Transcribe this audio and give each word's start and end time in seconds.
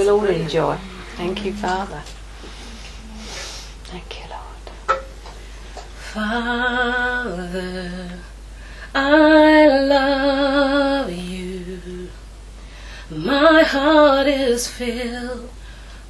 we'll 0.00 0.20
all 0.20 0.24
enjoy. 0.24 0.76
Thank 1.16 1.44
you, 1.44 1.52
Father. 1.52 2.02
Thank 3.84 4.18
you, 4.18 4.24
Lord. 4.30 5.02
Father, 6.14 7.90
I 8.94 9.66
love 9.66 11.12
you. 11.12 12.08
My 13.10 13.62
heart 13.62 14.26
is 14.26 14.68
filled 14.68 15.50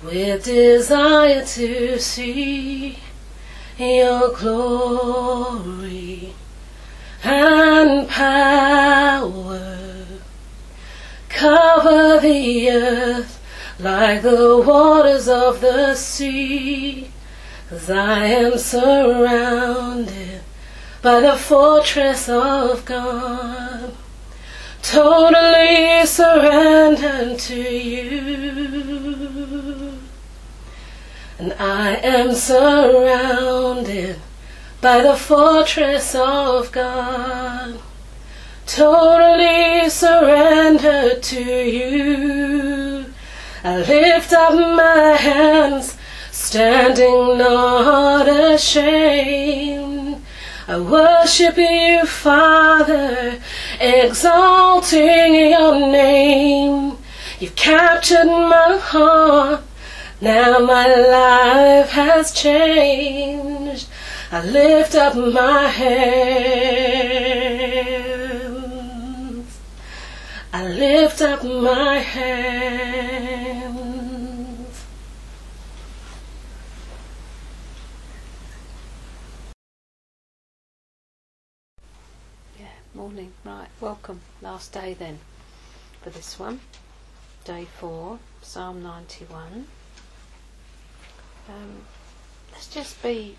with 0.05 0.45
desire 0.45 1.45
to 1.45 1.99
see 1.99 2.99
your 3.77 4.33
glory 4.37 6.33
and 7.25 8.09
power 8.09 10.07
cover 11.29 12.21
the 12.21 12.71
earth 12.71 13.40
like 13.81 14.23
the 14.23 14.63
waters 14.67 15.29
of 15.29 15.61
the 15.61 15.95
sea. 15.95 17.11
Cause 17.69 17.89
I 17.91 18.25
am 18.27 18.59
surrounded 18.59 20.41
by 21.03 21.21
the 21.21 21.37
fortress 21.37 22.29
of 22.29 22.85
God, 22.85 23.95
totally 24.83 26.05
surrendered 26.05 27.39
to 27.39 27.55
you. 27.55 28.81
And 31.39 31.55
I 31.55 31.95
am 32.03 32.35
surrounded 32.35 34.17
by 34.83 35.01
the 35.01 35.17
fortress 35.17 36.15
of 36.15 36.71
God, 36.73 37.79
totally 38.67 39.89
surrendered 39.89 41.23
to 41.23 41.41
you. 41.41 42.80
I 43.63 43.77
lift 43.77 44.33
up 44.33 44.55
my 44.55 45.17
hands, 45.17 45.95
standing 46.31 47.37
not 47.37 48.27
ashamed. 48.27 50.23
I 50.67 50.81
worship 50.81 51.59
you, 51.59 52.07
Father, 52.07 53.39
exalting 53.79 55.35
your 55.35 55.75
name. 55.79 56.97
You've 57.39 57.55
captured 57.55 58.25
my 58.25 58.79
heart, 58.81 59.63
now 60.23 60.59
my 60.61 60.87
life 60.87 61.91
has 61.91 62.33
changed. 62.33 63.89
I 64.33 64.43
lift 64.43 64.95
up 64.95 65.17
my 65.17 65.69
hands. 65.69 66.71
I 70.53 70.67
lift 70.67 71.23
up 71.23 71.45
my 71.45 71.99
hands. 71.99 73.71
Yeah, 82.59 82.67
morning. 82.95 83.33
Right, 83.45 83.69
welcome. 83.81 84.23
Last 84.43 84.73
day 84.73 84.95
then 84.95 85.21
for 86.03 86.11
this 86.11 86.37
one. 86.37 86.59
Day 87.45 87.69
four, 87.79 88.19
Psalm 88.43 88.83
91. 88.83 89.67
Um, 91.49 91.83
let's 92.51 92.67
just 92.67 93.01
be 93.05 93.37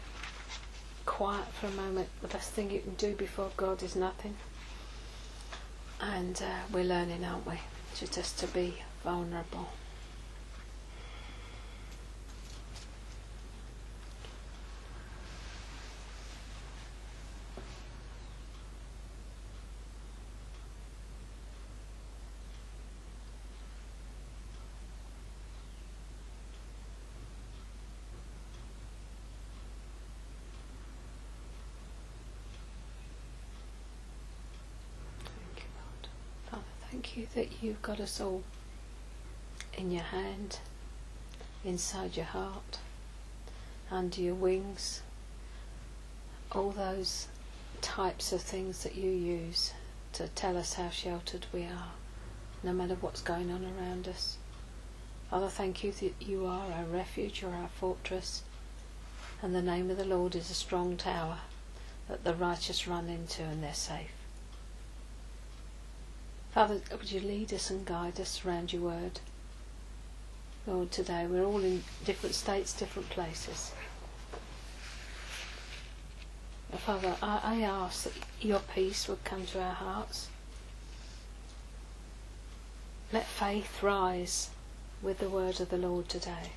quiet 1.06 1.48
for 1.59 1.67
a 1.67 1.72
moment. 1.72 2.08
The 2.22 2.30
best 2.30 2.52
thing 2.52 2.72
you 2.72 2.80
can 2.80 2.94
do 2.94 3.16
before 3.16 3.52
God 3.58 3.84
is 3.84 3.98
nothing. 3.98 4.38
And 6.02 6.41
uh, 6.41 6.45
we're 6.73 6.83
learning, 6.83 7.23
aren't 7.23 7.45
we? 7.45 7.59
To 7.95 8.07
just 8.11 8.39
to 8.39 8.47
be 8.47 8.75
vulnerable. 9.03 9.69
Thank 35.23 35.64
you, 35.64 35.70
Lord. 35.77 36.08
Father, 36.49 36.64
thank 37.02 37.17
you 37.17 37.28
that 37.34 37.64
you've 37.64 37.82
got 37.82 38.00
us 38.00 38.22
all 38.22 38.44
in 39.76 39.89
your 39.89 40.04
hand, 40.04 40.60
inside 41.66 42.16
your 42.16 42.28
heart, 42.28 42.78
under 43.89 44.22
your 44.22 44.36
wings. 44.36 45.02
All 46.52 46.70
those 46.70 47.28
types 47.82 48.32
of 48.32 48.42
things 48.42 48.84
that 48.84 48.94
you 48.94 49.10
use 49.10 49.73
to 50.14 50.28
tell 50.28 50.56
us 50.56 50.76
how 50.76 50.92
sheltered 50.92 51.48
we 51.52 51.64
are, 51.64 51.94
no 52.62 52.72
matter 52.72 52.95
what's 53.02 53.22
going 53.22 53.50
on 53.50 53.66
around 53.66 54.08
us. 54.08 54.38
Father, 55.32 55.50
thank 55.50 55.83
you 55.83 55.92
that 55.94 56.14
you 56.20 56.45
are 56.45 56.72
our 56.72 56.86
refuge, 56.86 57.42
you're 57.42 57.50
our 57.50 57.70
fortress, 57.80 58.44
and 59.42 59.56
the 59.56 59.64
name 59.64 59.89
of 59.89 59.98
the 59.98 60.06
Lord 60.06 60.36
is 60.36 60.52
a 60.52 60.54
strong 60.54 60.98
tower 60.98 61.39
that 62.08 62.23
the 62.23 62.36
righteous 62.36 62.88
run 62.88 63.10
into 63.10 63.42
and 63.42 63.64
they're 63.64 63.73
safe. 63.73 64.20
Father, 66.52 66.82
would 66.92 67.10
you 67.10 67.22
lead 67.22 67.54
us 67.54 67.70
and 67.70 67.86
guide 67.86 68.20
us 68.20 68.45
around 68.45 68.73
your 68.73 68.82
word? 68.82 69.22
Lord, 70.67 70.92
today 70.92 71.26
we're 71.26 71.45
all 71.45 71.64
in 71.64 71.84
different 72.04 72.36
states, 72.36 72.73
different 72.73 73.10
places. 73.10 73.72
Father, 76.86 77.16
I, 77.22 77.39
I 77.44 77.62
ask 77.62 78.04
that 78.04 78.14
your 78.42 78.60
peace 78.60 79.08
would 79.08 79.23
come 79.23 79.45
to 79.48 79.62
our 79.62 79.73
hearts. 79.73 80.28
Let 83.14 83.26
faith 83.26 83.82
rise 83.82 84.50
with 85.02 85.20
the 85.20 85.30
word 85.30 85.62
of 85.62 85.70
the 85.70 85.78
Lord 85.78 86.10
today. 86.10 86.52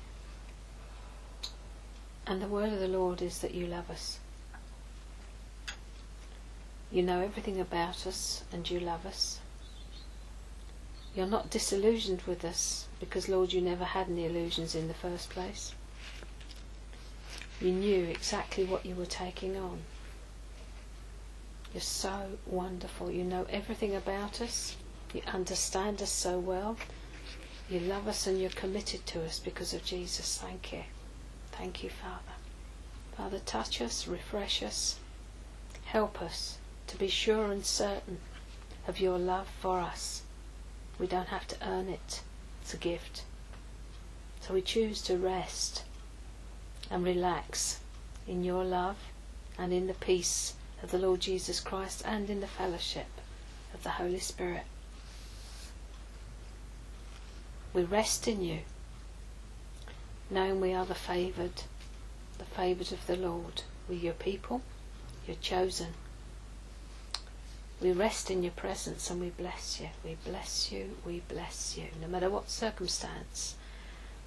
And 2.27 2.41
the 2.41 2.47
word 2.47 2.73
of 2.73 2.79
the 2.79 2.87
Lord 2.87 3.21
is 3.21 3.39
that 3.39 3.53
you 3.53 3.65
love 3.65 3.89
us. 3.89 4.19
You 6.91 7.01
know 7.01 7.21
everything 7.21 7.61
about 7.61 8.05
us 8.05 8.43
and 8.51 8.69
you 8.69 8.79
love 8.79 9.05
us. 9.05 9.39
You're 11.15 11.25
not 11.25 11.49
disillusioned 11.49 12.23
with 12.23 12.43
us 12.43 12.87
because, 12.99 13.29
Lord, 13.29 13.53
you 13.53 13.61
never 13.61 13.85
had 13.85 14.09
any 14.09 14.25
illusions 14.25 14.75
in 14.75 14.89
the 14.89 14.93
first 14.93 15.29
place. 15.29 15.73
You 17.61 17.71
knew 17.71 18.03
exactly 18.03 18.65
what 18.65 18.85
you 18.85 18.95
were 18.95 19.05
taking 19.05 19.55
on. 19.55 19.79
You're 21.73 21.81
so 21.81 22.37
wonderful. 22.45 23.09
You 23.09 23.23
know 23.23 23.47
everything 23.49 23.95
about 23.95 24.41
us. 24.41 24.75
You 25.13 25.21
understand 25.33 26.01
us 26.01 26.11
so 26.11 26.37
well. 26.37 26.75
You 27.69 27.79
love 27.79 28.09
us 28.09 28.27
and 28.27 28.39
you're 28.39 28.49
committed 28.49 29.05
to 29.07 29.23
us 29.23 29.39
because 29.39 29.73
of 29.73 29.85
Jesus. 29.85 30.37
Thank 30.37 30.73
you. 30.73 30.83
Thank 31.53 31.81
you, 31.81 31.89
Father. 31.89 32.35
Father, 33.15 33.39
touch 33.39 33.81
us, 33.81 34.07
refresh 34.07 34.61
us, 34.61 34.99
help 35.85 36.21
us 36.21 36.57
to 36.87 36.97
be 36.97 37.07
sure 37.07 37.51
and 37.51 37.65
certain 37.65 38.19
of 38.85 38.99
your 38.99 39.17
love 39.17 39.47
for 39.61 39.79
us. 39.79 40.23
We 40.97 41.07
don't 41.07 41.27
have 41.27 41.47
to 41.47 41.57
earn 41.67 41.89
it. 41.89 42.21
It's 42.61 42.73
a 42.73 42.77
gift. 42.77 43.23
So 44.41 44.53
we 44.53 44.61
choose 44.61 45.01
to 45.03 45.17
rest 45.17 45.83
and 46.89 47.03
relax 47.03 47.79
in 48.27 48.43
your 48.43 48.63
love 48.63 48.97
and 49.57 49.73
in 49.73 49.87
the 49.87 49.93
peace 49.93 50.53
of 50.83 50.91
the 50.91 50.97
Lord 50.97 51.19
Jesus 51.19 51.59
Christ 51.59 52.03
and 52.05 52.29
in 52.29 52.41
the 52.41 52.47
fellowship 52.47 53.07
of 53.73 53.83
the 53.83 53.91
Holy 53.91 54.19
Spirit. 54.19 54.63
We 57.73 57.83
rest 57.83 58.27
in 58.27 58.41
you, 58.41 58.59
knowing 60.29 60.61
we 60.61 60.73
are 60.73 60.85
the 60.85 60.95
favoured, 60.95 61.63
the 62.37 62.45
favoured 62.45 62.91
of 62.91 63.05
the 63.05 63.17
Lord. 63.17 63.63
We're 63.89 63.95
your 63.95 64.13
people, 64.13 64.61
you're 65.27 65.35
chosen. 65.37 65.93
We 67.81 67.91
rest 67.91 68.31
in 68.31 68.41
your 68.41 68.53
presence 68.53 69.09
and 69.09 69.19
we 69.19 69.29
bless 69.29 69.79
you. 69.81 69.89
We 70.03 70.17
bless 70.25 70.71
you. 70.71 70.95
We 71.05 71.21
bless 71.27 71.77
you. 71.77 71.85
No 72.01 72.07
matter 72.07 72.29
what 72.29 72.49
circumstance 72.49 73.55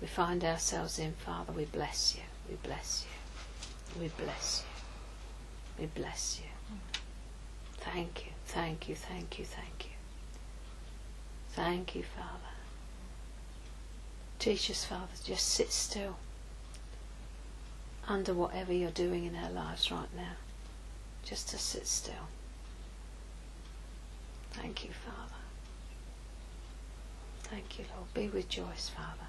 we 0.01 0.07
find 0.07 0.45
ourselves 0.45 0.99
in, 0.99 1.13
Father, 1.13 1.53
we 1.53 1.65
bless 1.65 2.15
you. 2.15 2.23
We 2.49 2.57
bless 2.57 3.05
you. 3.05 4.01
We 4.01 4.09
bless 4.09 4.63
you. 5.79 5.83
We 5.83 5.87
bless 5.87 6.41
you. 6.41 6.51
Thank 7.79 8.27
you. 8.27 8.33
Thank 8.47 8.89
you. 8.89 8.95
Thank 8.95 9.39
you. 9.39 9.45
Thank 9.45 9.85
you. 9.87 9.91
Thank 11.51 11.95
you, 11.95 12.03
Father. 12.03 12.53
Teach 14.39 14.71
us, 14.71 14.85
Father, 14.85 15.09
just 15.25 15.47
sit 15.47 15.73
still 15.73 16.17
under 18.07 18.33
whatever 18.33 18.73
you're 18.73 18.91
doing 18.91 19.25
in 19.25 19.35
our 19.35 19.51
lives 19.51 19.91
right 19.91 20.15
now. 20.17 20.37
Just 21.25 21.49
to 21.49 21.59
sit 21.59 21.87
still. 21.87 22.29
Thank 24.53 24.85
you, 24.85 24.91
Father. 24.91 25.35
Thank 27.45 27.79
you, 27.79 27.85
Lord. 27.95 28.13
Be 28.15 28.29
with 28.29 28.49
Joyce, 28.49 28.91
Father. 28.95 29.29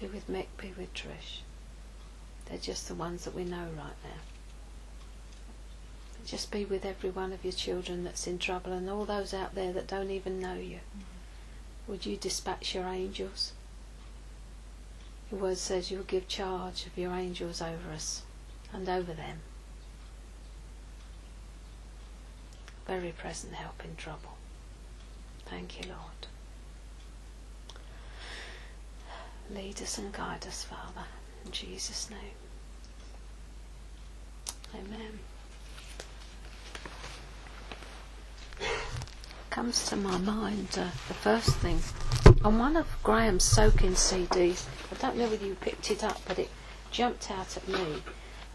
Be 0.00 0.06
with 0.06 0.28
Mick, 0.28 0.46
be 0.58 0.72
with 0.76 0.92
Trish. 0.92 1.40
They're 2.46 2.58
just 2.58 2.88
the 2.88 2.94
ones 2.94 3.24
that 3.24 3.34
we 3.34 3.44
know 3.44 3.68
right 3.76 3.96
now. 4.04 4.20
Just 6.26 6.50
be 6.50 6.64
with 6.64 6.84
every 6.84 7.10
one 7.10 7.32
of 7.32 7.44
your 7.44 7.52
children 7.52 8.04
that's 8.04 8.26
in 8.26 8.38
trouble 8.38 8.72
and 8.72 8.88
all 8.88 9.04
those 9.04 9.34
out 9.34 9.54
there 9.54 9.72
that 9.72 9.86
don't 9.86 10.10
even 10.10 10.40
know 10.40 10.54
you. 10.54 10.76
Mm-hmm. 10.76 11.90
Would 11.92 12.06
you 12.06 12.16
dispatch 12.16 12.74
your 12.74 12.86
angels? 12.86 13.52
Your 15.30 15.40
word 15.40 15.58
says 15.58 15.90
you 15.90 15.98
will 15.98 16.04
give 16.04 16.28
charge 16.28 16.86
of 16.86 16.96
your 16.96 17.12
angels 17.12 17.60
over 17.60 17.92
us 17.92 18.22
and 18.72 18.88
over 18.88 19.12
them. 19.12 19.40
Very 22.86 23.12
present 23.12 23.54
help 23.54 23.82
in 23.84 23.96
trouble. 23.96 24.36
Thank 25.46 25.80
you, 25.80 25.88
Lord. 25.88 26.26
Lead 29.50 29.80
us 29.82 29.98
and 29.98 30.12
guide 30.12 30.46
us, 30.46 30.64
Father, 30.64 31.06
in 31.44 31.50
Jesus' 31.50 32.08
name. 32.10 32.18
Amen. 34.74 35.18
Comes 39.50 39.86
to 39.86 39.96
my 39.96 40.18
mind 40.18 40.68
uh, 40.76 40.88
the 41.06 41.14
first 41.14 41.50
thing 41.56 41.78
on 42.42 42.58
one 42.58 42.76
of 42.76 42.86
Graham's 43.02 43.44
soaking 43.44 43.92
CDs. 43.92 44.66
I 44.90 44.96
don't 45.00 45.16
know 45.16 45.28
whether 45.28 45.46
you 45.46 45.54
picked 45.54 45.90
it 45.90 46.02
up, 46.02 46.20
but 46.26 46.38
it 46.38 46.50
jumped 46.90 47.30
out 47.30 47.56
at 47.56 47.68
me. 47.68 48.02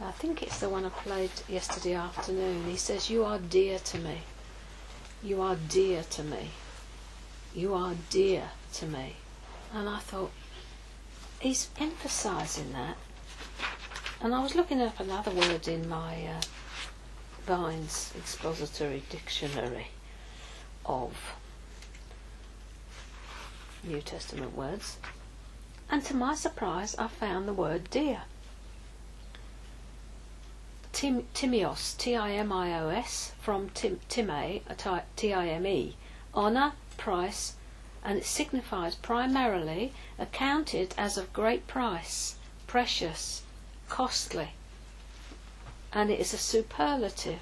I 0.01 0.11
think 0.11 0.41
it's 0.41 0.59
the 0.59 0.69
one 0.69 0.85
I 0.85 0.89
played 0.89 1.31
yesterday 1.47 1.93
afternoon. 1.93 2.65
He 2.65 2.77
says, 2.77 3.09
You 3.09 3.25
are 3.25 3.37
dear 3.37 3.79
to 3.79 3.97
me. 3.97 4.19
You 5.21 5.41
are 5.41 5.57
dear 5.67 6.03
to 6.03 6.23
me. 6.23 6.51
You 7.53 7.73
are 7.73 7.95
dear 8.09 8.43
to 8.73 8.85
me. 8.85 9.15
And 9.73 9.89
I 9.89 9.99
thought, 9.99 10.31
he's 11.39 11.69
emphasising 11.77 12.71
that. 12.71 12.95
And 14.21 14.33
I 14.33 14.41
was 14.41 14.55
looking 14.55 14.81
up 14.81 14.99
another 14.99 15.31
word 15.31 15.67
in 15.67 15.87
my 15.89 16.25
uh, 16.25 16.41
Vine's 17.45 18.13
expository 18.17 19.03
dictionary 19.09 19.87
of 20.85 21.13
New 23.83 24.01
Testament 24.01 24.55
words, 24.55 24.97
and 25.89 26.03
to 26.05 26.15
my 26.15 26.35
surprise, 26.35 26.95
I 26.97 27.07
found 27.07 27.47
the 27.47 27.53
word 27.53 27.89
dear. 27.89 28.23
Tim, 30.91 31.27
timios, 31.33 31.95
T-I-M-I-O-S, 31.97 33.33
from 33.39 33.69
tim, 33.69 33.99
time, 34.09 35.01
T-I-M-E, 35.15 35.95
honour, 36.33 36.73
price, 36.97 37.53
and 38.03 38.17
it 38.17 38.25
signifies 38.25 38.95
primarily 38.95 39.93
accounted 40.17 40.95
as 40.97 41.17
of 41.17 41.31
great 41.31 41.67
price, 41.67 42.35
precious, 42.65 43.43
costly, 43.87 44.49
and 45.93 46.09
it 46.09 46.19
is 46.19 46.33
a 46.33 46.37
superlative. 46.37 47.39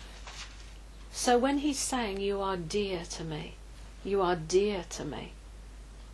So 1.12 1.38
when 1.38 1.60
he's 1.60 1.80
saying, 1.80 2.20
You 2.20 2.42
are 2.42 2.58
dear 2.58 3.04
to 3.12 3.24
me, 3.24 3.56
you 4.04 4.22
are 4.22 4.36
dear 4.36 4.86
to 4.92 5.06
me, 5.06 5.32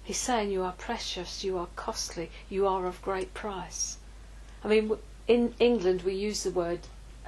he's 0.04 0.18
saying, 0.18 0.52
You 0.52 0.64
are 0.64 0.74
precious, 0.74 1.44
you 1.44 1.58
are 1.58 1.68
costly, 1.76 2.32
you 2.50 2.68
are 2.68 2.86
of 2.86 3.02
great 3.02 3.34
price. 3.34 3.98
I 4.64 4.68
mean, 4.68 4.98
in 5.28 5.54
England 5.60 6.04
we 6.04 6.14
use 6.14 6.44
the 6.44 6.52
word 6.52 6.82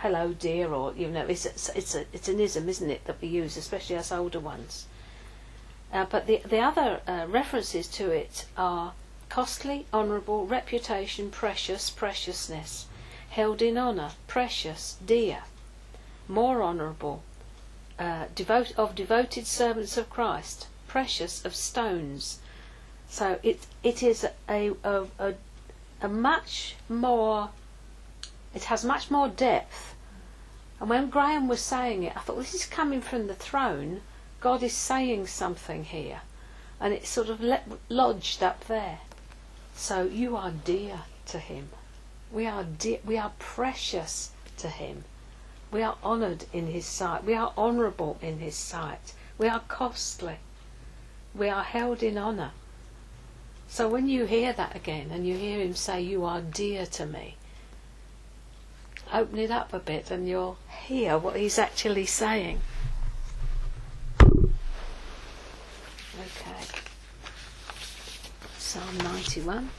hello 0.06 0.34
dear, 0.34 0.72
or, 0.72 0.94
you 0.94 1.08
know, 1.08 1.26
it's, 1.26 1.48
a, 1.48 1.76
it's, 1.76 1.96
a, 1.96 2.06
it's 2.14 2.28
an 2.30 2.40
ism, 2.40 2.70
isn't 2.70 2.92
it, 2.92 3.04
that 3.06 3.20
we 3.20 3.28
use, 3.28 3.58
especially 3.58 3.96
us 3.96 4.12
older 4.12 4.40
ones. 4.40 4.86
Uh, 5.92 6.06
but 6.06 6.28
the, 6.28 6.40
the 6.48 6.60
other 6.60 7.02
uh, 7.08 7.26
references 7.28 7.88
to 7.88 8.12
it 8.12 8.46
are 8.56 8.94
costly, 9.30 9.88
honourable, 9.92 10.46
reputation, 10.46 11.32
precious, 11.32 11.90
preciousness, 11.90 12.86
held 13.32 13.64
in 13.64 13.80
honour, 13.80 14.12
precious, 14.28 14.98
dear, 15.04 15.40
more 16.28 16.62
honourable, 16.62 17.24
uh, 17.98 18.26
devote, 18.36 18.78
of 18.78 18.94
devoted 18.94 19.48
servants 19.48 19.98
of 19.98 20.08
Christ, 20.12 20.68
precious 20.88 21.44
of 21.44 21.56
stones. 21.56 22.38
So 23.10 23.40
it 23.42 23.66
it 23.82 24.04
is 24.04 24.24
a, 24.48 24.72
a, 24.84 25.06
a, 25.18 25.34
a 26.00 26.08
much 26.08 26.76
more, 26.88 27.50
it 28.54 28.66
has 28.66 28.86
much 28.86 29.10
more 29.10 29.28
depth. 29.30 29.94
And 30.80 30.90
when 30.90 31.10
Graham 31.10 31.48
was 31.48 31.62
saying 31.62 32.04
it, 32.04 32.16
I 32.16 32.20
thought, 32.20 32.38
this 32.38 32.54
is 32.54 32.66
coming 32.66 33.02
from 33.02 33.28
the 33.28 33.36
throne 33.36 34.02
God 34.46 34.62
is 34.62 34.74
saying 34.74 35.26
something 35.26 35.86
here, 35.86 36.22
and 36.80 36.94
it's 36.94 37.10
sort 37.10 37.30
of 37.30 37.42
le- 37.42 37.64
lodged 37.90 38.44
up 38.44 38.66
there. 38.66 39.00
So 39.76 40.04
you 40.04 40.36
are 40.36 40.52
dear 40.52 41.02
to 41.30 41.40
Him. 41.40 41.70
We 42.32 42.46
are 42.46 42.64
dear, 42.64 43.00
we 43.04 43.18
are 43.18 43.32
precious 43.40 44.30
to 44.58 44.70
Him. 44.70 45.04
We 45.72 45.82
are 45.82 45.98
honoured 46.04 46.46
in 46.54 46.68
His 46.68 46.86
sight. 46.86 47.24
We 47.24 47.34
are 47.34 47.54
honourable 47.58 48.20
in 48.22 48.38
His 48.38 48.56
sight. 48.56 49.14
We 49.40 49.48
are 49.48 49.62
costly. 49.62 50.38
We 51.34 51.50
are 51.50 51.64
held 51.64 52.04
in 52.04 52.16
honour. 52.16 52.52
So 53.68 53.88
when 53.88 54.08
you 54.08 54.26
hear 54.26 54.54
that 54.54 54.76
again 54.76 55.10
and 55.12 55.26
you 55.28 55.38
hear 55.38 55.60
Him 55.60 55.74
say, 55.74 56.02
You 56.02 56.24
are 56.24 56.42
dear 56.42 56.86
to 56.86 57.08
me, 57.08 57.38
open 59.14 59.40
it 59.40 59.52
up 59.52 59.74
a 59.74 59.80
bit 59.80 60.12
and 60.12 60.28
you'll 60.28 60.58
hear 60.86 61.18
what 61.18 61.36
He's 61.36 61.58
actually 61.58 62.06
saying. 62.06 62.62
Okay. 66.20 66.66
Psalm 68.58 68.98
91. 68.98 69.70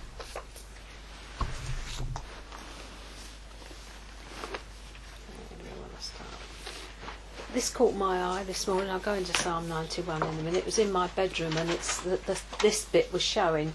This 7.57 7.71
caught 7.71 7.95
my 7.95 8.23
eye 8.23 8.45
this 8.45 8.69
morning. 8.69 8.91
I'll 8.91 8.99
go 8.99 9.15
into 9.15 9.33
Psalm 9.39 9.67
91 9.67 10.23
in 10.23 10.29
a 10.29 10.43
minute. 10.43 10.59
It 10.59 10.67
was 10.67 10.79
in 10.79 10.93
my 10.93 11.07
bedroom 11.07 11.57
and 11.57 11.71
it's 11.71 12.03
the, 12.03 12.19
the, 12.27 12.39
this 12.61 12.85
bit 12.85 13.11
was 13.15 13.23
showing, 13.23 13.73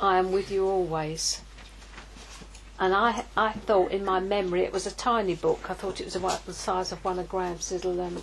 I 0.00 0.16
am 0.18 0.32
with 0.32 0.50
you 0.50 0.66
always. 0.66 1.42
And 2.80 2.94
I, 2.94 3.24
I 3.36 3.52
thought 3.52 3.92
in 3.92 4.06
my 4.06 4.20
memory 4.20 4.62
it 4.62 4.72
was 4.72 4.86
a 4.86 4.90
tiny 4.90 5.34
book. 5.34 5.70
I 5.70 5.74
thought 5.74 6.00
it 6.00 6.06
was 6.06 6.16
about 6.16 6.46
the 6.46 6.54
size 6.54 6.92
of 6.92 7.04
one 7.04 7.18
of 7.18 7.28
Graham's 7.28 7.70
little 7.70 8.00
um, 8.00 8.22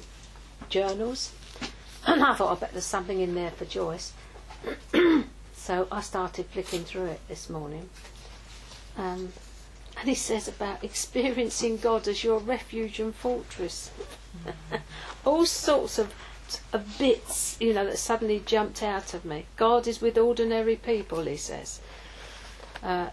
journals. 0.67 1.31
And 2.07 2.23
I 2.23 2.35
thought, 2.35 2.55
I 2.55 2.59
bet 2.61 2.71
there's 2.71 2.85
something 2.85 3.19
in 3.19 3.35
there 3.35 3.51
for 3.51 3.65
Joyce. 3.65 4.13
so 5.53 5.87
I 5.91 5.99
started 5.99 6.45
flicking 6.45 6.85
through 6.85 7.07
it 7.07 7.19
this 7.27 7.49
morning. 7.49 7.89
Um, 8.97 9.33
and 9.99 10.07
he 10.07 10.15
says 10.15 10.47
about 10.47 10.85
experiencing 10.85 11.77
God 11.77 12.07
as 12.07 12.23
your 12.23 12.39
refuge 12.39 13.01
and 13.01 13.13
fortress. 13.13 13.91
All 15.25 15.45
sorts 15.45 15.99
of, 15.99 16.13
of 16.71 16.97
bits, 16.97 17.57
you 17.59 17.73
know, 17.73 17.85
that 17.85 17.97
suddenly 17.97 18.41
jumped 18.45 18.81
out 18.81 19.13
of 19.13 19.25
me. 19.25 19.47
God 19.57 19.85
is 19.85 19.99
with 19.99 20.17
ordinary 20.17 20.77
people, 20.77 21.23
he 21.23 21.35
says. 21.35 21.81
Uh, 22.81 23.09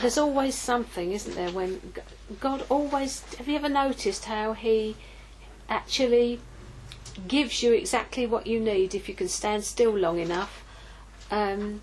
there's 0.00 0.18
always 0.18 0.54
something, 0.54 1.12
isn't 1.12 1.34
there? 1.34 1.50
When 1.50 1.80
God 2.40 2.64
always, 2.68 3.22
have 3.34 3.48
you 3.48 3.56
ever 3.56 3.68
noticed 3.68 4.26
how 4.26 4.52
He 4.52 4.96
actually 5.68 6.40
gives 7.28 7.62
you 7.62 7.72
exactly 7.72 8.26
what 8.26 8.46
you 8.46 8.60
need 8.60 8.94
if 8.94 9.08
you 9.08 9.14
can 9.14 9.28
stand 9.28 9.64
still 9.64 9.96
long 9.96 10.18
enough 10.18 10.64
um, 11.30 11.80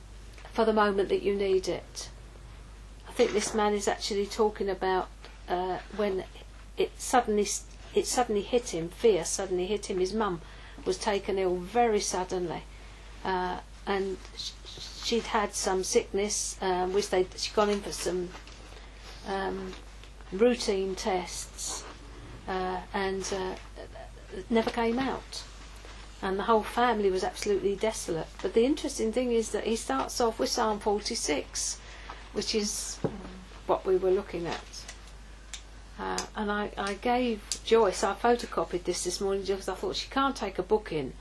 for 0.51 0.65
the 0.65 0.73
moment 0.73 1.09
that 1.09 1.21
you 1.21 1.35
need 1.35 1.67
it. 1.67 2.09
I 3.07 3.11
think 3.11 3.31
this 3.31 3.53
man 3.53 3.73
is 3.73 3.87
actually 3.87 4.25
talking 4.25 4.69
about 4.69 5.09
uh, 5.47 5.79
when 5.95 6.23
it 6.77 6.91
suddenly 6.97 7.47
it 7.93 8.07
suddenly 8.07 8.41
hit 8.41 8.69
him, 8.69 8.89
fear 8.89 9.25
suddenly 9.25 9.65
hit 9.65 9.87
him. 9.89 9.99
His 9.99 10.13
mum 10.13 10.41
was 10.85 10.97
taken 10.97 11.37
ill 11.37 11.57
very 11.57 11.99
suddenly, 11.99 12.63
uh, 13.25 13.59
and 13.85 14.17
she'd 15.03 15.23
had 15.23 15.53
some 15.53 15.83
sickness, 15.83 16.57
um, 16.61 16.93
which 16.93 17.09
they 17.09 17.27
she'd 17.35 17.53
gone 17.53 17.69
in 17.69 17.81
for 17.81 17.91
some 17.91 18.29
um, 19.27 19.73
routine 20.31 20.95
tests, 20.95 21.83
uh, 22.47 22.79
and 22.93 23.33
uh, 23.33 23.55
never 24.49 24.69
came 24.69 24.99
out. 24.99 25.43
And 26.21 26.37
the 26.37 26.43
whole 26.43 26.63
family 26.63 27.09
was 27.09 27.23
absolutely 27.23 27.75
desolate. 27.75 28.27
But 28.41 28.53
the 28.53 28.63
interesting 28.63 29.11
thing 29.11 29.31
is 29.31 29.51
that 29.51 29.63
he 29.63 29.75
starts 29.75 30.21
off 30.21 30.37
with 30.37 30.49
Psalm 30.49 30.79
46, 30.79 31.79
which 32.33 32.53
is 32.53 32.99
what 33.65 33.85
we 33.85 33.97
were 33.97 34.11
looking 34.11 34.45
at. 34.45 34.83
Uh, 35.99 36.17
and 36.35 36.51
I, 36.51 36.71
I 36.77 36.93
gave 36.95 37.41
Joyce, 37.63 38.03
I 38.03 38.13
photocopied 38.13 38.83
this 38.83 39.03
this 39.03 39.19
morning 39.19 39.43
because 39.43 39.69
I 39.69 39.75
thought 39.75 39.95
she 39.95 40.09
can't 40.09 40.35
take 40.35 40.59
a 40.59 40.63
book 40.63 40.91
in, 40.91 41.13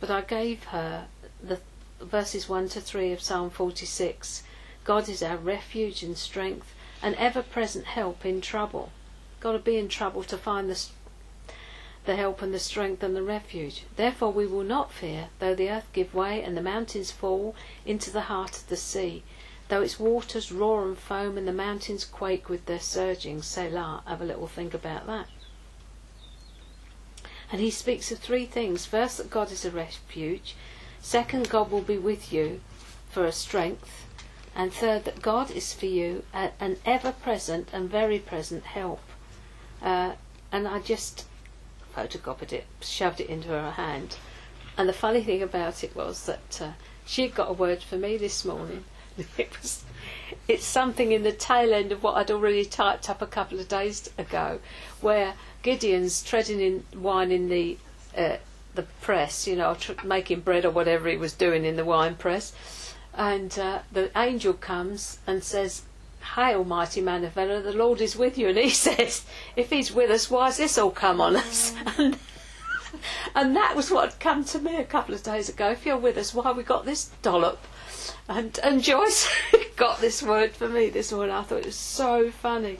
but 0.00 0.10
I 0.10 0.22
gave 0.22 0.64
her 0.64 1.06
the 1.42 1.60
verses 2.00 2.48
1 2.48 2.68
to 2.70 2.80
3 2.80 3.12
of 3.12 3.20
Psalm 3.20 3.50
46. 3.50 4.42
God 4.84 5.08
is 5.08 5.22
our 5.22 5.36
refuge 5.36 6.02
and 6.02 6.16
strength, 6.16 6.74
an 7.02 7.14
ever 7.16 7.42
present 7.42 7.86
help 7.86 8.24
in 8.24 8.40
trouble. 8.40 8.90
Got 9.40 9.52
to 9.52 9.58
be 9.58 9.76
in 9.76 9.88
trouble 9.88 10.22
to 10.24 10.38
find 10.38 10.70
the 10.70 10.86
the 12.04 12.16
help 12.16 12.42
and 12.42 12.52
the 12.52 12.58
strength 12.58 13.02
and 13.02 13.16
the 13.16 13.22
refuge. 13.22 13.84
Therefore 13.96 14.30
we 14.30 14.46
will 14.46 14.62
not 14.62 14.92
fear, 14.92 15.28
though 15.38 15.54
the 15.54 15.70
earth 15.70 15.88
give 15.94 16.14
way 16.14 16.42
and 16.42 16.54
the 16.54 16.62
mountains 16.62 17.10
fall 17.10 17.54
into 17.86 18.10
the 18.10 18.22
heart 18.22 18.58
of 18.58 18.68
the 18.68 18.76
sea, 18.76 19.22
Though 19.68 19.80
its 19.80 19.98
waters 19.98 20.52
roar 20.52 20.86
and 20.86 20.98
foam 20.98 21.38
and 21.38 21.48
the 21.48 21.52
mountains 21.52 22.04
quake 22.04 22.50
with 22.50 22.66
their 22.66 22.80
surging, 22.80 23.40
Selah, 23.40 24.02
have 24.06 24.20
a 24.20 24.24
little 24.24 24.46
think 24.46 24.74
about 24.74 25.06
that. 25.06 25.26
And 27.50 27.60
he 27.60 27.70
speaks 27.70 28.12
of 28.12 28.18
three 28.18 28.44
things. 28.44 28.84
First, 28.84 29.16
that 29.16 29.30
God 29.30 29.50
is 29.50 29.64
a 29.64 29.70
refuge. 29.70 30.54
Second, 31.04 31.50
God 31.50 31.70
will 31.70 31.82
be 31.82 31.98
with 31.98 32.32
you 32.32 32.62
for 33.10 33.26
a 33.26 33.30
strength. 33.30 34.06
And 34.56 34.72
third, 34.72 35.04
that 35.04 35.20
God 35.20 35.50
is 35.50 35.74
for 35.74 35.84
you 35.84 36.24
an 36.32 36.78
ever 36.86 37.12
present 37.12 37.68
and 37.74 37.90
very 37.90 38.18
present 38.18 38.64
help. 38.64 39.02
Uh, 39.82 40.12
and 40.50 40.66
I 40.66 40.78
just 40.78 41.26
photocopied 41.94 42.54
it, 42.54 42.64
shoved 42.80 43.20
it 43.20 43.28
into 43.28 43.48
her 43.48 43.72
hand. 43.72 44.16
And 44.78 44.88
the 44.88 44.94
funny 44.94 45.22
thing 45.22 45.42
about 45.42 45.84
it 45.84 45.94
was 45.94 46.24
that 46.24 46.62
uh, 46.62 46.70
she 47.04 47.20
had 47.20 47.34
got 47.34 47.50
a 47.50 47.52
word 47.52 47.82
for 47.82 47.98
me 47.98 48.16
this 48.16 48.42
morning. 48.44 48.84
It 49.38 49.50
was, 49.60 49.84
it's 50.48 50.64
something 50.64 51.12
in 51.12 51.22
the 51.22 51.32
tail 51.32 51.72
end 51.74 51.92
of 51.92 52.02
what 52.02 52.16
I'd 52.16 52.30
already 52.30 52.64
typed 52.64 53.08
up 53.10 53.20
a 53.20 53.26
couple 53.26 53.60
of 53.60 53.68
days 53.68 54.10
ago, 54.18 54.58
where 55.02 55.34
Gideon's 55.62 56.22
treading 56.22 56.60
in 56.60 56.84
wine 57.00 57.30
in 57.30 57.48
the 57.48 57.78
uh, 58.16 58.38
the 58.74 58.82
press, 59.00 59.46
you 59.46 59.56
know, 59.56 59.74
tr- 59.74 59.92
making 60.04 60.40
bread 60.40 60.64
or 60.64 60.70
whatever 60.70 61.08
he 61.08 61.16
was 61.16 61.32
doing 61.32 61.64
in 61.64 61.76
the 61.76 61.84
wine 61.84 62.14
press, 62.16 62.52
and 63.16 63.58
uh, 63.58 63.80
the 63.92 64.10
angel 64.18 64.52
comes 64.52 65.18
and 65.26 65.42
says, 65.42 65.82
Hail, 66.36 66.64
mighty 66.64 67.00
man 67.00 67.24
of 67.24 67.32
valor, 67.32 67.60
the 67.60 67.72
Lord 67.72 68.00
is 68.00 68.16
with 68.16 68.38
you. 68.38 68.48
And 68.48 68.58
he 68.58 68.70
says, 68.86 69.24
If 69.56 69.70
he's 69.70 69.92
with 69.92 70.10
us, 70.10 70.30
why 70.30 70.46
has 70.46 70.56
this 70.56 70.78
all 70.78 70.90
come 70.90 71.20
on 71.20 71.36
us? 71.36 71.74
And, 71.98 72.18
and 73.34 73.56
that 73.56 73.74
was 73.74 73.90
what 73.90 74.10
had 74.10 74.20
come 74.20 74.44
to 74.44 74.58
me 74.60 74.76
a 74.76 74.84
couple 74.84 75.14
of 75.14 75.22
days 75.22 75.48
ago. 75.48 75.70
If 75.70 75.84
you're 75.84 75.96
with 75.96 76.16
us, 76.16 76.32
why 76.32 76.52
we 76.52 76.62
got 76.62 76.84
this 76.84 77.10
dollop? 77.22 77.58
And, 78.28 78.58
and 78.62 78.82
Joyce 78.82 79.28
got 79.76 80.00
this 80.00 80.22
word 80.22 80.52
for 80.52 80.68
me 80.68 80.90
this 80.90 81.12
morning. 81.12 81.34
I 81.34 81.42
thought 81.42 81.58
it 81.58 81.66
was 81.66 81.74
so 81.74 82.30
funny. 82.30 82.78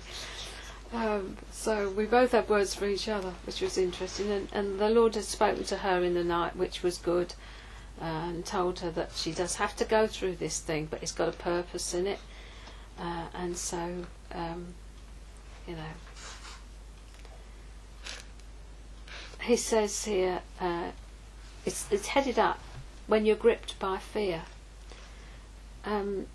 Um, 0.93 1.37
so 1.65 1.89
we 1.89 2.05
both 2.05 2.33
had 2.33 2.47
words 2.47 2.75
for 2.75 2.85
each 2.85 3.09
other, 3.09 3.33
which 3.47 3.63
was 3.63 3.79
interesting. 3.79 4.31
And, 4.31 4.49
and 4.53 4.79
the 4.79 4.91
Lord 4.91 5.15
had 5.15 5.25
spoken 5.25 5.65
to 5.65 5.79
her 5.79 6.05
in 6.05 6.13
the 6.13 6.23
night, 6.23 6.57
which 6.57 6.83
was 6.83 6.99
good, 6.99 7.33
uh, 8.03 8.05
and 8.05 8.45
told 8.45 8.81
her 8.81 8.91
that 8.91 9.13
she 9.15 9.33
does 9.33 9.55
have 9.55 9.75
to 9.77 9.87
go 9.87 10.07
through 10.07 10.37
this 10.37 10.61
thing, 10.61 10.89
but 10.91 11.03
it's 11.03 11.11
got 11.11 11.31
a 11.31 11.33
purpose 11.33 11.95
in 11.95 12.07
it. 12.07 12.19
Uh, 12.99 13.29
and 13.33 13.57
so, 13.57 14.05
um, 14.33 14.75
you 15.67 15.75
know, 15.75 15.95
he 19.41 19.57
says 19.57 20.05
here, 20.05 20.43
uh, 20.61 20.91
it's, 21.65 21.91
it's 21.91 22.09
headed 22.09 22.39
up 22.39 22.61
when 23.07 23.25
you're 23.25 23.37
gripped 23.37 23.79
by 23.79 23.97
fear. 23.97 24.43
Um, 25.87 26.27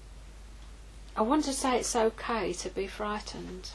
I 1.16 1.22
want 1.22 1.46
to 1.46 1.54
say 1.54 1.78
it's 1.78 1.96
okay 1.96 2.52
to 2.52 2.70
be 2.70 2.88
frightened 2.88 3.70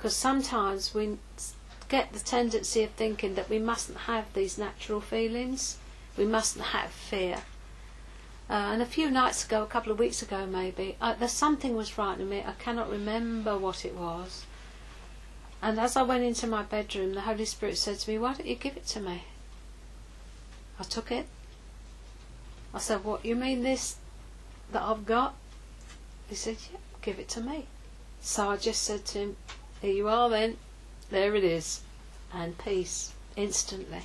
because 0.00 0.16
sometimes 0.16 0.94
we 0.94 1.18
get 1.90 2.10
the 2.14 2.18
tendency 2.18 2.82
of 2.82 2.88
thinking 2.92 3.34
that 3.34 3.50
we 3.50 3.58
mustn't 3.58 3.98
have 3.98 4.32
these 4.32 4.56
natural 4.56 4.98
feelings, 4.98 5.76
we 6.16 6.24
mustn't 6.24 6.64
have 6.64 6.90
fear. 6.90 7.42
Uh, 8.48 8.72
and 8.72 8.80
a 8.80 8.86
few 8.86 9.10
nights 9.10 9.44
ago, 9.44 9.62
a 9.62 9.66
couple 9.66 9.92
of 9.92 9.98
weeks 9.98 10.22
ago 10.22 10.46
maybe, 10.46 10.96
there's 11.18 11.32
something 11.32 11.76
was 11.76 11.90
frightening 11.90 12.30
me. 12.30 12.38
I 12.38 12.52
cannot 12.52 12.90
remember 12.90 13.58
what 13.58 13.84
it 13.84 13.94
was. 13.94 14.46
And 15.60 15.78
as 15.78 15.98
I 15.98 16.02
went 16.02 16.24
into 16.24 16.46
my 16.46 16.62
bedroom, 16.62 17.12
the 17.12 17.20
Holy 17.20 17.44
Spirit 17.44 17.76
said 17.76 17.98
to 17.98 18.10
me, 18.10 18.16
Why 18.16 18.32
don't 18.32 18.46
you 18.46 18.54
give 18.56 18.78
it 18.78 18.86
to 18.86 19.00
me? 19.00 19.24
I 20.78 20.84
took 20.84 21.12
it. 21.12 21.26
I 22.72 22.78
said, 22.78 23.04
What, 23.04 23.22
you 23.26 23.36
mean 23.36 23.62
this 23.62 23.96
that 24.72 24.80
I've 24.80 25.04
got? 25.04 25.34
He 26.30 26.34
said, 26.36 26.56
Yeah, 26.72 26.78
give 27.02 27.18
it 27.18 27.28
to 27.30 27.42
me. 27.42 27.66
So 28.22 28.48
I 28.48 28.56
just 28.56 28.82
said 28.82 29.04
to 29.06 29.18
him, 29.18 29.36
Here 29.80 29.92
you 29.92 30.08
are 30.08 30.28
then. 30.28 30.56
There 31.10 31.34
it 31.34 31.44
is. 31.44 31.80
And 32.32 32.56
peace, 32.58 33.12
instantly. 33.36 34.02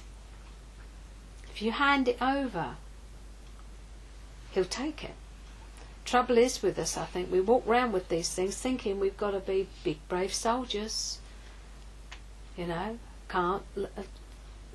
If 1.51 1.62
you 1.62 1.72
hand 1.72 2.08
it 2.08 2.22
over, 2.22 2.75
he'll 4.51 4.65
take 4.65 5.03
it. 5.03 5.13
Trouble 6.05 6.38
is 6.38 6.62
with 6.62 6.77
us, 6.77 6.98
I 6.98 7.05
think, 7.05 7.32
we 7.32 7.41
walk 7.41 7.63
round 7.65 7.91
with 7.91 8.10
these 8.10 8.29
things 8.29 8.55
thinking 8.55 9.00
we've 9.00 9.17
got 9.17 9.32
to 9.32 9.39
be 9.39 9.67
big, 9.84 9.98
brave 10.08 10.34
soldiers. 10.34 11.20
You 12.55 12.67
know, 12.67 13.00
can't. 13.27 13.63
Uh, 13.75 14.03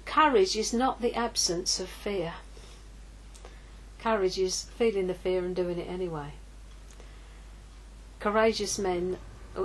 courage 0.05 0.57
is 0.57 0.73
not 0.73 1.01
the 1.01 1.15
absence 1.15 1.81
of 1.81 1.89
fear. 1.89 2.35
Courage 4.01 4.39
is 4.39 4.65
feeling 4.77 5.07
the 5.07 5.15
fear 5.15 5.45
and 5.45 5.55
doing 5.55 5.79
it 5.79 5.89
anyway. 5.89 6.33
Courageous 8.19 8.79
men, 8.79 9.19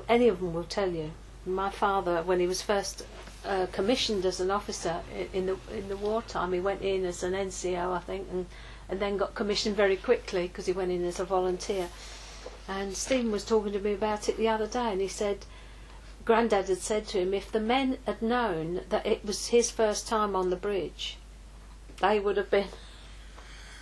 any 0.07 0.27
of 0.27 0.39
them 0.39 0.53
will 0.53 0.63
tell 0.63 0.91
you. 0.91 1.11
My 1.45 1.69
father, 1.69 2.23
when 2.23 2.39
he 2.39 2.47
was 2.47 2.61
first 2.61 3.05
uh, 3.45 3.67
commissioned 3.71 4.25
as 4.25 4.39
an 4.39 4.49
officer 4.49 5.01
in 5.33 5.45
the 5.45 5.57
in 5.71 5.89
the 5.89 5.97
wartime, 5.97 6.53
he 6.53 6.59
went 6.59 6.81
in 6.81 7.05
as 7.05 7.21
an 7.23 7.33
NCO, 7.33 7.95
I 7.95 7.99
think, 7.99 8.27
and 8.31 8.47
and 8.89 8.99
then 8.99 9.17
got 9.17 9.35
commissioned 9.35 9.75
very 9.75 9.97
quickly 9.97 10.47
because 10.47 10.65
he 10.65 10.71
went 10.71 10.91
in 10.91 11.03
as 11.05 11.19
a 11.19 11.25
volunteer. 11.25 11.89
And 12.67 12.95
Stephen 12.95 13.31
was 13.31 13.45
talking 13.45 13.73
to 13.73 13.79
me 13.79 13.93
about 13.93 14.27
it 14.29 14.37
the 14.37 14.47
other 14.47 14.67
day, 14.67 14.91
and 14.91 15.01
he 15.01 15.07
said, 15.07 15.45
Grandad 16.23 16.67
had 16.67 16.79
said 16.79 17.07
to 17.09 17.19
him, 17.19 17.33
if 17.33 17.51
the 17.51 17.59
men 17.59 17.99
had 18.05 18.21
known 18.21 18.81
that 18.89 19.05
it 19.05 19.23
was 19.23 19.47
his 19.47 19.69
first 19.69 20.07
time 20.07 20.35
on 20.35 20.49
the 20.49 20.55
bridge, 20.55 21.17
they 22.01 22.19
would 22.19 22.37
have 22.37 22.49
been 22.49 22.69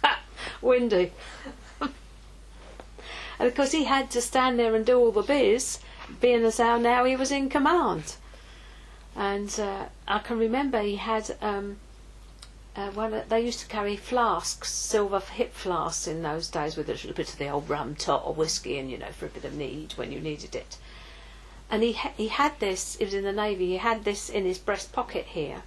windy. 0.62 1.13
and 1.82 1.93
because 3.39 3.72
he 3.72 3.86
had 3.86 4.12
to 4.12 4.22
stand 4.22 4.60
there 4.60 4.75
and 4.75 4.86
do 4.86 5.00
all 5.00 5.13
the 5.13 5.22
biz, 5.22 5.79
being 6.19 6.43
as 6.43 6.57
how 6.57 6.77
now 6.77 7.05
he 7.05 7.15
was 7.15 7.31
in 7.31 7.50
command. 7.50 8.15
And 9.15 9.57
uh, 9.60 9.86
I 10.07 10.19
can 10.19 10.38
remember 10.39 10.81
he 10.81 10.95
had 10.95 11.36
um, 11.41 11.77
uh, 12.75 12.89
well, 12.95 13.24
they 13.29 13.39
used 13.39 13.60
to 13.60 13.67
carry 13.67 13.95
flasks, 13.95 14.72
silver 14.72 15.19
hip 15.19 15.53
flasks 15.53 16.07
in 16.07 16.24
those 16.24 16.48
days 16.48 16.75
with 16.75 16.89
a 16.89 16.93
little 16.93 17.13
bit 17.13 17.31
of 17.31 17.38
the 17.38 17.48
old 17.48 17.69
rum 17.69 17.93
tot 17.93 18.25
or 18.25 18.33
whiskey 18.33 18.79
and 18.79 18.89
you 18.89 18.98
know, 18.98 19.12
for 19.12 19.27
a 19.27 19.29
bit 19.29 19.45
of 19.45 19.53
need 19.53 19.93
when 19.93 20.12
you 20.12 20.19
needed 20.19 20.55
it. 20.55 20.77
And 21.69 21.83
he 21.83 21.93
ha- 21.93 22.13
he 22.17 22.29
had 22.29 22.60
this. 22.60 22.95
It 23.00 23.05
was 23.05 23.13
in 23.13 23.24
the 23.25 23.31
navy. 23.31 23.67
He 23.67 23.77
had 23.77 24.03
this 24.03 24.27
in 24.27 24.45
his 24.45 24.57
breast 24.57 24.91
pocket 24.91 25.25
here, 25.25 25.62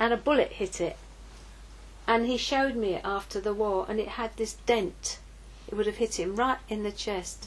and 0.00 0.12
a 0.12 0.16
bullet 0.16 0.52
hit 0.52 0.80
it. 0.80 0.96
And 2.08 2.26
he 2.26 2.36
showed 2.36 2.74
me 2.74 2.94
it 2.94 3.02
after 3.04 3.40
the 3.40 3.54
war, 3.54 3.86
and 3.88 4.00
it 4.00 4.08
had 4.08 4.36
this 4.36 4.54
dent. 4.66 5.20
It 5.68 5.76
would 5.76 5.86
have 5.86 5.98
hit 5.98 6.18
him 6.18 6.34
right 6.34 6.58
in 6.68 6.82
the 6.82 6.90
chest, 6.90 7.46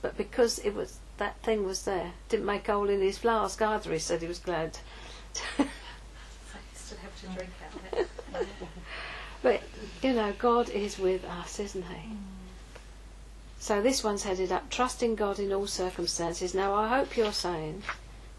but 0.00 0.16
because 0.16 0.58
it 0.60 0.74
was 0.74 0.99
that 1.20 1.40
thing 1.42 1.64
was 1.64 1.84
there, 1.84 2.12
didn't 2.28 2.46
make 2.46 2.68
a 2.68 2.72
hole 2.72 2.88
in 2.88 3.00
his 3.00 3.18
flask 3.18 3.62
either. 3.62 3.92
He 3.92 3.98
said 4.00 4.20
he 4.20 4.28
was 4.28 4.40
glad. 4.40 4.78
So 5.58 6.58
still 6.74 6.98
have 6.98 7.20
to 7.20 7.26
mm. 7.26 7.36
drink 7.36 7.50
out 7.64 7.74
of 7.76 8.40
it. 8.40 8.48
But, 9.42 9.62
you 10.02 10.12
know, 10.12 10.34
God 10.38 10.68
is 10.68 10.98
with 10.98 11.24
us, 11.24 11.58
isn't 11.58 11.84
He? 11.84 12.10
Mm. 12.10 12.16
So 13.58 13.80
this 13.80 14.04
one's 14.04 14.24
headed 14.24 14.52
up, 14.52 14.68
trusting 14.70 15.14
God 15.14 15.38
in 15.38 15.52
all 15.52 15.66
circumstances. 15.66 16.54
Now, 16.54 16.74
I 16.74 16.88
hope 16.88 17.16
you're 17.16 17.32
saying, 17.32 17.82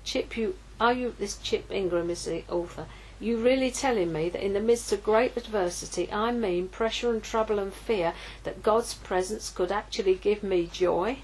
Chip, 0.03 0.35
you 0.35 0.55
are 0.79 0.93
you 0.93 1.15
this 1.19 1.37
Chip 1.37 1.71
Ingram 1.71 2.09
is 2.09 2.25
the 2.25 2.43
author? 2.49 2.87
You 3.19 3.37
really 3.37 3.69
telling 3.69 4.11
me 4.11 4.29
that 4.29 4.43
in 4.43 4.53
the 4.53 4.59
midst 4.59 4.91
of 4.91 5.03
great 5.03 5.37
adversity, 5.37 6.11
I 6.11 6.31
mean 6.31 6.67
pressure 6.69 7.11
and 7.11 7.21
trouble 7.21 7.59
and 7.59 7.71
fear, 7.71 8.13
that 8.43 8.63
God's 8.63 8.95
presence 8.95 9.51
could 9.51 9.71
actually 9.71 10.15
give 10.15 10.41
me 10.41 10.65
joy? 10.65 11.19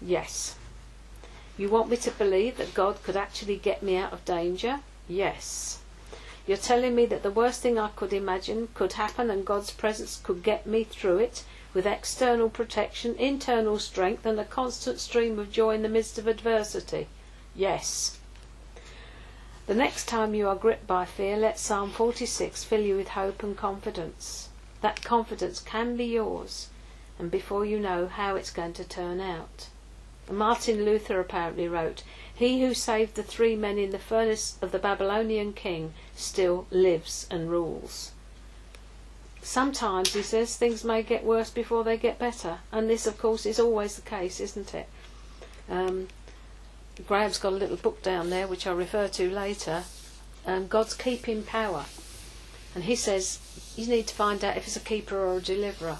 Yes. 0.00 0.54
You 1.60 1.68
want 1.68 1.90
me 1.90 1.98
to 1.98 2.10
believe 2.12 2.56
that 2.56 2.72
God 2.72 3.02
could 3.02 3.18
actually 3.18 3.58
get 3.58 3.82
me 3.82 3.94
out 3.94 4.14
of 4.14 4.24
danger? 4.24 4.80
Yes. 5.06 5.80
You're 6.46 6.56
telling 6.56 6.94
me 6.94 7.04
that 7.04 7.22
the 7.22 7.30
worst 7.30 7.60
thing 7.60 7.78
I 7.78 7.90
could 7.90 8.14
imagine 8.14 8.68
could 8.72 8.94
happen 8.94 9.28
and 9.28 9.44
God's 9.44 9.70
presence 9.70 10.18
could 10.22 10.42
get 10.42 10.64
me 10.64 10.84
through 10.84 11.18
it 11.18 11.44
with 11.74 11.84
external 11.84 12.48
protection, 12.48 13.14
internal 13.16 13.78
strength, 13.78 14.24
and 14.24 14.40
a 14.40 14.44
constant 14.46 15.00
stream 15.00 15.38
of 15.38 15.52
joy 15.52 15.74
in 15.74 15.82
the 15.82 15.90
midst 15.90 16.16
of 16.16 16.26
adversity? 16.26 17.08
Yes. 17.54 18.18
The 19.66 19.74
next 19.74 20.08
time 20.08 20.34
you 20.34 20.48
are 20.48 20.56
gripped 20.56 20.86
by 20.86 21.04
fear, 21.04 21.36
let 21.36 21.58
Psalm 21.58 21.90
46 21.90 22.64
fill 22.64 22.80
you 22.80 22.96
with 22.96 23.08
hope 23.08 23.42
and 23.42 23.54
confidence. 23.54 24.48
That 24.80 25.04
confidence 25.04 25.60
can 25.60 25.94
be 25.94 26.06
yours, 26.06 26.68
and 27.18 27.30
before 27.30 27.66
you 27.66 27.78
know 27.78 28.06
how 28.06 28.36
it's 28.36 28.50
going 28.50 28.72
to 28.72 28.84
turn 28.84 29.20
out. 29.20 29.68
Martin 30.30 30.84
Luther 30.84 31.20
apparently 31.20 31.68
wrote, 31.68 32.02
He 32.34 32.60
who 32.60 32.74
saved 32.74 33.14
the 33.14 33.22
three 33.22 33.56
men 33.56 33.78
in 33.78 33.90
the 33.90 33.98
furnace 33.98 34.56
of 34.62 34.72
the 34.72 34.78
Babylonian 34.78 35.52
king 35.52 35.94
still 36.14 36.66
lives 36.70 37.26
and 37.30 37.50
rules. 37.50 38.12
Sometimes, 39.42 40.12
he 40.12 40.22
says, 40.22 40.56
things 40.56 40.84
may 40.84 41.02
get 41.02 41.24
worse 41.24 41.50
before 41.50 41.82
they 41.82 41.96
get 41.96 42.18
better, 42.18 42.58
and 42.70 42.88
this, 42.88 43.06
of 43.06 43.18
course, 43.18 43.46
is 43.46 43.58
always 43.58 43.96
the 43.96 44.02
case, 44.02 44.38
isn't 44.38 44.74
it? 44.74 44.86
Um, 45.68 46.08
Graham's 47.06 47.38
got 47.38 47.52
a 47.52 47.56
little 47.56 47.76
book 47.76 48.02
down 48.02 48.30
there 48.30 48.46
which 48.46 48.66
I'll 48.66 48.74
refer 48.74 49.08
to 49.08 49.30
later, 49.30 49.84
um, 50.46 50.66
God's 50.66 50.94
Keeping 50.94 51.42
Power. 51.42 51.86
And 52.74 52.84
he 52.84 52.94
says 52.94 53.38
you 53.76 53.86
need 53.86 54.06
to 54.08 54.14
find 54.14 54.44
out 54.44 54.56
if 54.56 54.66
it's 54.66 54.76
a 54.76 54.80
keeper 54.80 55.18
or 55.18 55.38
a 55.38 55.40
deliverer. 55.40 55.98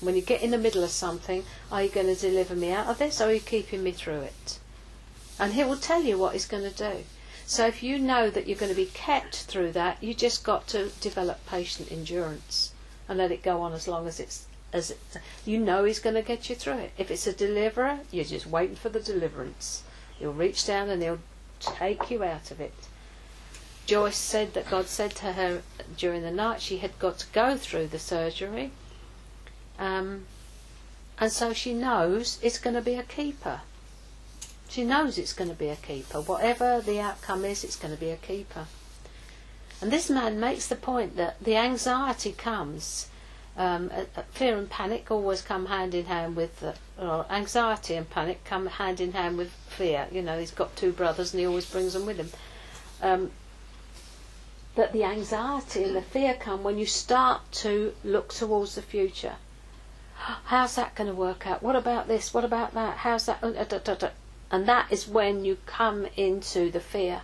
When 0.00 0.16
you 0.16 0.22
get 0.22 0.42
in 0.42 0.50
the 0.50 0.58
middle 0.58 0.82
of 0.82 0.90
something, 0.90 1.44
are 1.70 1.82
you 1.82 1.90
going 1.90 2.06
to 2.06 2.14
deliver 2.14 2.54
me 2.54 2.72
out 2.72 2.86
of 2.86 2.98
this 2.98 3.20
or 3.20 3.26
are 3.26 3.34
you 3.34 3.40
keeping 3.40 3.82
me 3.82 3.92
through 3.92 4.20
it? 4.20 4.58
And 5.38 5.52
he 5.54 5.64
will 5.64 5.76
tell 5.76 6.02
you 6.02 6.18
what 6.18 6.32
he's 6.32 6.46
going 6.46 6.70
to 6.70 6.76
do. 6.76 7.04
So 7.46 7.66
if 7.66 7.82
you 7.82 7.98
know 7.98 8.30
that 8.30 8.46
you're 8.46 8.56
going 8.56 8.70
to 8.70 8.76
be 8.76 8.86
kept 8.86 9.34
through 9.34 9.72
that, 9.72 10.02
you 10.02 10.14
just 10.14 10.44
got 10.44 10.68
to 10.68 10.90
develop 11.00 11.44
patient 11.46 11.90
endurance 11.90 12.72
and 13.08 13.18
let 13.18 13.32
it 13.32 13.42
go 13.42 13.60
on 13.60 13.72
as 13.72 13.88
long 13.88 14.06
as 14.06 14.20
it's 14.20 14.46
as 14.72 14.92
it, 14.92 15.00
you 15.44 15.58
know 15.58 15.82
he's 15.82 15.98
going 15.98 16.14
to 16.14 16.22
get 16.22 16.48
you 16.48 16.54
through 16.54 16.78
it. 16.78 16.92
If 16.96 17.10
it's 17.10 17.26
a 17.26 17.32
deliverer, 17.32 18.00
you're 18.12 18.24
just 18.24 18.46
waiting 18.46 18.76
for 18.76 18.88
the 18.88 19.00
deliverance. 19.00 19.82
He'll 20.18 20.32
reach 20.32 20.64
down 20.64 20.88
and 20.90 21.02
he'll 21.02 21.18
take 21.58 22.10
you 22.10 22.22
out 22.22 22.50
of 22.50 22.60
it. 22.60 22.74
Joyce 23.86 24.16
said 24.16 24.54
that 24.54 24.70
God 24.70 24.86
said 24.86 25.10
to 25.16 25.32
her 25.32 25.62
during 25.96 26.22
the 26.22 26.30
night 26.30 26.62
she 26.62 26.76
had 26.78 26.96
got 27.00 27.18
to 27.18 27.26
go 27.32 27.56
through 27.56 27.88
the 27.88 27.98
surgery, 27.98 28.70
um, 29.80 30.26
and 31.18 31.32
so 31.32 31.52
she 31.54 31.72
knows 31.72 32.38
it's 32.42 32.58
going 32.58 32.76
to 32.76 32.82
be 32.82 32.94
a 32.94 33.02
keeper. 33.02 33.62
She 34.68 34.84
knows 34.84 35.18
it's 35.18 35.32
going 35.32 35.50
to 35.50 35.56
be 35.56 35.68
a 35.68 35.76
keeper. 35.76 36.20
Whatever 36.20 36.80
the 36.80 37.00
outcome 37.00 37.44
is, 37.44 37.64
it's 37.64 37.76
going 37.76 37.92
to 37.92 37.98
be 37.98 38.10
a 38.10 38.16
keeper. 38.16 38.66
And 39.80 39.90
this 39.90 40.10
man 40.10 40.38
makes 40.38 40.68
the 40.68 40.76
point 40.76 41.16
that 41.16 41.42
the 41.42 41.56
anxiety 41.56 42.32
comes, 42.32 43.08
um, 43.56 43.90
fear 44.32 44.56
and 44.58 44.68
panic 44.68 45.10
always 45.10 45.40
come 45.40 45.66
hand 45.66 45.94
in 45.94 46.04
hand 46.04 46.36
with, 46.36 46.62
or 46.98 47.26
anxiety 47.30 47.94
and 47.94 48.08
panic 48.08 48.44
come 48.44 48.66
hand 48.66 49.00
in 49.00 49.12
hand 49.12 49.38
with 49.38 49.50
fear. 49.68 50.06
You 50.12 50.20
know, 50.20 50.38
he's 50.38 50.50
got 50.50 50.76
two 50.76 50.92
brothers 50.92 51.32
and 51.32 51.40
he 51.40 51.46
always 51.46 51.64
brings 51.64 51.94
them 51.94 52.04
with 52.04 52.18
him. 52.18 52.30
Um, 53.02 53.30
that 54.74 54.92
the 54.92 55.04
anxiety 55.04 55.84
and 55.84 55.96
the 55.96 56.02
fear 56.02 56.34
come 56.34 56.62
when 56.62 56.78
you 56.78 56.86
start 56.86 57.40
to 57.52 57.94
look 58.04 58.32
towards 58.32 58.74
the 58.74 58.82
future. 58.82 59.36
How's 60.22 60.74
that 60.74 60.94
going 60.94 61.08
to 61.08 61.14
work 61.14 61.46
out? 61.46 61.62
What 61.62 61.76
about 61.76 62.06
this? 62.06 62.34
What 62.34 62.44
about 62.44 62.74
that? 62.74 62.98
How's 62.98 63.24
that? 63.26 63.42
Uh, 63.42 64.10
and 64.50 64.66
that 64.66 64.92
is 64.92 65.08
when 65.08 65.44
you 65.46 65.56
come 65.64 66.06
into 66.16 66.70
the 66.70 66.80
fear. 66.80 67.22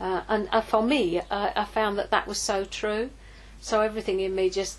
Uh, 0.00 0.22
and 0.28 0.48
uh, 0.50 0.62
for 0.62 0.82
me, 0.82 1.20
uh, 1.20 1.50
I 1.54 1.64
found 1.64 1.98
that 1.98 2.10
that 2.10 2.26
was 2.26 2.38
so 2.38 2.64
true. 2.64 3.10
So 3.60 3.82
everything 3.82 4.20
in 4.20 4.34
me 4.34 4.48
just 4.48 4.78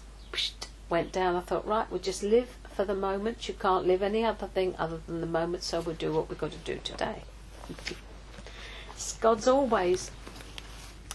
went 0.89 1.11
down. 1.11 1.35
I 1.35 1.41
thought, 1.41 1.67
right, 1.67 1.89
we'll 1.91 1.99
just 1.99 2.23
live 2.23 2.57
for 2.73 2.85
the 2.85 2.95
moment. 2.95 3.47
You 3.47 3.53
can't 3.53 3.85
live 3.85 4.01
any 4.01 4.23
other 4.23 4.47
thing 4.47 4.75
other 4.79 4.99
than 5.05 5.21
the 5.21 5.27
moment, 5.27 5.63
so 5.63 5.81
we'll 5.81 5.95
do 5.95 6.13
what 6.13 6.29
we've 6.29 6.37
got 6.37 6.51
to 6.51 6.57
do 6.57 6.79
today. 6.83 7.23
God's 9.21 9.47
always 9.47 10.09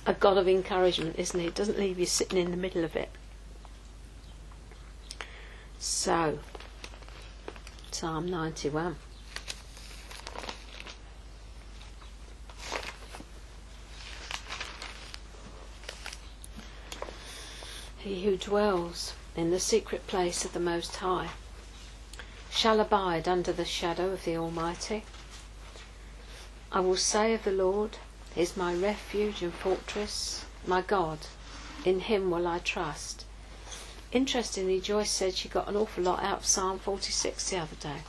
a 0.06 0.14
God 0.14 0.36
of 0.36 0.48
encouragement, 0.48 1.18
isn't 1.18 1.38
He? 1.38 1.46
He 1.46 1.52
doesn't 1.52 1.78
leave 1.78 1.98
you 1.98 2.06
sitting 2.06 2.38
in 2.38 2.50
the 2.52 2.56
middle 2.56 2.84
of 2.84 2.94
it. 2.94 3.10
So, 5.84 6.38
Psalm 7.90 8.28
91. 8.28 8.94
He 17.98 18.22
who 18.22 18.36
dwells 18.36 19.14
in 19.34 19.50
the 19.50 19.58
secret 19.58 20.06
place 20.06 20.44
of 20.44 20.52
the 20.52 20.60
Most 20.60 20.94
High 20.94 21.30
shall 22.48 22.78
abide 22.78 23.26
under 23.26 23.52
the 23.52 23.64
shadow 23.64 24.10
of 24.10 24.24
the 24.24 24.36
Almighty. 24.36 25.02
I 26.70 26.78
will 26.78 26.96
say 26.96 27.34
of 27.34 27.42
the 27.42 27.50
Lord, 27.50 27.98
is 28.36 28.56
my 28.56 28.72
refuge 28.72 29.42
and 29.42 29.52
fortress, 29.52 30.44
my 30.64 30.80
God, 30.82 31.18
in 31.84 31.98
him 31.98 32.30
will 32.30 32.46
I 32.46 32.60
trust. 32.60 33.24
Interestingly, 34.12 34.78
Joyce 34.78 35.10
said 35.10 35.34
she 35.34 35.48
got 35.48 35.68
an 35.68 35.76
awful 35.76 36.04
lot 36.04 36.22
out 36.22 36.40
of 36.40 36.44
Psalm 36.44 36.78
46 36.78 37.48
the 37.48 37.56
other 37.56 37.76
day. 37.76 38.02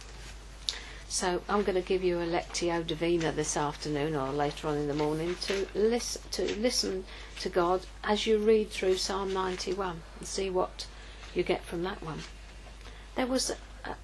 So 1.07 1.41
I'm 1.47 1.63
going 1.63 1.75
to 1.75 1.87
give 1.87 2.03
you 2.03 2.19
a 2.19 2.25
Lectio 2.25 2.85
Divina 2.85 3.31
this 3.31 3.55
afternoon 3.55 4.13
or 4.13 4.33
later 4.33 4.67
on 4.67 4.75
in 4.75 4.89
the 4.89 4.93
morning 4.93 5.37
to 5.43 5.67
listen 5.73 6.21
to 6.31 6.59
listen 6.59 7.05
to 7.39 7.47
God 7.47 7.85
as 8.03 8.27
you 8.27 8.37
read 8.37 8.69
through 8.69 8.97
Psalm 8.97 9.31
91 9.31 10.01
and 10.19 10.27
see 10.27 10.49
what 10.49 10.87
you 11.33 11.43
get 11.43 11.63
from 11.63 11.83
that 11.83 12.03
one. 12.03 12.23
There 13.15 13.27
was 13.27 13.51
a, 13.51 13.57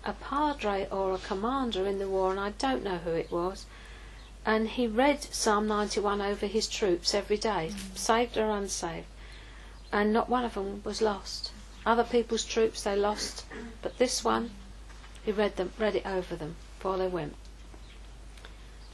a 0.06 0.13
padre 0.13 0.88
or 0.89 1.13
a 1.13 1.17
commander 1.17 1.86
in 1.86 2.00
the 2.00 2.08
war, 2.08 2.32
and 2.32 2.39
I 2.39 2.52
don't 2.52 2.84
know 2.84 3.00
who 3.00 3.12
it 3.12 3.32
was, 3.32 3.65
and 4.45 4.69
he 4.69 4.88
read 4.88 5.21
Psalm 5.24 5.67
91 5.67 6.21
over 6.21 6.45
his 6.45 6.67
troops 6.67 7.13
every 7.13 7.38
day, 7.38 7.71
mm. 7.74 7.97
saved 7.97 8.38
or 8.38 8.52
unsaved, 8.52 9.08
and 9.91 10.13
not 10.13 10.30
one 10.30 10.45
of 10.45 10.54
them 10.54 10.82
was 10.86 11.02
lost. 11.02 11.52
Other 11.86 12.04
people's 12.04 12.46
troops 12.46 12.84
they 12.84 12.96
lost, 12.96 13.46
but 13.82 13.98
this 13.98 14.24
one, 14.24 14.52
he 15.24 15.32
read 15.32 15.56
them, 15.56 15.72
read 15.78 15.96
it 15.96 16.06
over 16.06 16.36
them 16.36 16.56
before 16.78 16.98
they 16.98 17.08
went. 17.08 17.36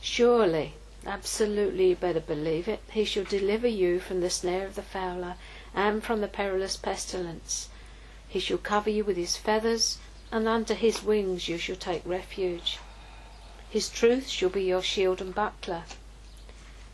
Surely, 0.01 0.73
absolutely, 1.05 1.89
you 1.89 1.95
better 1.95 2.19
believe 2.19 2.67
it, 2.67 2.81
he 2.91 3.03
shall 3.03 3.23
deliver 3.23 3.67
you 3.67 3.99
from 3.99 4.21
the 4.21 4.29
snare 4.29 4.67
of 4.67 4.75
the 4.75 4.83
fowler 4.83 5.35
and 5.73 6.03
from 6.03 6.21
the 6.21 6.27
perilous 6.27 6.77
pestilence. 6.77 7.69
He 8.27 8.39
shall 8.39 8.57
cover 8.57 8.89
you 8.89 9.03
with 9.03 9.17
his 9.17 9.35
feathers, 9.35 9.97
and 10.31 10.47
under 10.47 10.73
his 10.73 11.03
wings 11.03 11.47
you 11.47 11.57
shall 11.57 11.75
take 11.75 12.05
refuge. 12.05 12.79
His 13.69 13.89
truth 13.89 14.27
shall 14.29 14.49
be 14.49 14.63
your 14.63 14.81
shield 14.81 15.21
and 15.21 15.33
buckler. 15.33 15.83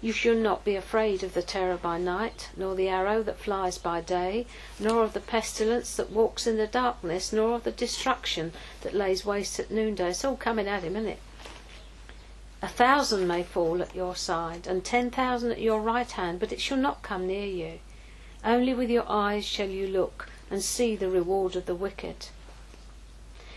You 0.02 0.12
shall 0.14 0.36
not 0.36 0.66
be 0.66 0.76
afraid 0.76 1.22
of 1.22 1.36
the 1.36 1.44
terror 1.44 1.78
by 1.78 2.00
night, 2.00 2.50
nor 2.58 2.74
the 2.74 2.88
arrow 2.88 3.22
that 3.22 3.38
flies 3.38 3.78
by 3.78 4.02
day, 4.02 4.48
nor 4.80 5.04
of 5.04 5.14
the 5.14 5.20
pestilence 5.20 5.96
that 5.96 6.12
walks 6.12 6.48
in 6.48 6.58
the 6.58 6.66
darkness, 6.66 7.32
nor 7.32 7.54
of 7.54 7.64
the 7.64 7.72
destruction 7.72 8.52
that 8.82 8.96
lays 8.96 9.24
waste 9.24 9.60
at 9.60 9.70
noonday. 9.70 10.10
It's 10.10 10.26
all 10.26 10.36
coming 10.36 10.68
at 10.68 10.82
him, 10.82 10.96
isn't 10.96 11.12
it? 11.12 11.20
A 12.64 12.68
thousand 12.68 13.28
may 13.28 13.44
fall 13.44 13.80
at 13.82 13.96
your 13.96 14.16
side, 14.16 14.66
and 14.66 14.84
ten 14.84 15.12
thousand 15.12 15.52
at 15.52 15.62
your 15.62 15.82
right 15.82 16.10
hand, 16.10 16.40
but 16.40 16.52
it 16.52 16.62
shall 16.62 16.78
not 16.78 17.04
come 17.04 17.28
near 17.28 17.46
you. 17.46 17.80
Only 18.44 18.74
with 18.74 18.90
your 18.90 19.06
eyes 19.08 19.46
shall 19.46 19.70
you 19.70 19.88
look 19.88 20.30
and 20.50 20.64
see 20.64 20.96
the 20.96 21.10
reward 21.10 21.56
of 21.56 21.68
the 21.68 21.76
wicked. 21.76 22.28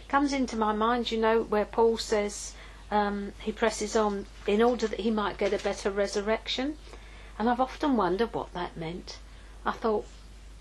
Comes 0.08 0.34
into 0.34 0.56
my 0.56 0.74
mind, 0.74 1.10
you 1.10 1.18
know, 1.18 1.42
where 1.42 1.64
Paul 1.64 1.96
says, 1.96 2.52
um, 2.90 3.32
he 3.40 3.52
presses 3.52 3.96
on 3.96 4.26
in 4.46 4.62
order 4.62 4.86
that 4.86 5.00
he 5.00 5.10
might 5.10 5.38
get 5.38 5.52
a 5.52 5.62
better 5.62 5.90
resurrection. 5.90 6.76
And 7.38 7.48
I've 7.48 7.60
often 7.60 7.96
wondered 7.96 8.32
what 8.32 8.52
that 8.54 8.76
meant. 8.76 9.18
I 9.66 9.72
thought, 9.72 10.06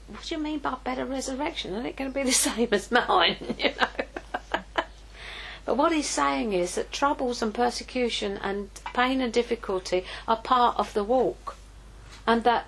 what 0.07 0.23
do 0.23 0.35
you 0.35 0.41
mean 0.41 0.59
by 0.59 0.75
better 0.83 1.05
resurrection? 1.05 1.73
Isn't 1.73 1.85
it 1.85 1.95
going 1.95 2.11
to 2.11 2.15
be 2.15 2.23
the 2.29 2.31
same 2.31 2.69
as 2.71 2.91
mine? 2.91 3.37
you 3.57 3.71
know. 3.79 4.61
but 5.65 5.77
what 5.77 5.91
he's 5.91 6.09
saying 6.09 6.53
is 6.53 6.75
that 6.75 6.91
troubles 6.91 7.41
and 7.41 7.53
persecution 7.53 8.37
and 8.37 8.69
pain 8.93 9.21
and 9.21 9.31
difficulty 9.31 10.05
are 10.27 10.37
part 10.37 10.77
of 10.77 10.93
the 10.93 11.03
walk, 11.03 11.55
and 12.25 12.43
that 12.43 12.67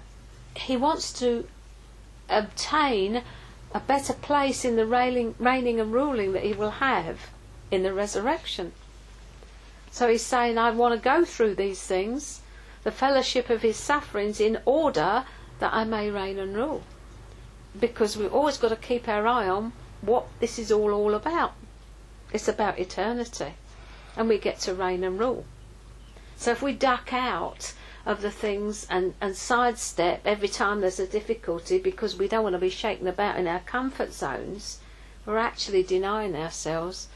he 0.56 0.78
wants 0.78 1.12
to 1.14 1.48
obtain 2.30 3.24
a 3.74 3.80
better 3.80 4.14
place 4.14 4.64
in 4.64 4.76
the 4.76 4.86
reigning, 4.86 5.36
reigning 5.38 5.80
and 5.80 5.92
ruling 5.92 6.32
that 6.34 6.44
he 6.44 6.54
will 6.54 6.72
have 6.72 7.30
in 7.72 7.84
the 7.84 7.94
resurrection. 7.94 8.72
So 9.96 10.10
he's 10.10 10.26
saying, 10.26 10.58
I 10.58 10.72
want 10.72 10.94
to 10.94 11.00
go 11.00 11.24
through 11.24 11.56
these 11.56 11.82
things, 11.82 12.42
the 12.84 12.92
fellowship 12.92 13.50
of 13.50 13.62
his 13.62 13.78
sufferings, 13.78 14.42
in 14.42 14.60
order 14.66 15.24
that 15.60 15.74
I 15.74 15.86
may 15.86 16.10
reign 16.10 16.38
and 16.38 16.54
rule. 16.54 16.84
Because 17.80 18.18
we've 18.18 18.34
always 18.34 18.58
got 18.58 18.72
to 18.72 18.76
keep 18.76 19.08
our 19.08 19.26
eye 19.26 19.48
on 19.48 19.72
what 20.02 20.26
this 20.42 20.60
is 20.60 20.70
all, 20.70 20.92
all 20.92 21.14
about. 21.14 21.54
It's 22.34 22.50
about 22.50 22.78
eternity. 22.78 23.54
And 24.18 24.28
we 24.28 24.38
get 24.38 24.60
to 24.68 24.74
reign 24.74 25.02
and 25.02 25.18
rule. 25.18 25.46
So 26.36 26.52
if 26.52 26.62
we 26.62 26.74
duck 26.74 27.14
out 27.14 27.74
of 28.06 28.22
the 28.22 28.32
things 28.32 28.86
and, 28.90 29.14
and 29.22 29.34
sidestep 29.34 30.24
every 30.26 30.50
time 30.50 30.82
there's 30.82 31.00
a 31.00 31.08
difficulty 31.08 31.80
because 31.80 32.18
we 32.18 32.28
don't 32.28 32.44
want 32.44 32.56
to 32.56 32.60
be 32.60 32.70
shaken 32.70 33.08
about 33.08 33.38
in 33.38 33.48
our 33.48 33.62
comfort 33.62 34.12
zones, 34.12 34.80
we're 35.26 35.38
actually 35.38 35.84
denying 35.84 36.36
ourselves 36.36 37.08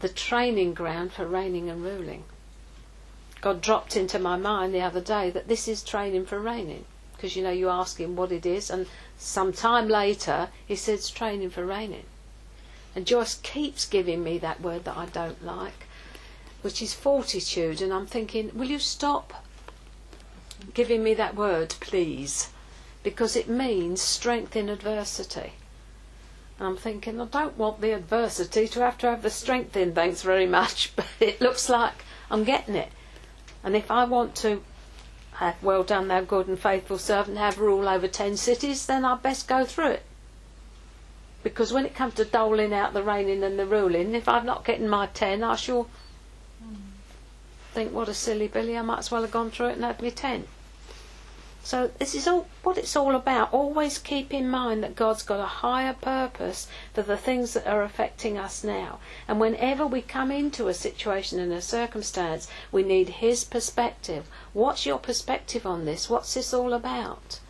the 0.00 0.08
training 0.08 0.74
ground 0.74 1.12
for 1.12 1.26
reigning 1.26 1.68
and 1.68 1.84
ruling. 1.84 2.24
God 3.40 3.60
dropped 3.60 3.96
into 3.96 4.18
my 4.18 4.36
mind 4.36 4.74
the 4.74 4.82
other 4.82 5.00
day 5.00 5.30
that 5.30 5.48
this 5.48 5.68
is 5.68 5.82
training 5.82 6.26
for 6.26 6.38
reigning. 6.38 6.84
Because 7.14 7.36
you 7.36 7.42
know, 7.42 7.50
you 7.50 7.68
ask 7.68 7.98
him 8.00 8.16
what 8.16 8.32
it 8.32 8.46
is, 8.46 8.70
and 8.70 8.86
some 9.18 9.52
time 9.52 9.88
later 9.88 10.48
he 10.66 10.74
says 10.74 11.10
training 11.10 11.50
for 11.50 11.64
reigning. 11.64 12.04
And 12.94 13.06
Joyce 13.06 13.38
keeps 13.42 13.86
giving 13.86 14.24
me 14.24 14.38
that 14.38 14.60
word 14.60 14.84
that 14.84 14.96
I 14.96 15.06
don't 15.06 15.44
like, 15.44 15.86
which 16.62 16.82
is 16.82 16.94
fortitude. 16.94 17.80
And 17.82 17.92
I'm 17.92 18.06
thinking, 18.06 18.50
will 18.54 18.68
you 18.68 18.78
stop 18.78 19.44
giving 20.74 21.02
me 21.04 21.14
that 21.14 21.36
word, 21.36 21.74
please? 21.80 22.48
Because 23.02 23.36
it 23.36 23.48
means 23.48 24.00
strength 24.02 24.56
in 24.56 24.68
adversity. 24.68 25.52
And 26.60 26.68
I'm 26.68 26.76
thinking, 26.76 27.18
I 27.18 27.24
don't 27.24 27.56
want 27.56 27.80
the 27.80 27.92
adversity 27.92 28.68
to 28.68 28.80
have 28.80 28.98
to 28.98 29.06
have 29.06 29.22
the 29.22 29.30
strength 29.30 29.74
in, 29.78 29.94
thanks 29.94 30.20
very 30.20 30.46
much, 30.46 30.92
but 30.96 31.06
it 31.18 31.40
looks 31.40 31.70
like 31.70 32.04
I'm 32.30 32.44
getting 32.44 32.74
it. 32.74 32.92
And 33.64 33.74
if 33.74 33.90
I 33.90 34.04
want 34.04 34.34
to 34.36 34.62
have 35.32 35.62
well 35.62 35.82
done, 35.82 36.08
thou 36.08 36.20
good 36.20 36.48
and 36.48 36.60
faithful 36.60 36.98
servant, 36.98 37.38
have 37.38 37.58
rule 37.58 37.88
over 37.88 38.06
ten 38.06 38.36
cities, 38.36 38.84
then 38.84 39.06
I'd 39.06 39.22
best 39.22 39.48
go 39.48 39.64
through 39.64 39.92
it. 39.92 40.02
Because 41.42 41.72
when 41.72 41.86
it 41.86 41.94
comes 41.94 42.12
to 42.14 42.26
doling 42.26 42.74
out 42.74 42.92
the 42.92 43.02
reigning 43.02 43.42
and 43.42 43.58
the 43.58 43.64
ruling, 43.64 44.14
if 44.14 44.28
I'm 44.28 44.44
not 44.44 44.66
getting 44.66 44.86
my 44.86 45.06
ten, 45.06 45.42
I 45.42 45.56
shall 45.56 45.88
hmm. 46.62 46.74
think, 47.72 47.90
what 47.90 48.10
a 48.10 48.14
silly 48.14 48.48
Billy, 48.48 48.76
I 48.76 48.82
might 48.82 48.98
as 48.98 49.10
well 49.10 49.22
have 49.22 49.30
gone 49.30 49.50
through 49.50 49.68
it 49.68 49.76
and 49.76 49.84
had 49.84 50.02
my 50.02 50.10
ten. 50.10 50.46
So 51.62 51.90
this 51.98 52.14
is 52.14 52.26
all 52.26 52.48
what 52.62 52.78
it's 52.78 52.96
all 52.96 53.14
about. 53.14 53.52
Always 53.52 53.98
keep 53.98 54.32
in 54.32 54.48
mind 54.48 54.82
that 54.82 54.96
God's 54.96 55.22
got 55.22 55.40
a 55.40 55.46
higher 55.46 55.92
purpose 55.92 56.66
for 56.94 57.02
the 57.02 57.16
things 57.16 57.52
that 57.52 57.66
are 57.66 57.82
affecting 57.82 58.38
us 58.38 58.64
now. 58.64 58.98
And 59.28 59.38
whenever 59.38 59.86
we 59.86 60.00
come 60.00 60.30
into 60.30 60.68
a 60.68 60.74
situation 60.74 61.38
and 61.38 61.52
a 61.52 61.60
circumstance, 61.60 62.48
we 62.72 62.82
need 62.82 63.20
His 63.20 63.44
perspective. 63.44 64.26
What's 64.52 64.86
your 64.86 64.98
perspective 64.98 65.66
on 65.66 65.84
this? 65.84 66.08
What's 66.08 66.34
this 66.34 66.54
all 66.54 66.72
about? 66.72 67.40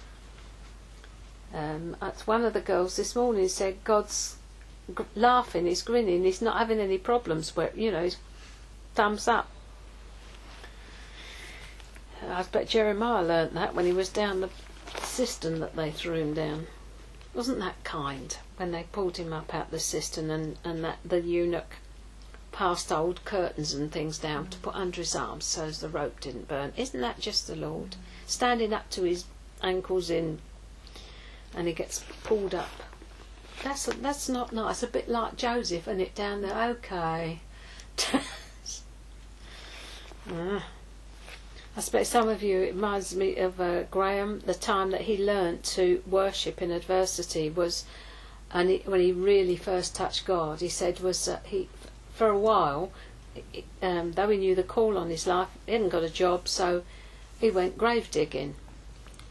Um, 1.55 1.96
one 2.27 2.44
of 2.44 2.53
the 2.53 2.61
girls 2.61 2.96
this 2.96 3.16
morning 3.16 3.49
said 3.49 3.83
God's 3.85 4.37
g- 4.96 5.05
laughing, 5.16 5.66
he's 5.66 5.83
grinning, 5.83 6.25
he's 6.25 6.42
not 6.42 6.59
having 6.59 6.79
any 6.79 6.99
problems. 6.99 7.57
Where 7.57 7.73
you 7.75 7.90
know, 7.90 8.05
he's 8.05 8.16
thumbs 8.94 9.27
up. 9.29 9.49
I 12.23 12.43
bet 12.43 12.69
Jeremiah 12.69 13.23
learnt 13.23 13.55
that 13.55 13.75
when 13.75 13.87
he 13.87 13.93
was 13.93 14.09
down 14.09 14.41
the 14.41 14.51
cistern 15.03 15.61
that 15.61 15.77
they 15.77 15.91
threw 15.91 16.15
him 16.15 16.35
down. 16.35 16.67
Wasn't 17.33 17.59
that 17.61 17.83
kind 17.85 18.37
when 18.57 18.73
they 18.73 18.85
pulled 18.93 19.17
him 19.17 19.33
up 19.33 19.55
out 19.55 19.71
the 19.71 19.79
cistern 19.79 20.31
and, 20.31 20.59
and 20.65 20.85
that 20.85 20.99
the 21.05 21.21
eunuch 21.21 21.77
passed 22.53 22.91
old 22.91 23.25
curtains 23.25 23.73
and 23.73 23.93
things 23.93 24.19
down 24.19 24.49
to 24.49 24.59
put 24.59 24.75
under 24.75 25.01
his 25.01 25.15
arms 25.15 25.45
so 25.45 25.65
as 25.65 25.81
the 25.81 25.89
rope 25.89 26.21
didn't 26.21 26.49
burn? 26.49 26.73
Isn't 26.77 27.01
that 27.01 27.21
just 27.21 27.47
the 27.47 27.57
Lord? 27.57 27.97
Standing 28.27 28.73
up 28.73 28.91
to 28.91 29.03
his 29.03 29.25
ankles 29.63 30.11
in 30.11 30.41
and 31.55 31.67
he 31.67 31.73
gets 31.73 32.05
pulled 32.25 32.55
up. 32.55 32.71
That's 33.63 33.87
that's 33.87 34.29
not 34.29 34.53
nice. 34.53 34.83
A 34.83 34.87
bit 34.87 35.09
like 35.09 35.37
Joseph 35.37 35.87
and 35.87 36.01
it 36.01 36.15
down 36.15 36.43
there. 36.43 36.71
Okay. 36.71 37.41
Ah. 40.33 40.65
I 41.81 41.83
suppose 41.83 42.09
some 42.09 42.29
of 42.29 42.43
you, 42.43 42.61
it 42.61 42.75
reminds 42.75 43.16
me 43.16 43.38
of 43.38 43.59
uh, 43.59 43.85
Graham, 43.85 44.40
the 44.40 44.53
time 44.53 44.90
that 44.90 45.01
he 45.01 45.16
learnt 45.16 45.64
to 45.77 46.03
worship 46.07 46.61
in 46.61 46.71
adversity 46.71 47.49
was, 47.49 47.87
and 48.53 48.69
he, 48.69 48.83
when 48.85 49.01
he 49.01 49.12
really 49.12 49.57
first 49.57 49.95
touched 49.95 50.27
God, 50.27 50.61
he 50.61 50.69
said 50.69 51.01
was 51.01 51.25
that 51.25 51.47
he, 51.47 51.71
for 52.12 52.29
a 52.29 52.38
while, 52.38 52.93
um, 53.81 54.12
though 54.12 54.29
he 54.29 54.37
knew 54.37 54.55
the 54.55 54.62
call 54.62 54.99
on 54.99 55.09
his 55.09 55.27
life, 55.27 55.49
he 55.64 55.73
hadn't 55.73 55.88
got 55.88 56.03
a 56.03 56.11
job, 56.11 56.49
so 56.49 56.83
he 57.38 57.51
went 57.51 57.79
grave 57.79 58.11
digging. 58.11 58.57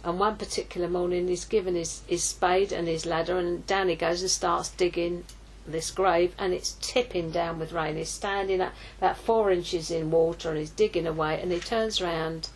And 0.04 0.20
one 0.20 0.38
particular 0.38 0.90
morning, 0.90 1.28
he's 1.28 1.46
given 1.46 1.76
his, 1.76 2.02
his 2.08 2.24
spade 2.24 2.72
and 2.72 2.88
his 2.88 3.06
ladder, 3.06 3.38
and 3.38 3.68
down 3.68 3.90
he 3.90 3.96
goes 3.96 4.22
and 4.22 4.32
starts 4.32 4.70
digging 4.70 5.24
this 5.72 5.92
grave, 5.92 6.34
and 6.38 6.54
it's 6.54 6.78
tipping 6.82 7.32
down 7.32 7.60
with 7.60 7.72
rain. 7.72 7.98
He's 7.98 8.10
standing 8.10 8.62
at 8.62 8.74
about 8.98 9.18
four 9.18 9.52
inches 9.52 9.92
in 9.92 10.12
water, 10.12 10.50
and 10.50 10.58
he's 10.58 10.70
digging 10.70 11.08
away, 11.08 11.42
and 11.42 11.52
he 11.52 11.60
turns 11.60 12.02
round, 12.02 12.50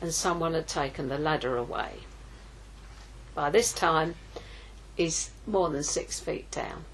and 0.00 0.12
someone 0.12 0.54
had 0.54 0.68
taken 0.68 1.08
the 1.08 1.18
ladder 1.18 1.56
away. 1.56 2.00
By 3.34 3.50
this 3.50 3.72
time, 3.72 4.14
he's 4.96 5.30
more 5.46 5.68
than 5.70 5.82
six 5.82 6.20
feet 6.20 6.50
down. 6.50 6.84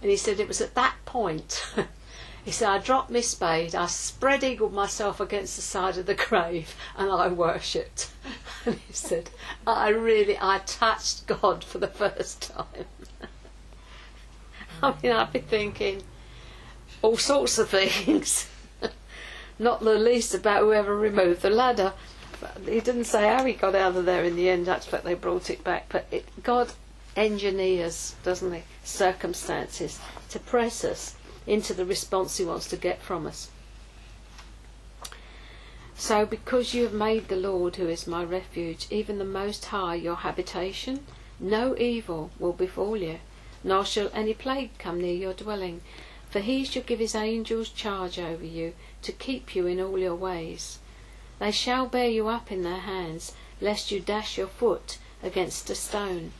And 0.00 0.10
he 0.10 0.16
said 0.16 0.40
it 0.40 0.48
was 0.48 0.60
at 0.60 0.74
that 0.74 0.96
point 1.04 1.64
He 2.44 2.50
said, 2.50 2.68
I 2.70 2.78
dropped 2.78 3.08
my 3.08 3.20
spade, 3.20 3.72
I 3.76 3.86
spread 3.86 4.42
eagled 4.42 4.72
myself 4.72 5.20
against 5.20 5.54
the 5.54 5.62
side 5.62 5.96
of 5.96 6.06
the 6.06 6.14
grave, 6.16 6.74
and 6.96 7.08
I 7.10 7.28
worshipped. 7.28 8.10
And 8.64 8.76
he 8.86 8.92
said, 8.92 9.30
I 9.66 9.88
really, 9.88 10.36
I 10.40 10.58
touched 10.66 11.26
God 11.26 11.64
for 11.64 11.78
the 11.78 11.86
first 12.02 12.42
time. 12.42 12.86
I 14.82 14.94
mean, 15.02 15.12
I've 15.12 15.32
been 15.32 15.42
thinking 15.42 16.02
all 17.02 17.16
sorts 17.16 17.58
of 17.58 17.68
things, 17.68 18.48
not 19.58 19.80
the 19.80 19.94
least 19.94 20.34
about 20.34 20.62
whoever 20.62 20.96
removed 20.96 21.42
the 21.42 21.50
ladder. 21.50 21.92
But 22.40 22.62
he 22.66 22.80
didn't 22.80 23.04
say 23.04 23.28
how 23.28 23.44
he 23.44 23.52
got 23.52 23.76
out 23.76 23.96
of 23.96 24.04
there 24.04 24.24
in 24.24 24.34
the 24.34 24.48
end. 24.48 24.68
I 24.68 24.76
expect 24.76 25.04
they 25.04 25.14
brought 25.14 25.50
it 25.50 25.62
back. 25.62 25.86
But 25.88 26.06
it, 26.10 26.24
God 26.42 26.72
engineers, 27.14 28.16
doesn't 28.24 28.52
he, 28.52 28.62
circumstances 28.82 30.00
to 30.30 30.40
press 30.40 30.84
us 30.84 31.14
into 31.46 31.74
the 31.74 31.84
response 31.84 32.38
he 32.38 32.44
wants 32.44 32.68
to 32.68 32.76
get 32.76 33.00
from 33.00 33.26
us. 33.26 33.50
So, 35.94 36.26
because 36.26 36.74
you 36.74 36.82
have 36.82 36.92
made 36.92 37.28
the 37.28 37.36
Lord, 37.36 37.76
who 37.76 37.86
is 37.86 38.08
my 38.08 38.24
refuge, 38.24 38.88
even 38.90 39.18
the 39.18 39.24
Most 39.24 39.66
High, 39.66 39.94
your 39.94 40.16
habitation, 40.16 41.06
no 41.38 41.76
evil 41.76 42.30
will 42.40 42.52
befall 42.52 42.96
you, 42.96 43.20
nor 43.64 43.84
shall 43.84 44.10
any 44.12 44.34
plague 44.34 44.76
come 44.78 45.00
near 45.00 45.14
your 45.14 45.34
dwelling. 45.34 45.80
For 46.30 46.40
he 46.40 46.64
shall 46.64 46.82
give 46.82 46.98
his 46.98 47.14
angels 47.14 47.68
charge 47.68 48.18
over 48.18 48.44
you, 48.44 48.74
to 49.02 49.12
keep 49.12 49.54
you 49.54 49.66
in 49.66 49.80
all 49.80 49.98
your 49.98 50.14
ways. 50.14 50.78
They 51.38 51.50
shall 51.50 51.86
bear 51.86 52.08
you 52.08 52.28
up 52.28 52.50
in 52.50 52.62
their 52.62 52.80
hands, 52.80 53.32
lest 53.60 53.90
you 53.90 54.00
dash 54.00 54.38
your 54.38 54.46
foot 54.46 54.98
against 55.22 55.68
a 55.70 55.74
stone. 55.74 56.32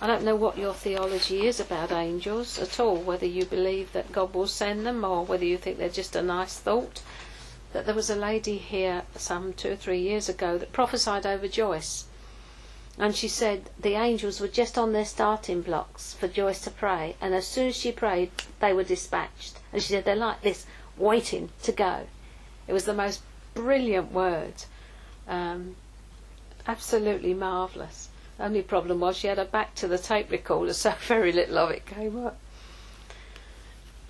I 0.00 0.06
don't 0.06 0.24
know 0.24 0.34
what 0.34 0.58
your 0.58 0.74
theology 0.74 1.46
is 1.46 1.60
about 1.60 1.92
angels 1.92 2.58
at 2.58 2.80
all, 2.80 2.96
whether 2.96 3.26
you 3.26 3.44
believe 3.44 3.92
that 3.92 4.12
God 4.12 4.34
will 4.34 4.46
send 4.46 4.84
them 4.84 5.04
or 5.04 5.24
whether 5.24 5.44
you 5.44 5.56
think 5.56 5.78
they're 5.78 5.88
just 5.88 6.16
a 6.16 6.22
nice 6.22 6.58
thought. 6.58 7.00
That 7.72 7.86
there 7.86 7.94
was 7.94 8.10
a 8.10 8.16
lady 8.16 8.58
here 8.58 9.04
some 9.16 9.52
two 9.52 9.72
or 9.72 9.76
three 9.76 10.00
years 10.00 10.28
ago 10.28 10.58
that 10.58 10.72
prophesied 10.72 11.24
over 11.24 11.48
Joyce. 11.48 12.06
And 12.96 13.16
she 13.16 13.26
said 13.26 13.70
the 13.78 13.94
angels 13.94 14.40
were 14.40 14.48
just 14.48 14.78
on 14.78 14.92
their 14.92 15.04
starting 15.04 15.62
blocks 15.62 16.14
for 16.14 16.28
Joyce 16.28 16.60
to 16.60 16.70
pray, 16.70 17.16
and 17.20 17.34
as 17.34 17.46
soon 17.46 17.68
as 17.68 17.76
she 17.76 17.90
prayed, 17.90 18.30
they 18.60 18.72
were 18.72 18.84
dispatched. 18.84 19.58
And 19.72 19.82
she 19.82 19.92
said 19.92 20.04
they're 20.04 20.14
like 20.14 20.42
this, 20.42 20.64
waiting 20.96 21.50
to 21.64 21.72
go. 21.72 22.06
It 22.68 22.72
was 22.72 22.84
the 22.84 22.94
most 22.94 23.22
brilliant 23.54 24.12
word. 24.12 24.54
Um, 25.26 25.74
absolutely 26.68 27.34
marvellous. 27.34 28.10
Only 28.38 28.62
problem 28.62 29.00
was 29.00 29.16
she 29.16 29.26
had 29.26 29.38
her 29.38 29.44
back 29.44 29.74
to 29.76 29.88
the 29.88 29.98
tape 29.98 30.30
recorder, 30.30 30.72
so 30.74 30.94
very 31.06 31.32
little 31.32 31.58
of 31.58 31.70
it 31.70 31.86
came 31.86 32.24
up. 32.24 32.38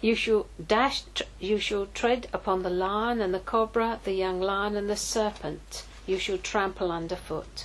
You 0.02 0.14
shall 0.14 0.46
dash, 0.66 1.04
you 1.40 1.58
shall 1.58 1.86
tread 1.86 2.28
upon 2.34 2.62
the 2.62 2.70
lion 2.70 3.22
and 3.22 3.32
the 3.32 3.40
cobra, 3.40 4.00
the 4.04 4.12
young 4.12 4.42
lion 4.42 4.76
and 4.76 4.90
the 4.90 4.96
serpent. 4.96 5.84
You 6.04 6.18
shall 6.18 6.36
trample 6.36 6.92
underfoot. 6.92 7.64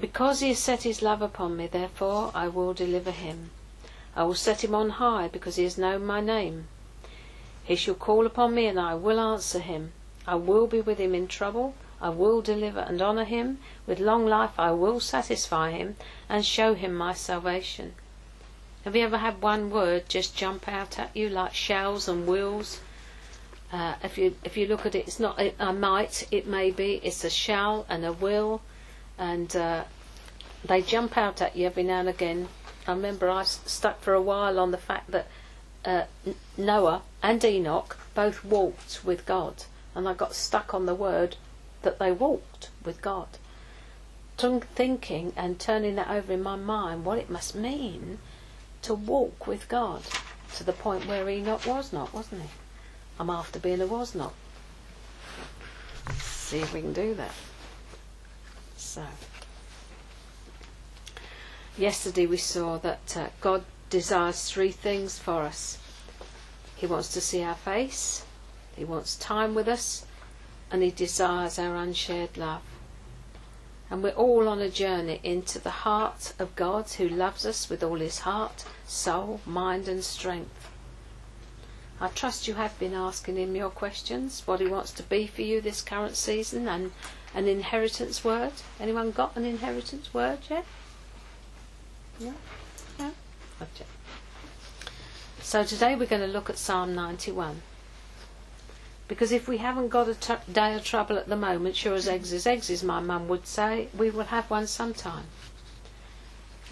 Because 0.00 0.40
he 0.40 0.48
has 0.48 0.58
set 0.58 0.84
his 0.84 1.02
love 1.02 1.22
upon 1.22 1.56
me, 1.56 1.66
therefore 1.66 2.30
I 2.34 2.48
will 2.48 2.72
deliver 2.72 3.10
him. 3.10 3.50
I 4.14 4.24
will 4.24 4.34
set 4.34 4.62
him 4.62 4.74
on 4.74 4.90
high, 4.90 5.28
because 5.28 5.56
he 5.56 5.64
has 5.64 5.76
known 5.76 6.06
my 6.06 6.20
name. 6.20 6.68
He 7.64 7.76
shall 7.76 7.94
call 7.94 8.24
upon 8.24 8.54
me, 8.54 8.66
and 8.66 8.78
I 8.78 8.94
will 8.94 9.18
answer 9.18 9.58
him. 9.58 9.92
I 10.26 10.36
will 10.36 10.66
be 10.66 10.80
with 10.80 10.98
him 10.98 11.14
in 11.14 11.26
trouble. 11.26 11.74
I 12.00 12.10
will 12.10 12.42
deliver 12.42 12.80
and 12.80 13.02
honour 13.02 13.24
him. 13.24 13.58
With 13.86 13.98
long 13.98 14.24
life 14.24 14.52
I 14.58 14.70
will 14.70 15.00
satisfy 15.00 15.72
him 15.72 15.96
and 16.28 16.46
show 16.46 16.74
him 16.74 16.94
my 16.94 17.12
salvation. 17.12 17.94
Have 18.84 18.94
you 18.94 19.02
ever 19.02 19.18
had 19.18 19.42
one 19.42 19.68
word 19.68 20.08
just 20.08 20.36
jump 20.36 20.68
out 20.68 20.98
at 20.98 21.16
you 21.16 21.28
like 21.28 21.54
shells 21.54 22.06
and 22.06 22.26
wills? 22.26 22.80
Uh, 23.72 23.94
if 24.02 24.16
you 24.16 24.36
if 24.44 24.56
you 24.56 24.66
look 24.66 24.86
at 24.86 24.94
it, 24.94 25.08
it's 25.08 25.18
not 25.18 25.40
a 25.58 25.72
might. 25.72 26.28
It 26.30 26.46
may 26.46 26.70
be. 26.70 27.00
It's 27.02 27.24
a 27.24 27.30
shall 27.30 27.84
and 27.88 28.04
a 28.04 28.12
will, 28.12 28.62
and 29.18 29.54
uh, 29.56 29.84
they 30.64 30.82
jump 30.82 31.16
out 31.16 31.42
at 31.42 31.56
you 31.56 31.66
every 31.66 31.82
now 31.82 32.00
and 32.00 32.08
again. 32.08 32.48
I 32.86 32.92
remember 32.92 33.28
I 33.28 33.42
stuck 33.42 34.00
for 34.00 34.14
a 34.14 34.22
while 34.22 34.58
on 34.58 34.70
the 34.70 34.78
fact 34.78 35.10
that 35.10 35.26
uh, 35.84 36.04
Noah 36.56 37.02
and 37.22 37.44
Enoch 37.44 37.96
both 38.14 38.44
walked 38.44 39.04
with 39.04 39.26
God, 39.26 39.64
and 39.94 40.08
I 40.08 40.14
got 40.14 40.34
stuck 40.34 40.74
on 40.74 40.86
the 40.86 40.94
word 40.94 41.36
that 41.82 41.98
they 41.98 42.12
walked 42.12 42.70
with 42.84 43.02
God. 43.02 43.28
Thinking 44.36 45.32
and 45.36 45.58
turning 45.58 45.96
that 45.96 46.08
over 46.08 46.32
in 46.32 46.42
my 46.42 46.56
mind, 46.56 47.04
what 47.04 47.18
it 47.18 47.28
must 47.28 47.54
mean 47.54 48.18
to 48.82 48.94
walk 48.94 49.46
with 49.46 49.68
God 49.68 50.02
to 50.54 50.64
the 50.64 50.72
point 50.72 51.06
where 51.06 51.28
Enoch 51.28 51.66
was 51.66 51.92
not, 51.92 52.14
wasn't 52.14 52.42
he? 52.42 52.48
I'm 53.18 53.30
after 53.30 53.58
being 53.58 53.80
a 53.80 53.86
was 53.86 54.14
not. 54.14 54.32
See 56.20 56.60
if 56.60 56.72
we 56.72 56.80
can 56.80 56.92
do 56.92 57.14
that. 57.14 57.32
So, 58.98 59.06
yesterday 61.76 62.26
we 62.26 62.36
saw 62.36 62.78
that 62.78 63.16
uh, 63.16 63.28
God 63.40 63.62
desires 63.90 64.50
three 64.50 64.72
things 64.72 65.20
for 65.20 65.42
us. 65.42 65.78
He 66.74 66.86
wants 66.86 67.06
to 67.12 67.20
see 67.20 67.40
our 67.44 67.54
face, 67.54 68.24
He 68.74 68.84
wants 68.84 69.14
time 69.14 69.54
with 69.54 69.68
us, 69.68 70.04
and 70.72 70.82
He 70.82 70.90
desires 70.90 71.60
our 71.60 71.76
unshared 71.76 72.36
love. 72.36 72.62
And 73.88 74.02
we're 74.02 74.10
all 74.10 74.48
on 74.48 74.60
a 74.60 74.68
journey 74.68 75.20
into 75.22 75.60
the 75.60 75.86
heart 75.86 76.32
of 76.40 76.56
God 76.56 76.90
who 76.90 77.08
loves 77.08 77.46
us 77.46 77.70
with 77.70 77.84
all 77.84 78.00
His 78.00 78.20
heart, 78.20 78.64
soul, 78.84 79.40
mind, 79.46 79.86
and 79.86 80.02
strength. 80.02 80.70
I 82.00 82.08
trust 82.08 82.48
you 82.48 82.54
have 82.54 82.76
been 82.80 82.94
asking 82.94 83.36
Him 83.36 83.54
your 83.54 83.70
questions, 83.70 84.42
what 84.44 84.58
He 84.58 84.66
wants 84.66 84.90
to 84.92 85.04
be 85.04 85.28
for 85.28 85.42
you 85.42 85.60
this 85.60 85.82
current 85.82 86.16
season, 86.16 86.66
and 86.66 86.90
an 87.34 87.46
inheritance 87.48 88.24
word. 88.24 88.52
Anyone 88.80 89.10
got 89.10 89.36
an 89.36 89.44
inheritance 89.44 90.12
word 90.12 90.38
yet? 90.48 90.64
Yeah. 92.18 92.32
Yeah. 92.98 93.10
Okay. 93.62 93.84
So 95.40 95.64
today 95.64 95.94
we're 95.94 96.06
going 96.06 96.22
to 96.22 96.28
look 96.28 96.50
at 96.50 96.58
Psalm 96.58 96.94
91. 96.94 97.62
Because 99.08 99.32
if 99.32 99.48
we 99.48 99.56
haven't 99.58 99.88
got 99.88 100.08
a 100.08 100.14
t- 100.14 100.34
day 100.52 100.74
of 100.74 100.84
trouble 100.84 101.16
at 101.16 101.28
the 101.28 101.36
moment, 101.36 101.76
sure 101.76 101.94
as 101.94 102.06
eggs 102.06 102.32
is 102.32 102.46
eggs, 102.46 102.68
as 102.68 102.84
my 102.84 103.00
mum 103.00 103.26
would 103.28 103.46
say, 103.46 103.88
we 103.96 104.10
will 104.10 104.24
have 104.24 104.50
one 104.50 104.66
sometime. 104.66 105.24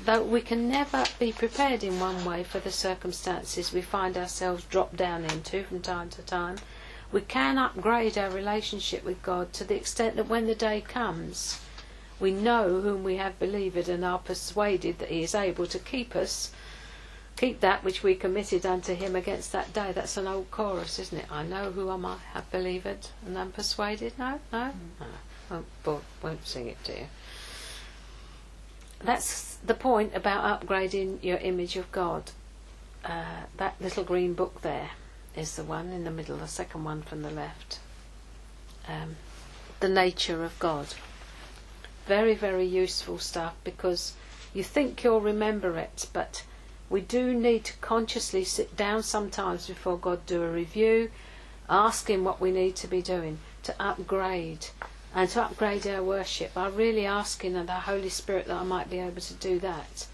Though 0.05 0.23
we 0.23 0.43
can 0.43 0.69
never 0.69 1.05
be 1.19 1.33
prepared 1.33 1.83
in 1.83 1.99
one 1.99 2.27
way 2.27 2.45
for 2.45 2.59
the 2.59 2.71
circumstances 2.71 3.73
we 3.73 3.81
find 3.81 4.19
ourselves 4.19 4.65
dropped 4.65 4.97
down 4.97 5.25
into 5.25 5.65
from 5.65 5.81
time 5.81 6.11
to 6.11 6.23
time, 6.23 6.59
we 7.13 7.21
can 7.21 7.59
upgrade 7.59 8.19
our 8.19 8.31
relationship 8.31 9.05
with 9.05 9.23
God 9.23 9.53
to 9.55 9.65
the 9.65 9.77
extent 9.77 10.17
that 10.17 10.29
when 10.29 10.47
the 10.47 10.55
day 10.55 10.81
comes, 10.81 11.61
we 12.19 12.33
know 12.33 12.81
whom 12.81 13.05
we 13.05 13.17
have 13.17 13.39
believed 13.39 13.89
and 13.89 14.05
are 14.05 14.19
persuaded 14.19 14.99
that 14.99 15.11
He 15.11 15.23
is 15.23 15.35
able 15.35 15.67
to 15.67 15.79
keep 15.79 16.17
us 16.17 16.51
keep 17.37 17.61
that 17.61 17.85
which 17.85 18.03
we 18.03 18.15
committed 18.15 18.65
unto 18.65 18.95
him 18.95 19.15
against 19.15 19.53
that 19.53 19.73
day. 19.73 19.93
That's 19.93 20.17
an 20.17 20.27
old 20.27 20.51
chorus, 20.51 20.99
isn't 20.99 21.19
it? 21.19 21.31
I 21.31 21.43
know 21.45 21.71
who 21.71 21.91
am 21.91 22.07
I 22.07 22.17
have 22.33 22.51
believed 22.51 23.11
and 23.27 23.37
am 23.37 23.53
persuaded. 23.53 24.15
No, 24.19 24.41
no, 24.53 24.73
no. 24.99 25.07
Won't, 25.51 25.67
won't, 25.85 26.05
won't 26.23 26.47
sing 26.47 26.67
it 26.67 26.83
to 26.85 26.93
you. 26.93 27.07
That's 29.05 29.57
the 29.57 29.75
point 29.75 30.15
about 30.15 30.67
upgrading 30.67 31.23
your 31.23 31.37
image 31.39 31.77
of 31.77 31.93
God. 31.93 32.31
Uh, 33.05 33.45
that 33.59 33.77
little 33.81 34.03
green 34.03 34.35
book 34.35 34.63
there 34.63 34.91
is 35.37 35.57
the 35.57 35.65
one 35.65 35.91
in 35.91 36.05
the 36.05 36.11
middle, 36.11 36.39
the 36.39 36.49
second 36.49 36.83
one 36.85 37.03
from 37.03 37.23
the 37.23 37.31
left. 37.31 37.79
Um, 38.89 39.17
the 39.81 39.89
nature 39.89 40.45
of 40.45 40.59
God. 40.59 40.87
Very, 42.07 42.35
very 42.35 42.65
useful 42.65 43.19
stuff 43.19 43.55
because 43.63 44.15
you 44.55 44.63
think 44.63 45.05
you'll 45.05 45.21
remember 45.21 45.77
it, 45.77 46.09
but 46.13 46.45
we 46.89 47.01
do 47.01 47.35
need 47.35 47.65
to 47.65 47.77
consciously 47.79 48.45
sit 48.45 48.77
down 48.77 49.03
sometimes 49.03 49.67
before 49.67 49.99
God, 49.99 50.25
do 50.25 50.43
a 50.43 50.51
review, 50.51 51.11
ask 51.69 52.09
Him 52.09 52.25
what 52.25 52.41
we 52.41 52.51
need 52.51 52.77
to 52.77 52.87
be 52.87 53.03
doing 53.03 53.39
to 53.65 53.75
upgrade 53.81 54.67
and 55.15 55.29
to 55.31 55.43
upgrade 55.43 55.87
our 55.87 56.03
worship. 56.03 56.53
I'm 56.57 56.77
really 56.77 57.05
asking 57.05 57.55
the 57.55 57.73
Holy 57.73 58.09
Spirit 58.09 58.47
that 58.47 58.57
I 58.57 58.63
might 58.63 58.89
be 58.89 59.01
able 59.01 59.21
to 59.21 59.35
do 59.35 59.59
that 59.61 60.07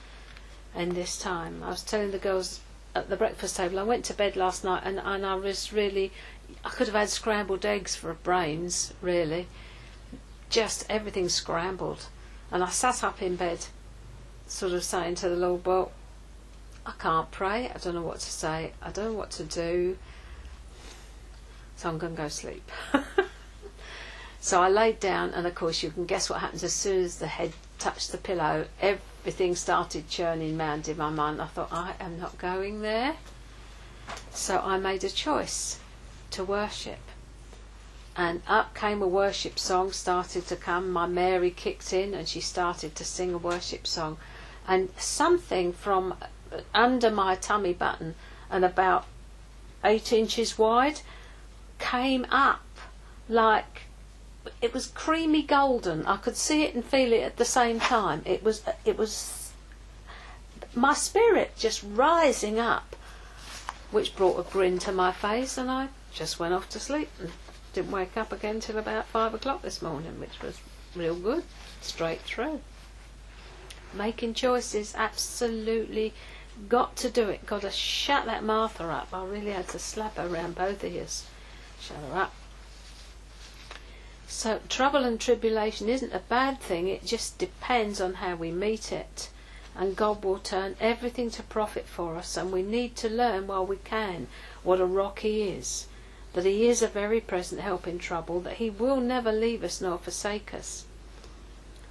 in 0.75 0.95
this 0.95 1.19
time. 1.19 1.63
I 1.63 1.69
was 1.69 1.83
telling 1.83 2.11
the 2.11 2.19
girls 2.19 2.61
at 2.95 3.09
the 3.09 3.17
breakfast 3.17 3.57
table, 3.57 3.79
I 3.79 3.83
went 3.83 4.05
to 4.07 4.15
bed 4.15 4.37
last 4.37 4.65
night 4.65 4.83
and, 4.85 4.99
and 4.99 5.25
I 5.25 5.35
was 5.35 5.73
really, 5.73 6.13
I 6.65 6.69
could 6.69 6.87
have 6.87 6.97
had 6.97 7.09
scrambled 7.09 7.65
eggs 7.65 7.97
for 7.97 8.13
brains, 8.13 8.93
really. 9.01 9.47
Just 10.51 10.85
everything 10.91 11.29
scrambled. 11.29 12.07
And 12.51 12.63
I 12.63 12.69
sat 12.69 13.03
up 13.03 13.23
in 13.23 13.37
bed, 13.37 13.67
sort 14.47 14.73
of 14.73 14.85
saying 14.85 15.15
to 15.17 15.29
the 15.29 15.37
Lord, 15.37 15.65
well, 15.65 15.93
I 16.85 16.93
can't 16.99 17.31
pray. 17.31 17.71
I 17.75 17.79
don't 17.79 17.95
know 17.95 18.03
what 18.03 18.21
to 18.21 18.31
say. 18.31 18.73
I 18.83 18.91
don't 18.91 19.13
know 19.13 19.19
what 19.19 19.31
to 19.33 19.45
do. 19.45 19.97
So 21.77 21.89
I'm 21.89 21.99
going 21.99 22.15
to 22.15 22.23
go 22.23 22.29
sleep. 22.29 22.71
so 24.41 24.61
I 24.61 24.69
laid 24.69 25.01
down, 25.01 25.31
and 25.31 25.47
of 25.47 25.55
course, 25.55 25.83
you 25.83 25.91
can 25.91 26.05
guess 26.05 26.29
what 26.29 26.41
happens 26.41 26.63
as 26.63 26.73
soon 26.73 27.05
as 27.05 27.19
the 27.19 27.27
head 27.27 27.53
touched 27.79 28.13
the 28.13 28.19
pillow. 28.19 28.67
Everything 29.23 29.55
started 29.55 30.09
churning 30.09 30.59
round 30.59 30.89
in 30.89 30.97
my 30.97 31.09
mind. 31.09 31.41
I 31.41 31.47
thought, 31.47 31.73
I 31.73 31.95
am 32.01 32.19
not 32.19 32.39
going 32.39 32.81
there. 32.83 33.15
So 34.33 34.59
I 34.59 34.79
made 34.79 35.05
a 35.05 35.11
choice 35.11 35.79
to 36.33 36.43
worship. 36.43 36.99
And 38.17 38.43
up 38.49 38.75
came 38.75 39.01
a 39.01 39.07
worship 39.07 39.61
song, 39.61 39.93
started 39.93 40.49
to 40.49 40.57
come. 40.57 40.91
My 40.91 41.07
Mary 41.07 41.53
kicked 41.53 41.93
in 41.93 42.15
and 42.15 42.27
she 42.27 42.41
started 42.41 42.97
to 42.97 43.05
sing 43.05 43.33
a 43.33 43.39
worship 43.39 43.87
song. 43.87 44.19
And 44.67 44.89
something 44.97 45.73
from 45.73 46.17
under 46.75 47.11
my 47.13 47.37
tummy 47.37 47.75
button 47.75 48.17
and 48.51 48.65
about 48.65 49.07
eight 49.85 50.13
inches 50.13 50.59
wide 50.59 51.01
came 51.79 52.27
up 52.29 52.65
like 53.29 53.83
it 54.61 54.75
was 54.75 54.87
creamy 54.89 55.43
golden. 55.43 56.07
I 56.07 56.17
could 56.17 56.37
see 56.37 56.63
it 56.63 56.75
and 56.75 56.85
feel 56.85 57.13
it 57.13 57.23
at 57.23 57.37
the 57.37 57.45
same 57.45 57.81
time. 57.81 58.23
It 58.25 58.43
was 58.43 58.63
it 58.85 58.97
was 58.97 59.53
my 60.75 60.95
spirit 60.95 61.53
just 61.57 61.83
rising 61.83 62.59
up, 62.59 62.97
which 63.91 64.17
brought 64.17 64.39
a 64.39 64.51
grin 64.51 64.79
to 64.81 64.93
my 64.93 65.13
face, 65.13 65.59
and 65.59 65.71
I 65.71 65.89
just 66.13 66.39
went 66.39 66.55
off 66.55 66.69
to 66.71 66.81
sleep 66.81 67.11
and 67.21 67.31
didn't 67.73 67.91
wake 67.91 68.17
up 68.17 68.33
again 68.33 68.61
till 68.61 68.79
about 68.79 69.07
five 69.07 69.35
o'clock 69.35 69.63
this 69.63 69.83
morning, 69.83 70.19
which 70.21 70.41
was 70.43 70.61
real 70.95 71.15
good, 71.15 71.45
straight 71.81 72.21
through. 72.23 72.61
Making 73.95 74.35
choices 74.35 74.95
absolutely 74.97 76.15
got 76.69 76.97
to 76.97 77.11
do 77.11 77.29
it. 77.29 77.47
Got 77.47 77.63
to 77.63 77.71
shut 77.71 78.27
that 78.27 78.45
Martha 78.45 78.85
up. 78.85 79.09
I 79.13 79.25
really 79.25 79.53
had 79.53 79.69
to 79.69 79.79
slap 79.79 80.17
her 80.17 80.27
around 80.27 80.55
both 80.55 80.85
ears. 80.85 81.27
Shut 81.81 81.99
her 82.09 82.17
up. 82.17 82.35
So 84.35 84.61
trouble 84.71 85.05
and 85.05 85.21
tribulation 85.21 85.91
isn't 85.91 86.15
a 86.15 86.19
bad 86.21 86.59
thing. 86.59 86.89
It 86.89 87.05
just 87.05 87.37
depends 87.37 88.01
on 88.01 88.15
how 88.15 88.35
we 88.35 88.51
meet 88.51 88.91
it. 88.91 89.29
And 89.77 89.95
God 89.95 90.25
will 90.25 90.39
turn 90.39 90.75
everything 90.81 91.31
to 91.33 91.43
profit 91.43 91.87
for 91.87 92.17
us. 92.17 92.39
And 92.39 92.51
we 92.51 92.63
need 92.63 92.97
to 92.97 93.11
learn 93.11 93.47
while 93.47 93.67
we 93.67 93.77
can 93.77 94.29
what 94.63 94.81
a 94.81 94.87
rock 94.87 95.19
He 95.19 95.43
is. 95.43 95.87
That 96.33 96.47
He 96.47 96.67
is 96.67 96.81
a 96.81 96.89
very 96.89 97.21
present 97.21 97.61
help 97.61 97.87
in 97.87 97.99
trouble. 97.99 98.41
That 98.41 98.55
He 98.57 98.71
will 98.71 99.01
never 99.01 99.31
leave 99.31 99.63
us 99.63 99.83
nor 99.83 99.99
forsake 99.99 100.55
us. 100.55 100.87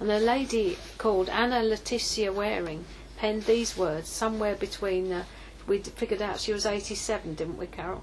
And 0.00 0.10
a 0.10 0.18
lady 0.18 0.78
called 0.98 1.28
Anna 1.28 1.62
Laetitia 1.62 2.32
Waring 2.32 2.86
penned 3.18 3.44
these 3.44 3.76
words 3.76 4.08
somewhere 4.08 4.56
between, 4.56 5.12
uh, 5.12 5.24
we 5.68 5.78
figured 5.78 6.20
out 6.20 6.40
she 6.40 6.52
was 6.52 6.66
87, 6.66 7.34
didn't 7.36 7.56
we, 7.56 7.68
Carol? 7.68 8.02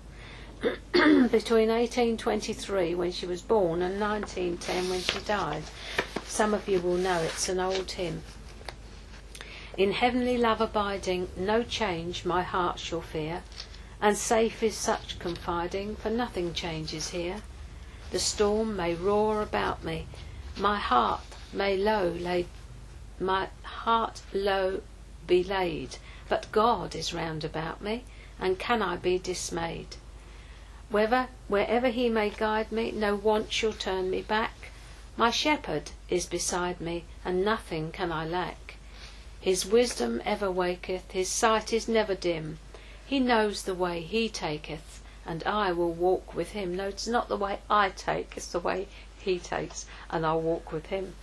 between 0.91 1.69
1823 1.69 2.93
when 2.93 3.12
she 3.12 3.26
was 3.26 3.41
born 3.41 3.82
and 3.82 4.00
1910 4.00 4.89
when 4.89 5.00
she 5.00 5.19
died. 5.19 5.63
Some 6.26 6.54
of 6.54 6.67
you 6.67 6.82
will 6.82 6.98
know 6.98 7.22
it's 7.22 7.48
an 7.48 7.60
old 7.60 7.91
hymn. 7.91 8.24
In 9.78 9.93
heavenly 9.93 10.38
love 10.38 10.60
abiding, 10.60 11.30
no 11.38 11.63
change 11.63 12.26
my 12.26 12.43
heart 12.43 12.80
shall 12.80 13.00
fear, 13.00 13.43
and 14.02 14.17
safe 14.17 14.62
is 14.62 14.76
such 14.76 15.17
confiding, 15.19 15.95
for 15.95 16.10
nothing 16.10 16.54
changes 16.54 17.12
here. 17.12 17.38
The 18.12 18.19
storm 18.19 18.76
may 18.76 18.95
roar 18.95 19.41
about 19.41 19.84
me, 19.84 20.08
my 20.58 20.78
heart 20.78 21.22
may 21.54 21.78
low 21.78 22.10
lay, 22.10 22.48
my 23.19 23.48
heart 23.63 24.22
low 24.34 24.82
be 25.26 25.43
laid, 25.43 25.95
but 26.28 26.52
God 26.52 26.95
is 26.95 27.13
round 27.13 27.45
about 27.45 27.82
me, 27.82 28.04
and 28.38 28.60
can 28.60 28.82
I 28.82 28.98
be 28.98 29.17
dismayed? 29.17 29.95
Whether, 30.91 31.28
wherever 31.47 31.89
he 31.89 32.10
may 32.10 32.32
guide 32.32 32.71
me, 32.71 32.89
no 32.89 33.13
want 33.13 33.54
shall 33.54 33.73
turn 33.73 34.10
me 34.10 34.23
back. 34.23 34.71
My 35.15 35.30
shepherd 35.30 35.91
is 36.10 36.25
beside 36.25 36.82
me, 36.82 37.04
and 37.23 37.45
nothing 37.45 37.91
can 37.91 38.12
I 38.12 38.25
lack. 38.25 38.78
His 39.39 39.67
wisdom 39.67 40.19
ever 40.25 40.49
waketh, 40.49 41.12
his 41.12 41.30
sight 41.30 41.71
is 41.71 41.88
never 41.88 42.15
dim. 42.15 42.58
He 43.06 43.19
knows 43.19 43.63
the 43.63 43.75
way 43.75 44.02
he 44.02 44.30
taketh, 44.30 45.04
and 45.28 45.43
I 45.43 45.71
will 45.71 45.91
walk 45.91 46.34
with 46.34 46.54
him. 46.54 46.75
No, 46.75 46.88
it's 46.88 47.06
not 47.06 47.28
the 47.28 47.38
way 47.38 47.60
I 47.69 47.89
take, 47.89 48.34
it's 48.36 48.47
the 48.52 48.60
way 48.60 48.88
he 49.19 49.38
takes, 49.38 49.86
and 50.10 50.25
I'll 50.25 50.41
walk 50.41 50.71
with 50.71 50.88
him. 50.88 51.13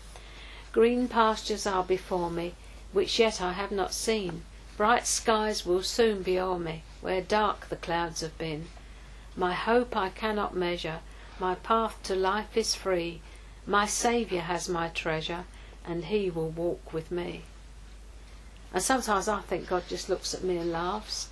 Green 0.71 1.09
pastures 1.09 1.67
are 1.67 1.83
before 1.83 2.31
me, 2.31 2.55
which 2.93 3.19
yet 3.19 3.41
I 3.41 3.55
have 3.55 3.73
not 3.73 3.93
seen. 3.93 4.45
Bright 4.77 5.09
skies 5.09 5.67
will 5.67 5.83
soon 5.83 6.23
be 6.23 6.39
o'er 6.39 6.59
me, 6.59 6.85
where 7.01 7.21
dark 7.21 7.69
the 7.69 7.77
clouds 7.77 8.21
have 8.21 8.39
been. 8.39 8.69
My 9.37 9.53
hope 9.53 9.95
I 9.95 10.09
cannot 10.09 10.57
measure, 10.57 11.01
my 11.39 11.57
path 11.57 12.03
to 12.05 12.15
life 12.15 12.57
is 12.57 12.75
free. 12.75 13.21
My 13.67 13.85
Saviour 13.85 14.41
has 14.41 14.69
my 14.69 14.89
treasure, 14.89 15.45
and 15.85 16.07
He 16.07 16.31
will 16.31 16.49
walk 16.49 16.95
with 16.95 17.11
me. 17.11 17.43
And 18.73 18.83
sometimes 18.83 19.29
I 19.29 19.41
think 19.43 19.69
God 19.69 19.85
just 19.89 20.09
looks 20.09 20.33
at 20.33 20.43
me 20.43 20.57
and 20.57 20.73
laughs. 20.73 21.29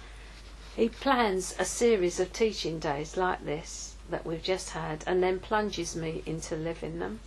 He 0.77 0.91
plans 0.91 1.55
a 1.59 1.65
series 1.65 2.21
of 2.21 2.33
teaching 2.33 2.79
days 2.79 3.17
like 3.17 3.45
this 3.47 3.95
that 4.11 4.27
we've 4.27 4.43
just 4.43 4.71
had, 4.71 5.03
and 5.07 5.23
then 5.23 5.41
plunges 5.41 5.97
me 5.97 6.23
into 6.27 6.57
living 6.57 6.99
them, 6.99 7.21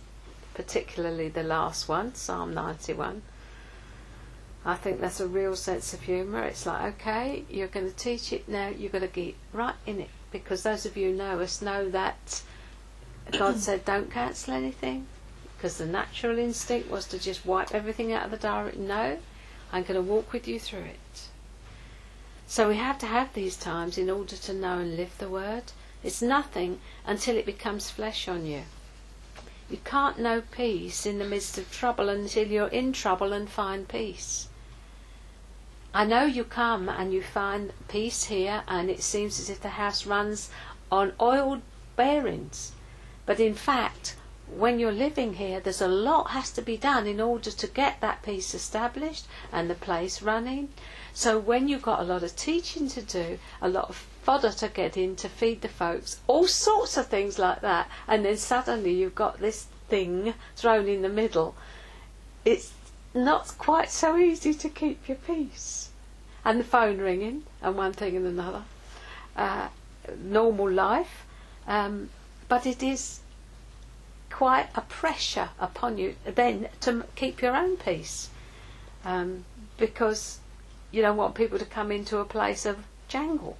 particularly 0.54 1.28
the 1.28 1.42
last 1.42 1.88
one, 1.88 2.14
Psalm 2.14 2.54
91. 2.54 3.22
I 4.64 4.76
think 4.76 5.00
that's 5.00 5.18
a 5.18 5.26
real 5.26 5.56
sense 5.56 5.92
of 5.92 6.02
humour. 6.02 6.44
It's 6.44 6.66
like, 6.66 7.00
okay, 7.00 7.44
you're 7.50 7.66
going 7.66 7.88
to 7.88 7.96
teach 7.96 8.32
it 8.32 8.48
now, 8.48 8.68
you're 8.68 8.90
going 8.90 9.02
to 9.02 9.08
get 9.08 9.34
right 9.52 9.74
in 9.84 10.00
it. 10.00 10.10
Because 10.30 10.62
those 10.62 10.84
of 10.84 10.96
you 10.96 11.10
who 11.10 11.16
know 11.16 11.40
us 11.40 11.62
know 11.62 11.88
that 11.90 12.42
God 13.32 13.56
said, 13.58 13.84
don't 13.84 14.10
cancel 14.10 14.54
anything. 14.54 15.06
Because 15.56 15.78
the 15.78 15.86
natural 15.86 16.38
instinct 16.38 16.90
was 16.90 17.06
to 17.06 17.18
just 17.18 17.46
wipe 17.46 17.74
everything 17.74 18.12
out 18.12 18.26
of 18.26 18.30
the 18.30 18.36
diary. 18.36 18.76
No, 18.76 19.18
I'm 19.72 19.82
going 19.82 19.94
to 19.94 20.02
walk 20.02 20.32
with 20.32 20.46
you 20.46 20.60
through 20.60 20.84
it. 20.84 21.28
So 22.46 22.68
we 22.68 22.76
have 22.76 22.98
to 23.00 23.06
have 23.06 23.34
these 23.34 23.56
times 23.56 23.98
in 23.98 24.08
order 24.08 24.36
to 24.36 24.54
know 24.54 24.78
and 24.78 24.96
live 24.96 25.18
the 25.18 25.28
word. 25.28 25.64
It's 26.02 26.22
nothing 26.22 26.80
until 27.04 27.36
it 27.36 27.44
becomes 27.44 27.90
flesh 27.90 28.28
on 28.28 28.46
you. 28.46 28.62
You 29.68 29.78
can't 29.84 30.18
know 30.18 30.42
peace 30.50 31.04
in 31.04 31.18
the 31.18 31.26
midst 31.26 31.58
of 31.58 31.70
trouble 31.70 32.08
until 32.08 32.46
you're 32.46 32.68
in 32.68 32.92
trouble 32.92 33.34
and 33.34 33.50
find 33.50 33.86
peace. 33.86 34.47
I 35.94 36.04
know 36.04 36.24
you 36.24 36.44
come 36.44 36.88
and 36.88 37.12
you 37.12 37.22
find 37.22 37.72
peace 37.88 38.24
here, 38.24 38.62
and 38.68 38.90
it 38.90 39.02
seems 39.02 39.40
as 39.40 39.48
if 39.48 39.60
the 39.60 39.70
house 39.70 40.06
runs 40.06 40.50
on 40.92 41.12
oiled 41.20 41.62
bearings. 41.96 42.72
But 43.26 43.40
in 43.40 43.54
fact, 43.54 44.16
when 44.54 44.78
you're 44.78 44.92
living 44.92 45.34
here, 45.34 45.60
there's 45.60 45.82
a 45.82 45.88
lot 45.88 46.30
has 46.30 46.50
to 46.52 46.62
be 46.62 46.76
done 46.76 47.06
in 47.06 47.20
order 47.20 47.50
to 47.50 47.66
get 47.66 48.00
that 48.00 48.22
peace 48.22 48.54
established 48.54 49.26
and 49.52 49.68
the 49.68 49.74
place 49.74 50.22
running. 50.22 50.68
So 51.12 51.38
when 51.38 51.68
you've 51.68 51.82
got 51.82 52.00
a 52.00 52.04
lot 52.04 52.22
of 52.22 52.36
teaching 52.36 52.88
to 52.88 53.02
do, 53.02 53.38
a 53.60 53.68
lot 53.68 53.88
of 53.88 53.96
fodder 54.22 54.52
to 54.52 54.68
get 54.68 54.96
in 54.96 55.16
to 55.16 55.28
feed 55.28 55.62
the 55.62 55.68
folks, 55.68 56.20
all 56.26 56.46
sorts 56.46 56.96
of 56.96 57.08
things 57.08 57.38
like 57.38 57.60
that, 57.62 57.90
and 58.06 58.24
then 58.24 58.36
suddenly 58.36 58.92
you've 58.92 59.14
got 59.14 59.40
this 59.40 59.66
thing 59.88 60.34
thrown 60.56 60.86
in 60.86 61.02
the 61.02 61.08
middle. 61.08 61.54
It's 62.44 62.72
not 63.24 63.56
quite 63.58 63.90
so 63.90 64.16
easy 64.16 64.54
to 64.54 64.68
keep 64.68 65.08
your 65.08 65.16
peace. 65.18 65.90
And 66.44 66.60
the 66.60 66.64
phone 66.64 66.98
ringing, 66.98 67.44
and 67.60 67.76
one 67.76 67.92
thing 67.92 68.16
and 68.16 68.26
another. 68.26 68.62
Uh, 69.36 69.68
normal 70.22 70.70
life. 70.70 71.26
Um, 71.66 72.10
but 72.48 72.66
it 72.66 72.82
is 72.82 73.20
quite 74.30 74.68
a 74.74 74.80
pressure 74.82 75.50
upon 75.58 75.98
you 75.98 76.14
then 76.24 76.68
to 76.80 77.04
keep 77.16 77.42
your 77.42 77.56
own 77.56 77.76
peace. 77.76 78.30
Um, 79.04 79.44
because 79.76 80.38
you 80.90 81.02
don't 81.02 81.16
want 81.16 81.34
people 81.34 81.58
to 81.58 81.64
come 81.64 81.92
into 81.92 82.18
a 82.18 82.24
place 82.24 82.64
of 82.66 82.78
jangle. 83.08 83.56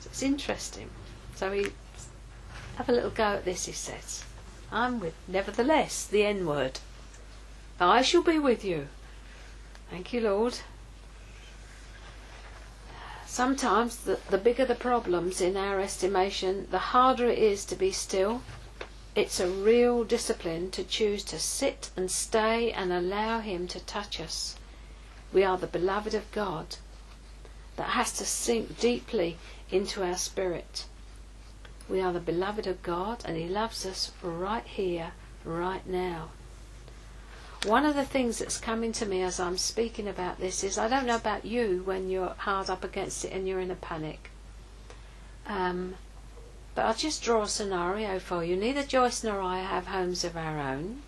So 0.00 0.08
it's 0.10 0.22
interesting. 0.22 0.90
So 1.34 1.52
he 1.52 1.68
have 2.76 2.88
a 2.88 2.92
little 2.92 3.10
go 3.10 3.24
at 3.24 3.44
this, 3.44 3.66
he 3.66 3.72
says. 3.72 4.24
I'm 4.72 5.00
with 5.00 5.14
nevertheless 5.28 6.06
the 6.06 6.24
N 6.24 6.46
word. 6.46 6.80
I 7.80 8.00
shall 8.00 8.22
be 8.22 8.38
with 8.38 8.64
you. 8.64 8.88
Thank 9.90 10.12
you, 10.12 10.22
Lord. 10.22 10.60
Sometimes 13.26 13.96
the, 13.96 14.18
the 14.30 14.38
bigger 14.38 14.64
the 14.64 14.74
problems 14.74 15.42
in 15.42 15.58
our 15.58 15.78
estimation, 15.78 16.68
the 16.70 16.78
harder 16.78 17.26
it 17.26 17.38
is 17.38 17.66
to 17.66 17.76
be 17.76 17.92
still. 17.92 18.40
It's 19.14 19.40
a 19.40 19.50
real 19.50 20.04
discipline 20.04 20.70
to 20.70 20.84
choose 20.84 21.22
to 21.24 21.38
sit 21.38 21.90
and 21.96 22.10
stay 22.10 22.72
and 22.72 22.92
allow 22.92 23.40
Him 23.40 23.68
to 23.68 23.80
touch 23.80 24.20
us. 24.20 24.56
We 25.34 25.44
are 25.44 25.58
the 25.58 25.66
beloved 25.66 26.14
of 26.14 26.32
God. 26.32 26.76
That 27.76 27.90
has 27.90 28.12
to 28.12 28.24
sink 28.24 28.80
deeply 28.80 29.36
into 29.70 30.02
our 30.02 30.16
spirit. 30.16 30.86
We 31.90 32.00
are 32.00 32.14
the 32.14 32.20
beloved 32.20 32.66
of 32.66 32.82
God 32.82 33.22
and 33.26 33.36
He 33.36 33.48
loves 33.48 33.84
us 33.84 34.12
right 34.22 34.64
here, 34.64 35.12
right 35.44 35.86
now. 35.86 36.30
One 37.66 37.84
of 37.84 37.96
the 37.96 38.04
things 38.04 38.38
that's 38.38 38.58
coming 38.58 38.92
to 38.92 39.06
me 39.06 39.22
as 39.22 39.40
I'm 39.40 39.58
speaking 39.58 40.06
about 40.06 40.38
this 40.38 40.62
is 40.62 40.78
I 40.78 40.86
don't 40.86 41.04
know 41.04 41.16
about 41.16 41.44
you 41.44 41.82
when 41.84 42.08
you're 42.08 42.36
hard 42.38 42.70
up 42.70 42.84
against 42.84 43.24
it 43.24 43.32
and 43.32 43.48
you're 43.48 43.58
in 43.58 43.72
a 43.72 43.74
panic. 43.74 44.30
Um, 45.48 45.96
but 46.76 46.84
I'll 46.84 46.94
just 46.94 47.24
draw 47.24 47.42
a 47.42 47.48
scenario 47.48 48.20
for 48.20 48.44
you. 48.44 48.54
Neither 48.54 48.84
Joyce 48.84 49.24
nor 49.24 49.40
I 49.40 49.62
have 49.62 49.88
homes 49.88 50.22
of 50.22 50.36
our 50.36 50.60
own. 50.60 51.02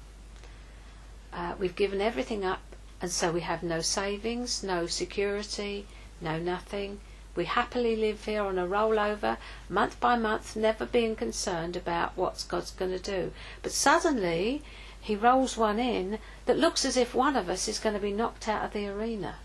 Uh, 1.32 1.54
we've 1.60 1.76
given 1.76 2.00
everything 2.00 2.44
up, 2.44 2.62
and 3.00 3.12
so 3.12 3.30
we 3.30 3.42
have 3.42 3.62
no 3.62 3.80
savings, 3.80 4.64
no 4.64 4.88
security, 4.88 5.86
no 6.20 6.40
nothing. 6.40 6.98
We 7.36 7.44
happily 7.44 7.94
live 7.94 8.24
here 8.24 8.42
on 8.42 8.58
a 8.58 8.66
rollover, 8.66 9.36
month 9.68 10.00
by 10.00 10.16
month, 10.16 10.56
never 10.56 10.86
being 10.86 11.14
concerned 11.14 11.76
about 11.76 12.16
what 12.16 12.44
God's 12.48 12.72
going 12.72 12.90
to 12.90 12.98
do. 12.98 13.30
But 13.62 13.70
suddenly, 13.70 14.64
he 15.00 15.16
rolls 15.16 15.56
one 15.56 15.78
in 15.78 16.18
that 16.46 16.58
looks 16.58 16.84
as 16.84 16.96
if 16.96 17.14
one 17.14 17.36
of 17.36 17.48
us 17.48 17.68
is 17.68 17.78
going 17.78 17.94
to 17.94 18.00
be 18.00 18.12
knocked 18.12 18.48
out 18.48 18.64
of 18.64 18.72
the 18.72 18.86
arena. 18.86 19.36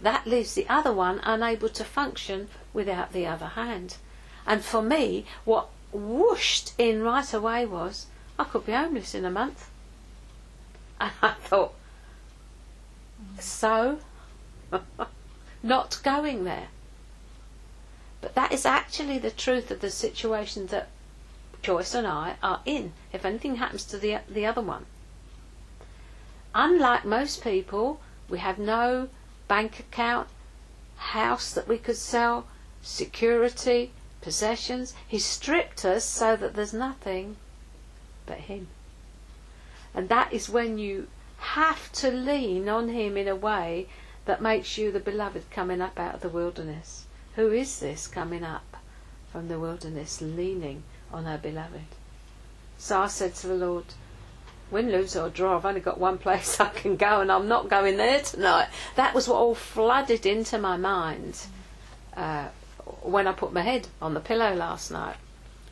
That 0.00 0.26
leaves 0.26 0.54
the 0.54 0.68
other 0.68 0.92
one 0.92 1.20
unable 1.22 1.68
to 1.68 1.84
function 1.84 2.48
without 2.72 3.12
the 3.12 3.26
other 3.26 3.48
hand. 3.48 3.96
And 4.46 4.64
for 4.64 4.82
me, 4.82 5.26
what 5.44 5.68
whooshed 5.92 6.72
in 6.78 7.02
right 7.02 7.32
away 7.32 7.66
was, 7.66 8.06
I 8.38 8.44
could 8.44 8.64
be 8.64 8.72
homeless 8.72 9.14
in 9.14 9.24
a 9.24 9.30
month. 9.30 9.68
And 11.00 11.12
I 11.22 11.32
thought, 11.32 11.72
so? 13.38 14.00
Not 15.62 16.00
going 16.02 16.44
there. 16.44 16.68
But 18.20 18.34
that 18.34 18.52
is 18.52 18.66
actually 18.66 19.18
the 19.18 19.30
truth 19.30 19.70
of 19.70 19.80
the 19.80 19.90
situation 19.90 20.66
that 20.66 20.88
Joyce 21.62 21.94
and 21.94 22.06
I 22.06 22.36
are 22.42 22.60
in 22.64 22.92
if 23.12 23.24
anything 23.24 23.56
happens 23.56 23.84
to 23.84 23.98
the, 23.98 24.18
the 24.28 24.46
other 24.46 24.62
one. 24.62 24.86
Unlike 26.54 27.04
most 27.04 27.44
people, 27.44 28.00
we 28.28 28.38
have 28.38 28.58
no 28.58 29.08
bank 29.46 29.78
account, 29.80 30.28
house 30.96 31.52
that 31.52 31.68
we 31.68 31.78
could 31.78 31.96
sell, 31.96 32.46
security, 32.82 33.92
possessions. 34.20 34.94
He 35.06 35.18
stripped 35.18 35.84
us 35.84 36.04
so 36.04 36.36
that 36.36 36.54
there's 36.54 36.72
nothing 36.72 37.36
but 38.26 38.38
Him. 38.38 38.68
And 39.94 40.08
that 40.08 40.32
is 40.32 40.48
when 40.48 40.78
you 40.78 41.08
have 41.38 41.90
to 41.92 42.10
lean 42.10 42.68
on 42.68 42.88
Him 42.88 43.16
in 43.16 43.28
a 43.28 43.36
way 43.36 43.88
that 44.24 44.42
makes 44.42 44.78
you 44.78 44.92
the 44.92 45.00
beloved 45.00 45.50
coming 45.50 45.80
up 45.80 45.98
out 45.98 46.14
of 46.14 46.20
the 46.20 46.28
wilderness. 46.28 47.06
Who 47.36 47.52
is 47.52 47.80
this 47.80 48.06
coming 48.06 48.44
up 48.44 48.76
from 49.32 49.48
the 49.48 49.58
wilderness, 49.58 50.20
leaning 50.20 50.82
on 51.12 51.24
her 51.24 51.38
beloved? 51.38 51.86
So 52.78 53.00
I 53.00 53.08
said 53.08 53.34
to 53.36 53.48
the 53.48 53.54
Lord, 53.54 53.84
win, 54.70 54.90
lose 54.90 55.16
or 55.16 55.28
draw, 55.28 55.56
I've 55.56 55.66
only 55.66 55.80
got 55.80 55.98
one 55.98 56.18
place 56.18 56.60
I 56.60 56.68
can 56.68 56.96
go 56.96 57.20
and 57.20 57.30
I'm 57.30 57.48
not 57.48 57.68
going 57.68 57.96
there 57.96 58.20
tonight. 58.20 58.68
That 58.96 59.14
was 59.14 59.28
what 59.28 59.36
all 59.36 59.54
flooded 59.54 60.24
into 60.26 60.58
my 60.58 60.76
mind 60.76 61.40
uh, 62.16 62.48
when 63.02 63.26
I 63.26 63.32
put 63.32 63.52
my 63.52 63.62
head 63.62 63.88
on 64.00 64.14
the 64.14 64.20
pillow 64.20 64.54
last 64.54 64.90
night. 64.90 65.16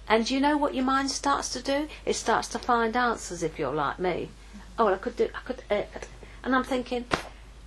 And 0.09 0.31
you 0.31 0.41
know 0.41 0.57
what 0.57 0.75
your 0.75 0.85
mind 0.85 1.11
starts 1.11 1.51
to 1.51 1.63
do? 1.63 1.89
It 2.07 2.15
starts 2.15 2.49
to 2.49 2.59
find 2.59 2.97
answers 2.97 3.43
if 3.43 3.59
you're 3.59 3.75
like 3.75 3.99
me. 3.99 4.31
Oh, 4.79 4.89
I 4.89 4.97
could 4.97 5.17
do, 5.17 5.29
I 5.35 5.41
could, 5.45 5.63
uh, 5.71 5.83
and 6.43 6.55
I'm 6.55 6.65
thinking, 6.65 7.05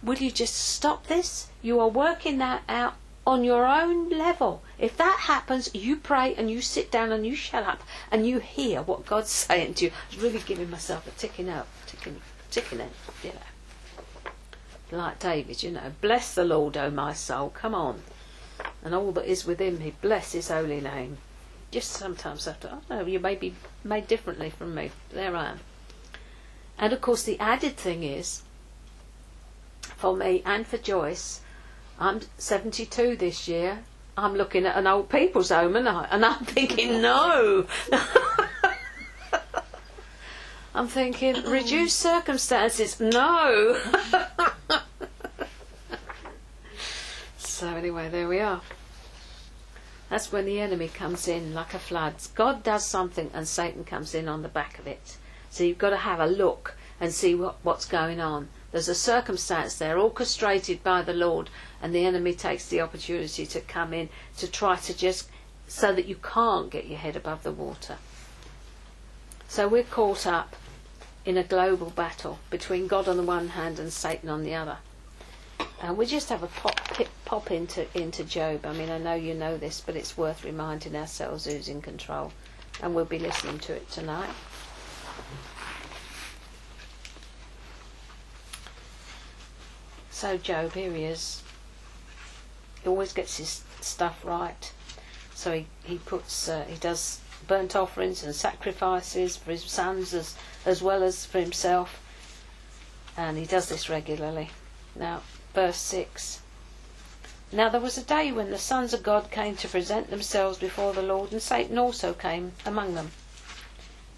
will 0.01 0.17
you 0.17 0.31
just 0.31 0.55
stop 0.55 1.07
this? 1.07 1.47
You 1.62 1.79
are 1.79 1.88
working 1.88 2.39
that 2.39 2.63
out 2.67 2.95
on 3.25 3.43
your 3.43 3.65
own 3.65 4.10
level. 4.10 4.63
If 4.79 4.97
that 4.97 5.19
happens, 5.21 5.69
you 5.73 5.95
pray 5.95 6.34
and 6.36 6.49
you 6.49 6.62
sit 6.62 6.91
down 6.91 7.12
and 7.12 7.25
you 7.25 7.36
shut 7.36 7.63
up 7.63 7.84
and 8.12 8.27
you 8.27 8.39
hear 8.39 8.81
what 8.81 9.05
God's 9.05 9.29
saying 9.29 9.75
to 9.75 9.86
you. 9.86 9.91
I 9.91 10.15
was 10.15 10.23
really 10.23 10.39
giving 10.39 10.69
myself 10.69 11.07
a 11.07 11.12
ticking 11.12 11.49
up, 11.49 11.67
ticking, 11.86 12.19
ticking 12.49 12.79
it, 12.79 12.91
you 13.23 13.29
know. 13.31 14.97
Like 14.97 15.19
David, 15.19 15.63
you 15.63 15.71
know, 15.71 15.93
bless 16.01 16.34
the 16.34 16.43
Lord, 16.43 16.75
O 16.75 16.89
my 16.89 17.13
soul, 17.13 17.49
come 17.49 17.75
on. 17.75 18.01
And 18.84 18.93
all 18.93 19.12
that 19.13 19.25
is 19.25 19.45
within 19.45 19.79
me, 19.79 19.93
bless 20.01 20.34
his 20.34 20.49
holy 20.49 20.81
name. 20.81 21.17
Just 21.69 21.91
sometimes 21.91 22.43
to, 22.43 22.51
I 22.51 22.67
don't 22.67 22.89
know, 22.89 22.99
oh, 22.99 23.05
you 23.05 23.19
may 23.19 23.36
be 23.36 23.53
made 23.84 24.07
differently 24.07 24.49
from 24.49 24.75
me. 24.75 24.91
There 25.12 25.36
I 25.36 25.51
am. 25.51 25.60
And 26.77 26.91
of 26.91 26.99
course, 26.99 27.23
the 27.23 27.39
added 27.39 27.77
thing 27.77 28.03
is, 28.03 28.41
for 29.95 30.17
me 30.17 30.41
and 30.45 30.67
for 30.67 30.77
Joyce, 30.77 31.41
I'm 32.01 32.19
72 32.39 33.15
this 33.15 33.47
year. 33.47 33.83
I'm 34.17 34.33
looking 34.33 34.65
at 34.65 34.75
an 34.75 34.87
old 34.87 35.07
people's 35.07 35.49
home, 35.49 35.75
and, 35.75 35.87
I, 35.87 36.07
and 36.09 36.25
I'm 36.25 36.43
thinking, 36.45 36.99
no. 36.99 37.67
I'm 40.73 40.87
thinking, 40.87 41.43
reduced 41.43 41.99
circumstances, 41.99 42.99
no. 42.99 43.79
so, 47.37 47.67
anyway, 47.67 48.09
there 48.09 48.27
we 48.27 48.39
are. 48.39 48.61
That's 50.09 50.31
when 50.31 50.45
the 50.45 50.59
enemy 50.59 50.87
comes 50.87 51.27
in 51.27 51.53
like 51.53 51.75
a 51.75 51.79
flood. 51.79 52.15
God 52.33 52.63
does 52.63 52.83
something, 52.83 53.29
and 53.31 53.47
Satan 53.47 53.83
comes 53.83 54.15
in 54.15 54.27
on 54.27 54.41
the 54.41 54.49
back 54.49 54.79
of 54.79 54.87
it. 54.87 55.17
So, 55.51 55.63
you've 55.63 55.77
got 55.77 55.91
to 55.91 55.97
have 55.97 56.19
a 56.19 56.25
look 56.25 56.73
and 56.99 57.13
see 57.13 57.36
what, 57.36 57.57
what's 57.61 57.86
going 57.86 58.19
on. 58.19 58.49
There's 58.72 58.88
a 58.88 58.95
circumstance 58.95 59.78
there 59.78 59.97
orchestrated 59.97 60.84
by 60.84 61.01
the 61.01 61.13
Lord, 61.13 61.49
and 61.82 61.93
the 61.93 62.05
enemy 62.05 62.34
takes 62.34 62.67
the 62.67 62.82
opportunity 62.82 63.45
to 63.45 63.59
come 63.59 63.93
in 63.93 64.09
to 64.38 64.47
try 64.49 64.78
to 64.78 64.97
just 64.97 65.30
so 65.67 65.93
that 65.93 66.05
you 66.05 66.15
can't 66.15 66.69
get 66.69 66.88
your 66.88 66.97
head 66.97 67.15
above 67.15 67.43
the 67.43 67.51
water. 67.51 67.97
So 69.47 69.67
we're 69.67 69.84
caught 69.84 70.26
up 70.26 70.55
in 71.26 71.38
a 71.38 71.43
global 71.43 71.89
battle 71.89 72.39
between 72.49 72.88
God 72.88 73.07
on 73.07 73.17
the 73.17 73.24
one 73.24 73.49
hand 73.49 73.80
and 73.80 73.91
Satan 73.91 74.30
on 74.30 74.43
the 74.43 74.55
other. 74.55 74.78
And 75.82 75.97
we 75.97 76.05
just 76.05 76.30
have 76.30 76.43
a 76.43 76.47
pop, 76.47 76.80
pop 77.26 77.51
into 77.51 77.86
into 77.97 78.24
Job. 78.24 78.65
I 78.65 78.74
mean, 78.74 78.89
I 78.89 78.97
know 78.97 79.15
you 79.15 79.34
know 79.34 79.57
this, 79.57 79.82
but 79.82 79.95
it's 79.95 80.17
worth 80.17 80.43
reminding 80.43 80.95
ourselves 80.95 81.45
who's 81.45 81.67
in 81.67 81.82
control, 81.82 82.32
and 82.82 82.93
we'll 82.93 83.05
be 83.05 83.19
listening 83.19 83.59
to 83.59 83.74
it 83.74 83.89
tonight. 83.89 84.30
So 90.22 90.38
Job, 90.38 90.74
here 90.74 90.93
he 90.93 91.05
is. 91.05 91.41
He 92.84 92.89
always 92.89 93.11
gets 93.11 93.38
his 93.38 93.63
stuff 93.80 94.24
right. 94.24 94.72
So 95.34 95.51
he, 95.51 95.65
he 95.84 95.97
puts 95.97 96.47
uh, 96.47 96.63
he 96.69 96.76
does 96.76 97.22
burnt 97.47 97.76
offerings 97.76 98.24
and 98.24 98.36
sacrifices 98.36 99.36
for 99.36 99.49
his 99.49 99.63
sons 99.63 100.13
as 100.13 100.36
as 100.63 100.80
well 100.80 101.01
as 101.01 101.26
for 101.26 101.39
himself, 101.39 101.99
and 103.17 103.36
he 103.36 103.47
does 103.47 103.67
this 103.69 103.89
regularly. 103.89 104.51
Now, 104.95 105.24
verse 105.55 105.78
6. 105.78 106.41
Now 107.51 107.69
there 107.69 107.82
was 107.82 107.97
a 107.97 108.03
day 108.03 108.32
when 108.32 108.51
the 108.51 108.59
sons 108.59 108.93
of 108.93 109.01
God 109.01 109.32
came 109.32 109.55
to 109.55 109.67
present 109.67 110.11
themselves 110.11 110.59
before 110.59 110.93
the 110.93 111.01
Lord, 111.01 111.32
and 111.32 111.41
Satan 111.41 111.80
also 111.80 112.13
came 112.13 112.51
among 112.63 112.93
them. 112.93 113.09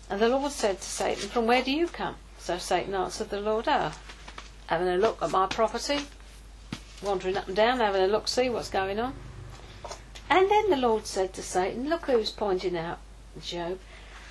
And 0.10 0.20
the 0.20 0.28
Lord 0.28 0.51
said 0.51 0.82
to 0.82 0.86
Satan, 0.86 1.30
From 1.30 1.47
where 1.47 1.64
do 1.64 1.72
you 1.72 1.88
come? 1.88 2.18
So 2.39 2.58
Satan 2.58 2.93
answered 2.93 3.30
the 3.30 3.39
Lord, 3.39 3.70
Ah, 3.70 3.93
having 4.68 4.88
a 4.88 4.97
look 4.97 5.22
at 5.22 5.32
my 5.32 5.47
property, 5.47 5.99
wandering 7.01 7.38
up 7.38 7.47
and 7.47 7.55
down, 7.55 7.80
having 7.80 8.01
a 8.01 8.07
look, 8.07 8.28
see 8.28 8.49
what's 8.49 8.70
going 8.70 8.99
on. 8.99 9.14
And 10.30 10.49
then 10.49 10.70
the 10.70 10.78
Lord 10.78 11.05
said 11.05 11.34
to 11.34 11.43
Satan, 11.43 11.89
Look 11.89 12.05
who's 12.05 12.32
pointing 12.32 12.78
out 12.78 12.99
Job. 13.41 13.80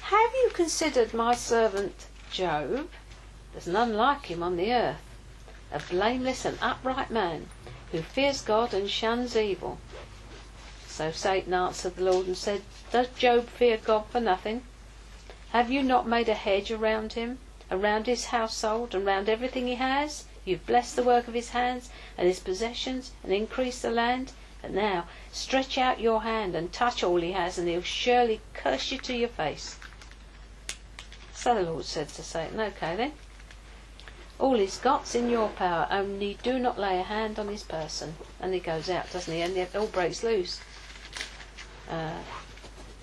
Have 0.02 0.30
you 0.34 0.50
considered 0.52 1.14
my 1.14 1.34
servant 1.34 2.06
Job? 2.30 2.88
There's 3.52 3.66
none 3.66 3.94
like 3.94 4.26
him 4.26 4.42
on 4.42 4.56
the 4.56 4.72
earth, 4.72 5.02
a 5.70 5.78
blameless 5.78 6.44
and 6.44 6.58
upright 6.60 7.10
man, 7.10 7.48
who 7.92 8.02
fears 8.02 8.40
God 8.40 8.72
and 8.74 8.90
shuns 8.90 9.36
evil. 9.36 9.78
So 10.88 11.12
Satan 11.12 11.54
answered 11.54 11.96
the 11.96 12.04
Lord 12.04 12.26
and 12.26 12.36
said, 12.36 12.62
Does 12.90 13.08
Job 13.10 13.48
fear 13.48 13.76
God 13.76 14.06
for 14.10 14.20
nothing? 14.20 14.62
Have 15.50 15.70
you 15.70 15.82
not 15.82 16.08
made 16.08 16.28
a 16.28 16.34
hedge 16.34 16.70
around 16.70 17.12
him, 17.12 17.38
around 17.72 18.06
his 18.06 18.26
household, 18.26 18.94
and 18.94 19.04
round 19.04 19.28
everything 19.28 19.66
he 19.66 19.74
has? 19.74 20.26
You've 20.44 20.66
blessed 20.66 20.94
the 20.94 21.02
work 21.02 21.26
of 21.26 21.34
his 21.34 21.50
hands 21.50 21.90
and 22.16 22.28
his 22.28 22.38
possessions, 22.38 23.12
and 23.24 23.32
increased 23.32 23.82
the 23.82 23.90
land. 23.90 24.32
And 24.62 24.74
now 24.74 25.06
stretch 25.32 25.76
out 25.76 25.98
your 25.98 26.22
hand 26.22 26.54
and 26.54 26.72
touch 26.72 27.02
all 27.02 27.20
he 27.20 27.32
has, 27.32 27.58
and 27.58 27.66
he'll 27.66 27.82
surely 27.82 28.40
curse 28.54 28.92
you 28.92 28.98
to 28.98 29.16
your 29.16 29.28
face. 29.28 29.76
So 31.34 31.54
the 31.54 31.62
Lord 31.62 31.84
said 31.84 32.08
to 32.10 32.22
Satan, 32.22 32.60
Okay 32.60 32.94
then. 32.94 33.12
All 34.38 34.58
he's 34.58 34.78
got's 34.78 35.14
in 35.14 35.30
your 35.30 35.48
power, 35.48 35.86
only 35.90 36.38
do 36.42 36.58
not 36.58 36.78
lay 36.78 36.98
a 36.98 37.04
hand 37.04 37.38
on 37.38 37.48
his 37.48 37.62
person. 37.62 38.14
And 38.40 38.54
he 38.54 38.60
goes 38.60 38.90
out, 38.90 39.10
doesn't 39.12 39.32
he? 39.32 39.40
And 39.40 39.56
it 39.56 39.74
all 39.74 39.86
breaks 39.86 40.22
loose. 40.22 40.60
Uh, 41.88 42.18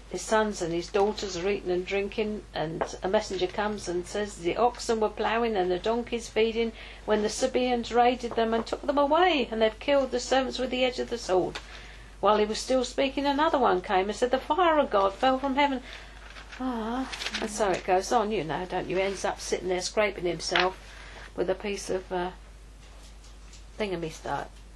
his 0.10 0.22
sons 0.24 0.62
and 0.62 0.74
his 0.74 0.88
daughters 0.88 1.38
are 1.38 1.48
eating 1.48 1.70
and 1.70 1.86
drinking, 1.86 2.42
and 2.56 2.84
a 3.04 3.08
messenger 3.08 3.46
comes 3.46 3.88
and 3.88 4.08
says 4.08 4.38
the 4.38 4.58
oxen 4.58 5.00
were 5.00 5.10
ploughing 5.10 5.56
and 5.56 5.70
the 5.70 5.78
donkeys 5.78 6.28
feeding 6.28 6.72
when 7.06 7.22
the 7.22 7.30
Sabaeans 7.30 7.94
raided 7.94 8.36
them 8.36 8.54
and 8.54 8.66
took 8.66 8.82
them 8.82 8.98
away, 8.98 9.48
and 9.52 9.62
they've 9.62 9.80
killed 9.80 10.10
the 10.10 10.20
servants 10.20 10.58
with 10.58 10.72
the 10.72 10.84
edge 10.84 10.98
of 10.98 11.12
the 11.12 11.18
sword. 11.18 11.60
While 12.22 12.38
he 12.40 12.46
was 12.46 12.58
still 12.58 12.84
speaking, 12.84 13.26
another 13.26 13.60
one 13.60 13.82
came 13.82 14.10
and 14.10 14.16
said, 14.16 14.32
The 14.32 14.40
fire 14.40 14.80
of 14.80 14.90
God 14.90 15.14
fell 15.14 15.38
from 15.38 15.56
heaven. 15.56 15.82
Ah, 16.60 17.10
and 17.40 17.50
so 17.50 17.70
it 17.70 17.86
goes 17.86 18.12
on, 18.12 18.32
you 18.32 18.44
know, 18.44 18.66
don't 18.66 18.90
you? 18.90 18.98
He 18.98 19.04
ends 19.04 19.24
up 19.24 19.40
sitting 19.40 19.70
there 19.70 19.80
scraping 19.80 20.26
himself 20.26 20.78
with 21.36 21.50
a 21.52 21.56
piece 21.56 21.90
of 21.90 22.12
uh, 22.12 22.32
thingamy 23.78 24.12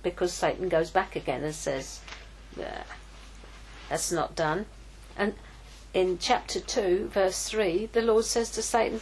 because 0.04 0.32
Satan 0.32 0.70
goes 0.70 0.92
back 0.92 1.16
again 1.16 1.44
and 1.44 1.56
says, 1.56 2.02
That's 3.90 4.12
not 4.12 4.36
done. 4.36 4.68
And 5.18 5.36
in 5.94 6.18
chapter 6.18 6.60
2, 6.60 7.10
verse 7.14 7.50
3, 7.50 7.90
the 7.94 8.02
Lord 8.02 8.26
says 8.26 8.50
to 8.52 8.62
Satan, 8.62 9.02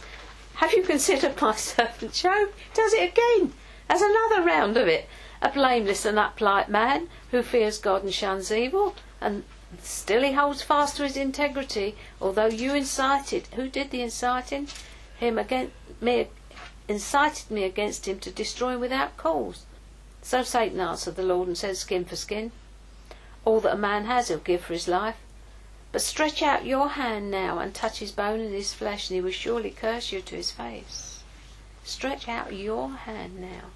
Have 0.56 0.72
you 0.72 0.82
considered 0.82 1.40
my 1.40 1.54
servant 1.56 2.12
Job? 2.12 2.50
Does 2.74 2.92
it 2.92 3.10
again. 3.10 3.54
As 3.88 4.02
another 4.02 4.42
round 4.42 4.76
of 4.76 4.88
it. 4.88 5.08
A 5.40 5.50
blameless 5.50 6.04
and 6.04 6.18
upright 6.18 6.68
man 6.68 7.08
who 7.30 7.42
fears 7.42 7.78
God 7.78 8.04
and 8.04 8.12
shuns 8.14 8.52
evil. 8.52 8.94
And 9.20 9.44
still 9.82 10.22
he 10.22 10.32
holds 10.32 10.62
fast 10.62 10.96
to 10.96 11.04
his 11.04 11.16
integrity, 11.16 11.96
although 12.20 12.46
you 12.46 12.74
incited. 12.74 13.48
Who 13.54 13.68
did 13.68 13.90
the 13.90 14.02
inciting? 14.02 14.68
Him 15.18 15.38
against 15.38 15.72
me, 16.00 16.28
incited 16.88 17.50
me 17.50 17.64
against 17.64 18.06
him 18.06 18.18
to 18.20 18.30
destroy 18.30 18.74
him 18.74 18.80
without 18.80 19.16
cause. 19.16 19.64
So 20.20 20.42
Satan 20.42 20.80
answered 20.80 21.16
the 21.16 21.22
Lord 21.22 21.48
and 21.48 21.58
said, 21.58 21.76
Skin 21.76 22.04
for 22.04 22.16
skin. 22.16 22.52
All 23.44 23.60
that 23.60 23.74
a 23.74 23.78
man 23.78 24.04
has 24.04 24.28
he'll 24.28 24.38
give 24.38 24.62
for 24.62 24.72
his 24.72 24.86
life. 24.86 25.16
But 25.92 26.00
stretch 26.00 26.40
out 26.40 26.64
your 26.64 26.88
hand 26.88 27.30
now 27.30 27.58
and 27.58 27.74
touch 27.74 27.98
his 27.98 28.12
bone 28.12 28.40
and 28.40 28.54
his 28.54 28.72
flesh, 28.72 29.10
and 29.10 29.14
he 29.14 29.20
will 29.20 29.30
surely 29.30 29.70
curse 29.70 30.10
you 30.10 30.22
to 30.22 30.36
his 30.36 30.50
face. 30.50 31.20
Stretch 31.84 32.28
out 32.28 32.54
your 32.54 32.90
hand 32.90 33.38
now. 33.38 33.70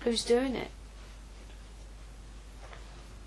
Who's 0.00 0.22
doing 0.22 0.54
it? 0.54 0.70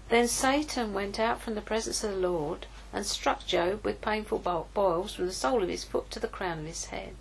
Then 0.10 0.28
Satan 0.28 0.94
went 0.94 1.20
out 1.20 1.42
from 1.42 1.56
the 1.56 1.62
presence 1.62 2.04
of 2.04 2.12
the 2.12 2.18
Lord 2.18 2.68
and 2.92 3.04
struck 3.04 3.48
Job 3.48 3.84
with 3.84 4.02
painful 4.02 4.68
boils 4.74 5.16
from 5.16 5.26
the 5.26 5.34
sole 5.34 5.64
of 5.64 5.70
his 5.70 5.84
foot 5.84 6.12
to 6.12 6.20
the 6.20 6.28
crown 6.28 6.60
of 6.60 6.66
his 6.68 6.86
head. 6.86 7.16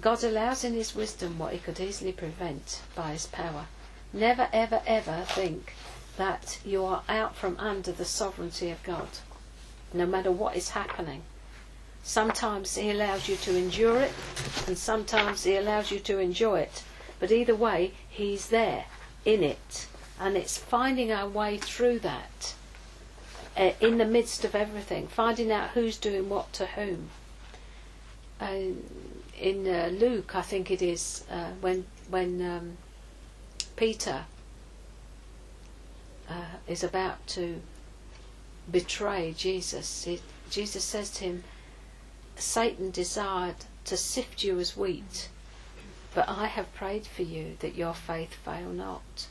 God 0.00 0.24
allows 0.24 0.64
in 0.64 0.74
his 0.74 0.94
wisdom 0.94 1.38
what 1.38 1.52
he 1.52 1.60
could 1.60 1.78
easily 1.78 2.12
prevent 2.12 2.82
by 2.96 3.12
his 3.12 3.26
power. 3.26 3.66
Never, 4.12 4.48
ever, 4.52 4.82
ever 4.86 5.24
think 5.28 5.72
that 6.16 6.58
you 6.64 6.84
are 6.84 7.02
out 7.08 7.36
from 7.36 7.56
under 7.58 7.92
the 7.92 8.04
sovereignty 8.04 8.70
of 8.70 8.82
God, 8.82 9.08
no 9.92 10.06
matter 10.06 10.32
what 10.32 10.56
is 10.56 10.70
happening. 10.70 11.22
Sometimes 12.02 12.76
He 12.76 12.90
allows 12.90 13.28
you 13.28 13.36
to 13.36 13.56
endure 13.56 14.00
it, 14.00 14.12
and 14.66 14.78
sometimes 14.78 15.44
He 15.44 15.56
allows 15.56 15.90
you 15.90 15.98
to 16.00 16.18
enjoy 16.18 16.60
it. 16.60 16.82
But 17.18 17.32
either 17.32 17.54
way, 17.54 17.92
He's 18.08 18.48
there, 18.48 18.84
in 19.24 19.42
it, 19.42 19.86
and 20.20 20.36
it's 20.36 20.56
finding 20.56 21.12
our 21.12 21.28
way 21.28 21.58
through 21.58 21.98
that, 22.00 22.54
uh, 23.56 23.72
in 23.80 23.98
the 23.98 24.04
midst 24.04 24.44
of 24.44 24.54
everything, 24.54 25.08
finding 25.08 25.50
out 25.50 25.70
who's 25.70 25.96
doing 25.96 26.28
what 26.28 26.52
to 26.54 26.66
whom. 26.66 27.10
Uh, 28.40 28.74
in 29.40 29.66
uh, 29.66 29.90
Luke, 29.92 30.34
I 30.34 30.42
think 30.42 30.70
it 30.70 30.82
is, 30.82 31.24
uh, 31.30 31.50
when 31.60 31.86
when 32.08 32.40
um, 32.40 32.76
Peter 33.76 34.24
uh, 36.28 36.56
is 36.66 36.82
about 36.82 37.26
to 37.28 37.60
betray 38.70 39.34
Jesus, 39.36 40.06
it, 40.06 40.22
Jesus 40.50 40.84
says 40.84 41.10
to 41.10 41.24
him, 41.24 41.44
Satan 42.36 42.90
desired 42.90 43.64
to 43.84 43.96
sift 43.96 44.42
you 44.42 44.58
as 44.58 44.76
wheat, 44.76 45.28
but 46.14 46.28
I 46.28 46.46
have 46.46 46.74
prayed 46.74 47.06
for 47.06 47.22
you 47.22 47.56
that 47.60 47.76
your 47.76 47.94
faith 47.94 48.34
fail 48.34 48.70
not. 48.70 49.28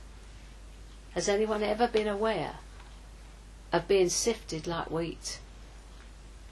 Has 1.13 1.29
anyone 1.29 1.63
ever 1.63 1.87
been 1.87 2.07
aware 2.07 2.55
of 3.71 3.87
being 3.87 4.09
sifted 4.09 4.67
like 4.67 4.89
wheat 4.89 5.39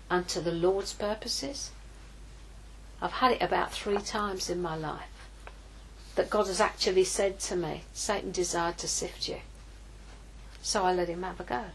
unto 0.09 0.41
the 0.41 0.51
Lord's 0.51 0.93
purposes? 0.93 1.71
I've 3.01 3.11
had 3.11 3.33
it 3.33 3.41
about 3.41 3.73
three 3.73 3.97
times 3.97 4.49
in 4.49 4.61
my 4.61 4.75
life 4.75 5.27
that 6.15 6.29
God 6.29 6.47
has 6.47 6.61
actually 6.61 7.03
said 7.03 7.39
to 7.41 7.55
me, 7.55 7.83
Satan 7.93 8.31
desired 8.31 8.77
to 8.79 8.87
sift 8.87 9.27
you. 9.27 9.37
So 10.63 10.85
I 10.85 10.93
let 10.93 11.09
him 11.09 11.21
have 11.23 11.39
a 11.41 11.43
go. 11.43 11.65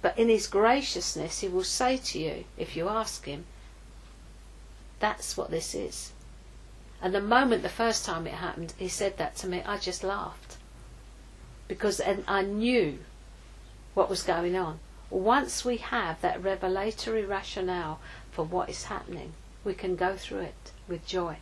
But 0.00 0.16
in 0.16 0.28
his 0.28 0.46
graciousness, 0.46 1.40
he 1.40 1.48
will 1.48 1.64
say 1.64 1.98
to 1.98 2.18
you, 2.18 2.44
if 2.56 2.76
you 2.76 2.88
ask 2.88 3.26
him, 3.26 3.44
that's 5.00 5.36
what 5.36 5.50
this 5.50 5.74
is. 5.74 6.12
And 7.02 7.14
the 7.14 7.20
moment 7.20 7.62
the 7.62 7.68
first 7.68 8.06
time 8.06 8.26
it 8.26 8.34
happened, 8.34 8.74
he 8.78 8.88
said 8.88 9.18
that 9.18 9.34
to 9.36 9.48
me, 9.48 9.62
I 9.66 9.76
just 9.76 10.04
laughed. 10.04 10.56
Because 11.66 12.00
I 12.00 12.42
knew 12.42 13.00
what 13.94 14.08
was 14.08 14.22
going 14.22 14.56
on. 14.56 14.78
Once 15.10 15.64
we 15.64 15.78
have 15.78 16.20
that 16.20 16.42
revelatory 16.42 17.24
rationale 17.24 17.98
for 18.30 18.44
what 18.44 18.70
is 18.70 18.84
happening, 18.84 19.32
we 19.64 19.74
can 19.74 19.96
go 19.96 20.16
through 20.16 20.40
it 20.40 20.72
with 20.86 21.04
joy. 21.04 21.36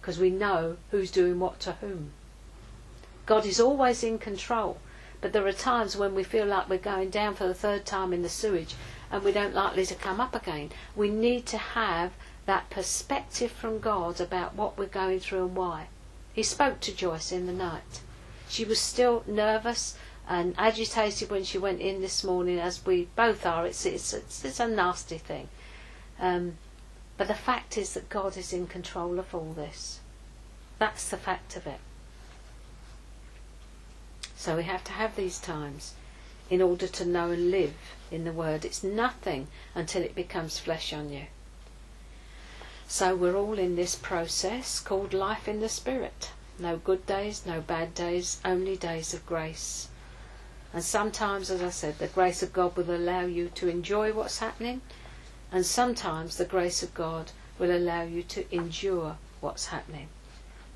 Because 0.00 0.18
we 0.18 0.30
know 0.30 0.76
who's 0.90 1.10
doing 1.10 1.40
what 1.40 1.58
to 1.60 1.72
whom. 1.80 2.12
God 3.28 3.44
is 3.44 3.60
always 3.60 4.02
in 4.02 4.18
control. 4.18 4.78
But 5.20 5.34
there 5.34 5.46
are 5.46 5.52
times 5.52 5.98
when 5.98 6.14
we 6.14 6.24
feel 6.24 6.46
like 6.46 6.66
we're 6.66 6.78
going 6.78 7.10
down 7.10 7.34
for 7.34 7.46
the 7.46 7.52
third 7.52 7.84
time 7.84 8.14
in 8.14 8.22
the 8.22 8.28
sewage 8.30 8.74
and 9.12 9.22
we 9.22 9.32
don't 9.32 9.54
likely 9.54 9.84
to 9.84 9.94
come 9.94 10.18
up 10.18 10.34
again. 10.34 10.70
We 10.96 11.10
need 11.10 11.44
to 11.48 11.58
have 11.58 12.12
that 12.46 12.70
perspective 12.70 13.50
from 13.52 13.80
God 13.80 14.18
about 14.18 14.54
what 14.54 14.78
we're 14.78 14.86
going 14.86 15.20
through 15.20 15.44
and 15.44 15.54
why. 15.54 15.88
He 16.32 16.42
spoke 16.42 16.80
to 16.80 16.94
Joyce 16.94 17.30
in 17.30 17.44
the 17.44 17.52
night. 17.52 18.00
She 18.48 18.64
was 18.64 18.80
still 18.80 19.24
nervous 19.26 19.94
and 20.26 20.54
agitated 20.56 21.28
when 21.28 21.44
she 21.44 21.58
went 21.58 21.82
in 21.82 22.00
this 22.00 22.24
morning, 22.24 22.58
as 22.58 22.86
we 22.86 23.08
both 23.14 23.44
are. 23.44 23.66
It's, 23.66 23.84
it's, 23.84 24.14
it's, 24.14 24.42
it's 24.42 24.60
a 24.60 24.66
nasty 24.66 25.18
thing. 25.18 25.50
Um, 26.18 26.56
but 27.18 27.28
the 27.28 27.34
fact 27.34 27.76
is 27.76 27.92
that 27.92 28.08
God 28.08 28.38
is 28.38 28.54
in 28.54 28.66
control 28.66 29.18
of 29.18 29.34
all 29.34 29.52
this. 29.52 30.00
That's 30.78 31.10
the 31.10 31.18
fact 31.18 31.56
of 31.56 31.66
it. 31.66 31.80
So 34.40 34.56
we 34.56 34.62
have 34.62 34.84
to 34.84 34.92
have 34.92 35.16
these 35.16 35.40
times 35.40 35.94
in 36.48 36.62
order 36.62 36.86
to 36.86 37.04
know 37.04 37.32
and 37.32 37.50
live 37.50 37.74
in 38.08 38.22
the 38.22 38.32
Word. 38.32 38.64
It's 38.64 38.84
nothing 38.84 39.48
until 39.74 40.04
it 40.04 40.14
becomes 40.14 40.60
flesh 40.60 40.92
on 40.92 41.10
you. 41.12 41.24
So 42.86 43.16
we're 43.16 43.34
all 43.34 43.58
in 43.58 43.74
this 43.74 43.96
process 43.96 44.78
called 44.78 45.12
life 45.12 45.48
in 45.48 45.58
the 45.58 45.68
Spirit. 45.68 46.30
No 46.56 46.76
good 46.76 47.04
days, 47.04 47.46
no 47.46 47.60
bad 47.60 47.96
days, 47.96 48.40
only 48.44 48.76
days 48.76 49.12
of 49.12 49.26
grace. 49.26 49.88
And 50.72 50.84
sometimes, 50.84 51.50
as 51.50 51.60
I 51.60 51.70
said, 51.70 51.98
the 51.98 52.06
grace 52.06 52.40
of 52.40 52.52
God 52.52 52.76
will 52.76 52.94
allow 52.94 53.22
you 53.22 53.48
to 53.56 53.66
enjoy 53.66 54.12
what's 54.12 54.38
happening, 54.38 54.82
and 55.50 55.66
sometimes 55.66 56.36
the 56.36 56.44
grace 56.44 56.84
of 56.84 56.94
God 56.94 57.32
will 57.58 57.76
allow 57.76 58.02
you 58.02 58.22
to 58.22 58.54
endure 58.54 59.16
what's 59.40 59.66
happening. 59.66 60.08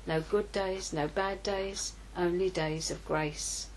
No 0.05 0.19
good 0.19 0.51
days, 0.51 0.91
no 0.91 1.07
bad 1.07 1.41
days, 1.43 1.93
only 2.17 2.49
days 2.49 2.91
of 2.91 3.05
grace. 3.05 3.67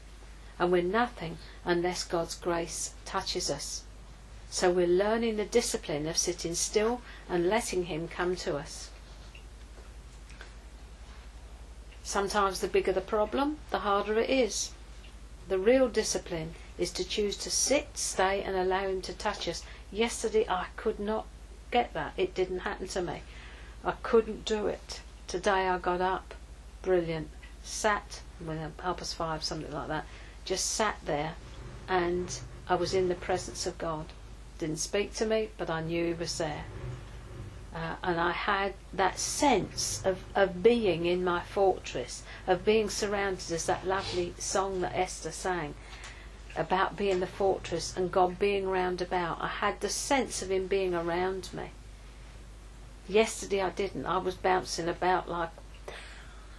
And 0.59 0.73
we're 0.73 0.83
nothing 0.83 1.39
unless 1.65 2.05
God's 2.05 2.35
grace 2.35 2.95
touches 3.05 3.51
us. 3.51 3.83
So 4.51 4.71
we're 4.71 4.87
learning 4.87 5.37
the 5.37 5.45
discipline 5.45 6.07
of 6.07 6.17
sitting 6.17 6.55
still 6.55 7.03
and 7.29 7.49
letting 7.49 7.87
Him 7.87 8.09
come 8.09 8.37
to 8.37 8.57
us. 8.57 8.91
Sometimes 12.03 12.61
the 12.61 12.69
bigger 12.69 12.93
the 12.93 13.01
problem, 13.01 13.59
the 13.71 13.81
harder 13.81 14.19
it 14.19 14.31
is. 14.31 14.71
The 15.49 15.59
real 15.59 15.89
discipline 15.89 16.55
is 16.79 16.91
to 16.93 17.05
choose 17.05 17.37
to 17.39 17.51
sit, 17.51 17.99
stay, 17.99 18.43
and 18.43 18.57
allow 18.57 18.87
Him 18.87 19.03
to 19.03 19.13
touch 19.13 19.49
us. 19.49 19.63
Yesterday 19.91 20.47
I 20.49 20.67
could 20.77 21.01
not 21.01 21.27
get 21.71 21.93
that. 21.95 22.13
It 22.17 22.35
didn't 22.35 22.61
happen 22.61 22.89
to 22.89 23.03
me. 23.03 23.23
I 23.85 23.93
couldn't 24.03 24.45
do 24.45 24.69
it. 24.69 25.01
Today 25.27 25.67
I 25.69 25.79
got 25.79 26.01
up, 26.01 26.35
brilliant, 26.83 27.29
sat, 27.63 28.21
with 28.45 28.59
half 28.59 28.97
past 28.97 29.15
five, 29.15 29.43
something 29.43 29.73
like 29.73 29.89
that, 29.89 30.07
just 30.45 30.67
sat 30.67 30.97
there, 31.05 31.35
and 31.89 32.41
I 32.69 32.75
was 32.75 32.95
in 32.95 33.09
the 33.09 33.15
presence 33.15 33.67
of 33.67 33.79
God. 33.79 34.07
Didn't 34.59 34.79
speak 34.79 35.15
to 35.15 35.27
me, 35.27 35.51
but 35.59 35.71
I 35.71 35.81
knew 35.83 36.07
He 36.07 36.13
was 36.15 36.39
there. 36.39 36.65
Uh, 37.75 37.97
and 38.03 38.19
I 38.19 38.33
had 38.33 38.73
that 38.95 39.19
sense 39.19 40.01
of, 40.05 40.25
of 40.35 40.63
being 40.63 41.05
in 41.05 41.23
my 41.23 41.43
fortress, 41.43 42.23
of 42.47 42.65
being 42.65 42.89
surrounded, 42.89 43.53
as 43.53 43.67
that 43.67 43.87
lovely 43.87 44.35
song 44.39 44.81
that 44.81 44.97
Esther 44.97 45.31
sang 45.31 45.75
about 46.57 46.97
being 46.97 47.21
the 47.21 47.27
fortress 47.27 47.95
and 47.95 48.11
God 48.11 48.39
being 48.39 48.67
round 48.67 49.03
about. 49.03 49.43
I 49.43 49.49
had 49.49 49.81
the 49.81 49.91
sense 49.91 50.41
of 50.41 50.51
Him 50.51 50.67
being 50.67 50.95
around 50.95 51.51
me. 51.53 51.71
Yesterday 53.09 53.61
I 53.61 53.71
didn't. 53.71 54.07
I 54.07 54.19
was 54.19 54.35
bouncing 54.35 54.89
about 54.89 55.29
like 55.29 55.51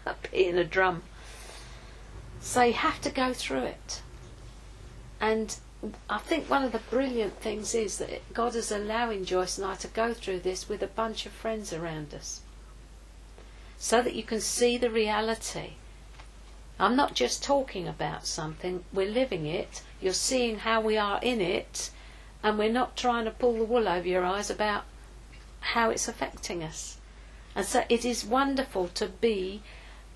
a 0.06 0.14
pea 0.14 0.48
in 0.48 0.58
a 0.58 0.64
drum. 0.64 1.04
So 2.48 2.64
you 2.64 2.72
have 2.72 3.02
to 3.02 3.10
go 3.10 3.34
through 3.34 3.64
it. 3.64 4.02
And 5.20 5.54
I 6.10 6.18
think 6.20 6.50
one 6.50 6.64
of 6.64 6.72
the 6.72 6.80
brilliant 6.80 7.42
things 7.42 7.76
is 7.76 7.98
that 7.98 8.34
God 8.34 8.56
is 8.56 8.72
allowing 8.72 9.26
Joyce 9.26 9.58
and 9.58 9.68
I 9.68 9.76
to 9.76 9.90
go 9.90 10.14
through 10.14 10.40
this 10.40 10.70
with 10.70 10.82
a 10.82 10.88
bunch 10.88 11.26
of 11.26 11.34
friends 11.34 11.74
around 11.74 12.14
us. 12.14 12.40
So 13.78 14.02
that 14.02 14.16
you 14.16 14.24
can 14.24 14.40
see 14.40 14.78
the 14.78 14.90
reality. 14.90 15.72
I'm 16.80 16.96
not 16.96 17.16
just 17.16 17.44
talking 17.44 17.86
about 17.86 18.26
something, 18.26 18.86
we're 18.94 19.12
living 19.12 19.46
it, 19.46 19.82
you're 20.00 20.14
seeing 20.14 20.60
how 20.60 20.80
we 20.80 20.96
are 20.96 21.20
in 21.22 21.42
it, 21.42 21.92
and 22.42 22.58
we're 22.58 22.72
not 22.72 22.96
trying 22.96 23.26
to 23.26 23.32
pull 23.32 23.58
the 23.58 23.66
wool 23.66 23.90
over 23.90 24.08
your 24.08 24.24
eyes 24.24 24.50
about 24.50 24.86
how 25.60 25.90
it's 25.90 26.08
affecting 26.08 26.64
us. 26.64 26.98
And 27.54 27.66
so 27.66 27.84
it 27.90 28.06
is 28.06 28.24
wonderful 28.24 28.88
to 28.88 29.08
be 29.10 29.64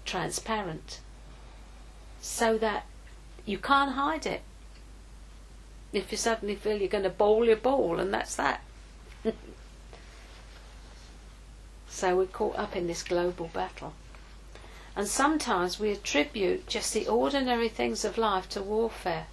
transparent 0.05 1.01
so 2.21 2.57
that 2.59 2.85
you 3.45 3.57
can't 3.57 3.93
hide 3.93 4.25
it. 4.25 4.41
If 5.91 6.11
you 6.11 6.17
suddenly 6.17 6.55
feel 6.55 6.77
you're 6.77 6.87
going 6.87 7.03
to 7.03 7.09
bowl 7.09 7.43
your 7.43 7.57
ball, 7.57 7.99
and 7.99 8.13
that's 8.13 8.35
that. 8.35 8.61
so 11.89 12.15
we're 12.15 12.27
caught 12.27 12.57
up 12.57 12.75
in 12.75 12.87
this 12.87 13.03
global 13.03 13.47
battle. 13.47 13.93
And 14.95 15.07
sometimes 15.07 15.79
we 15.79 15.91
attribute 15.91 16.67
just 16.67 16.93
the 16.93 17.07
ordinary 17.07 17.69
things 17.69 18.05
of 18.05 18.17
life 18.17 18.47
to 18.49 18.61
warfare. 18.61 19.27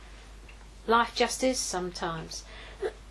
Life 0.87 1.15
just 1.15 1.45
is 1.45 1.59
sometimes. 1.59 2.45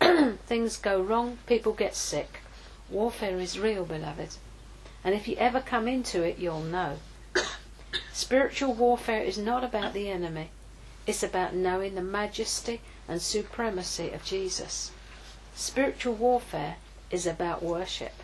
things 0.46 0.76
go 0.76 1.00
wrong, 1.00 1.38
people 1.46 1.72
get 1.72 1.94
sick. 1.94 2.40
Warfare 2.90 3.38
is 3.38 3.58
real, 3.58 3.84
beloved. 3.84 4.36
And 5.04 5.14
if 5.14 5.28
you 5.28 5.36
ever 5.36 5.60
come 5.60 5.86
into 5.86 6.22
it, 6.22 6.38
you'll 6.38 6.62
know. 6.62 6.98
Spiritual 8.18 8.74
warfare 8.74 9.22
is 9.22 9.38
not 9.38 9.62
about 9.62 9.92
the 9.94 10.10
enemy, 10.10 10.50
it's 11.06 11.22
about 11.22 11.54
knowing 11.54 11.94
the 11.94 12.02
majesty 12.02 12.80
and 13.06 13.22
supremacy 13.22 14.10
of 14.10 14.24
Jesus. 14.24 14.90
Spiritual 15.54 16.14
warfare 16.14 16.78
is 17.12 17.28
about 17.28 17.62
worship, 17.62 18.14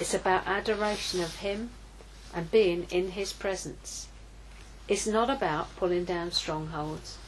it's 0.00 0.14
about 0.14 0.46
adoration 0.46 1.20
of 1.20 1.36
Him 1.36 1.68
and 2.32 2.50
being 2.50 2.86
in 2.90 3.10
His 3.10 3.34
presence. 3.34 4.08
It's 4.88 5.06
not 5.06 5.28
about 5.28 5.76
pulling 5.76 6.06
down 6.06 6.32
strongholds, 6.32 7.18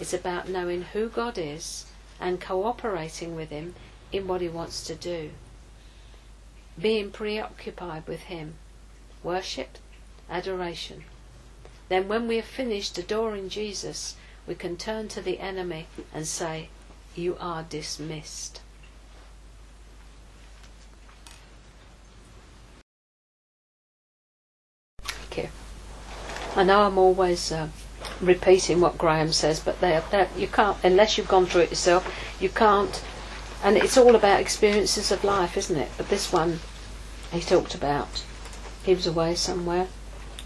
it's 0.00 0.14
about 0.14 0.48
knowing 0.48 0.80
who 0.94 1.10
God 1.10 1.36
is 1.36 1.84
and 2.18 2.40
cooperating 2.40 3.36
with 3.36 3.50
Him 3.50 3.74
in 4.10 4.26
what 4.26 4.40
He 4.40 4.48
wants 4.48 4.82
to 4.86 4.94
do. 4.94 5.32
Being 6.80 7.10
preoccupied 7.10 8.06
with 8.06 8.22
Him. 8.22 8.54
Worship, 9.22 9.76
adoration. 10.30 11.04
Then, 11.94 12.08
when 12.08 12.26
we 12.26 12.34
have 12.38 12.44
finished 12.44 12.98
adoring 12.98 13.48
Jesus, 13.48 14.16
we 14.48 14.56
can 14.56 14.76
turn 14.76 15.06
to 15.10 15.22
the 15.22 15.38
enemy 15.38 15.86
and 16.12 16.26
say, 16.26 16.68
You 17.14 17.36
are 17.38 17.62
dismissed. 17.62 18.60
Thank 25.04 25.36
you. 25.36 25.48
I 26.56 26.64
know 26.64 26.82
I'm 26.82 26.98
always 26.98 27.52
uh, 27.52 27.68
repeating 28.20 28.80
what 28.80 28.98
Graham 28.98 29.30
says, 29.30 29.60
but 29.60 29.80
they 29.80 29.94
are, 29.94 30.28
you 30.36 30.48
can't, 30.48 30.76
unless 30.82 31.16
you've 31.16 31.28
gone 31.28 31.46
through 31.46 31.60
it 31.60 31.70
yourself, 31.70 32.12
you 32.40 32.48
can't. 32.48 33.04
And 33.62 33.76
it's 33.76 33.96
all 33.96 34.16
about 34.16 34.40
experiences 34.40 35.12
of 35.12 35.22
life, 35.22 35.56
isn't 35.56 35.76
it? 35.76 35.92
But 35.96 36.08
this 36.08 36.32
one 36.32 36.58
he 37.30 37.40
talked 37.40 37.76
about. 37.76 38.24
He 38.82 38.96
was 38.96 39.06
away 39.06 39.36
somewhere 39.36 39.86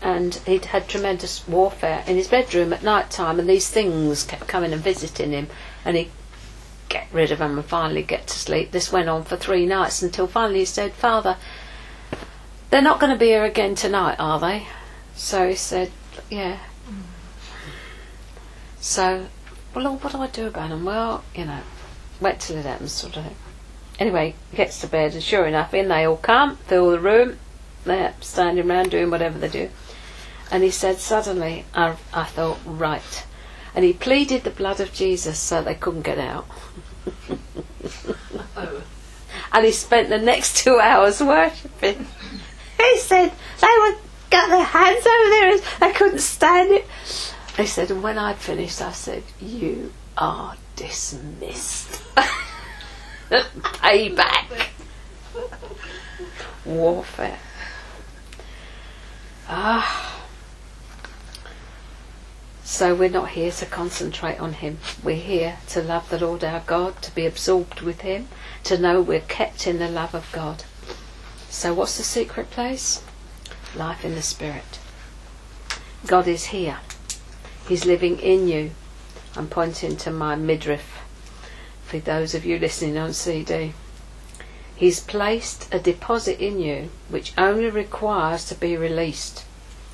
and 0.00 0.34
he'd 0.46 0.66
had 0.66 0.88
tremendous 0.88 1.46
warfare 1.48 2.04
in 2.06 2.16
his 2.16 2.28
bedroom 2.28 2.72
at 2.72 2.82
night 2.82 3.10
time, 3.10 3.40
and 3.40 3.48
these 3.48 3.68
things 3.68 4.24
kept 4.24 4.46
coming 4.46 4.72
and 4.72 4.82
visiting 4.82 5.32
him, 5.32 5.48
and 5.84 5.96
he'd 5.96 6.10
get 6.88 7.06
rid 7.12 7.30
of 7.30 7.38
them 7.38 7.58
and 7.58 7.66
finally 7.66 8.02
get 8.02 8.26
to 8.26 8.38
sleep. 8.38 8.70
This 8.70 8.92
went 8.92 9.08
on 9.08 9.24
for 9.24 9.36
three 9.36 9.66
nights 9.66 10.02
until 10.02 10.26
finally 10.26 10.60
he 10.60 10.64
said, 10.64 10.92
Father, 10.92 11.36
they're 12.70 12.82
not 12.82 13.00
going 13.00 13.12
to 13.12 13.18
be 13.18 13.26
here 13.26 13.44
again 13.44 13.74
tonight, 13.74 14.16
are 14.18 14.38
they? 14.38 14.66
So 15.14 15.48
he 15.48 15.54
said, 15.54 15.90
Yeah. 16.30 16.58
So, 18.80 19.26
well, 19.74 19.84
Lord, 19.84 20.04
what 20.04 20.12
do 20.12 20.18
I 20.18 20.28
do 20.28 20.46
about 20.46 20.70
them? 20.70 20.84
Well, 20.84 21.24
you 21.34 21.44
know, 21.44 21.60
wait 22.20 22.40
till 22.40 22.56
it 22.56 22.64
happens, 22.64 22.92
sort 22.92 23.16
of 23.16 23.24
thing. 23.24 23.36
Anyway, 23.98 24.34
gets 24.54 24.80
to 24.80 24.86
bed, 24.86 25.14
and 25.14 25.22
sure 25.22 25.46
enough, 25.46 25.74
in 25.74 25.88
they 25.88 26.04
all 26.04 26.16
come, 26.16 26.56
fill 26.56 26.90
the 26.90 27.00
room. 27.00 27.38
They're 27.84 28.14
standing 28.20 28.70
around 28.70 28.90
doing 28.90 29.10
whatever 29.10 29.38
they 29.38 29.48
do. 29.48 29.70
And 30.50 30.62
he 30.62 30.70
said, 30.70 30.98
suddenly, 30.98 31.64
I, 31.74 31.96
I 32.12 32.24
thought, 32.24 32.58
right. 32.64 33.26
And 33.74 33.84
he 33.84 33.92
pleaded 33.92 34.44
the 34.44 34.50
blood 34.50 34.80
of 34.80 34.92
Jesus 34.92 35.38
so 35.38 35.62
they 35.62 35.74
couldn't 35.74 36.02
get 36.02 36.18
out. 36.18 36.46
and 39.52 39.64
he 39.64 39.72
spent 39.72 40.08
the 40.08 40.18
next 40.18 40.56
two 40.56 40.78
hours 40.78 41.20
worshipping. 41.20 42.06
He 42.76 42.98
said 42.98 43.32
they 43.60 43.66
were 43.78 43.96
got 44.30 44.48
their 44.48 44.64
hands 44.64 45.06
over 45.06 45.30
their 45.30 45.50
heads. 45.50 45.62
They 45.80 45.92
couldn't 45.92 46.20
stand 46.20 46.70
it. 46.70 46.86
He 47.56 47.66
said, 47.66 47.90
and 47.90 48.02
when 48.02 48.18
I'd 48.18 48.36
finished, 48.36 48.80
I 48.80 48.92
said, 48.92 49.24
"You 49.40 49.92
are 50.16 50.56
dismissed." 50.76 52.02
Payback. 53.30 54.68
Warfare. 56.64 57.38
Ah. 59.48 60.17
So 62.70 62.94
we're 62.94 63.08
not 63.08 63.30
here 63.30 63.50
to 63.50 63.66
concentrate 63.66 64.38
on 64.38 64.52
Him. 64.52 64.76
We're 65.02 65.16
here 65.16 65.56
to 65.68 65.82
love 65.82 66.10
the 66.10 66.18
Lord 66.18 66.44
our 66.44 66.60
God, 66.60 67.00
to 67.00 67.14
be 67.14 67.24
absorbed 67.24 67.80
with 67.80 68.02
Him, 68.02 68.28
to 68.64 68.76
know 68.76 69.00
we're 69.00 69.20
kept 69.20 69.66
in 69.66 69.78
the 69.78 69.88
love 69.88 70.14
of 70.14 70.30
God. 70.32 70.64
So, 71.48 71.72
what's 71.72 71.96
the 71.96 72.02
secret 72.02 72.50
place? 72.50 73.02
Life 73.74 74.04
in 74.04 74.14
the 74.14 74.22
Spirit. 74.22 74.78
God 76.06 76.28
is 76.28 76.46
here. 76.46 76.80
He's 77.66 77.86
living 77.86 78.20
in 78.20 78.48
you. 78.48 78.72
I'm 79.34 79.48
pointing 79.48 79.96
to 79.96 80.10
my 80.10 80.36
midriff 80.36 81.00
for 81.84 81.98
those 81.98 82.34
of 82.34 82.44
you 82.44 82.58
listening 82.58 82.98
on 82.98 83.14
CD. 83.14 83.72
He's 84.76 85.00
placed 85.00 85.72
a 85.72 85.78
deposit 85.78 86.38
in 86.38 86.60
you 86.60 86.90
which 87.08 87.32
only 87.38 87.70
requires 87.70 88.44
to 88.44 88.54
be 88.54 88.76
released. 88.76 89.46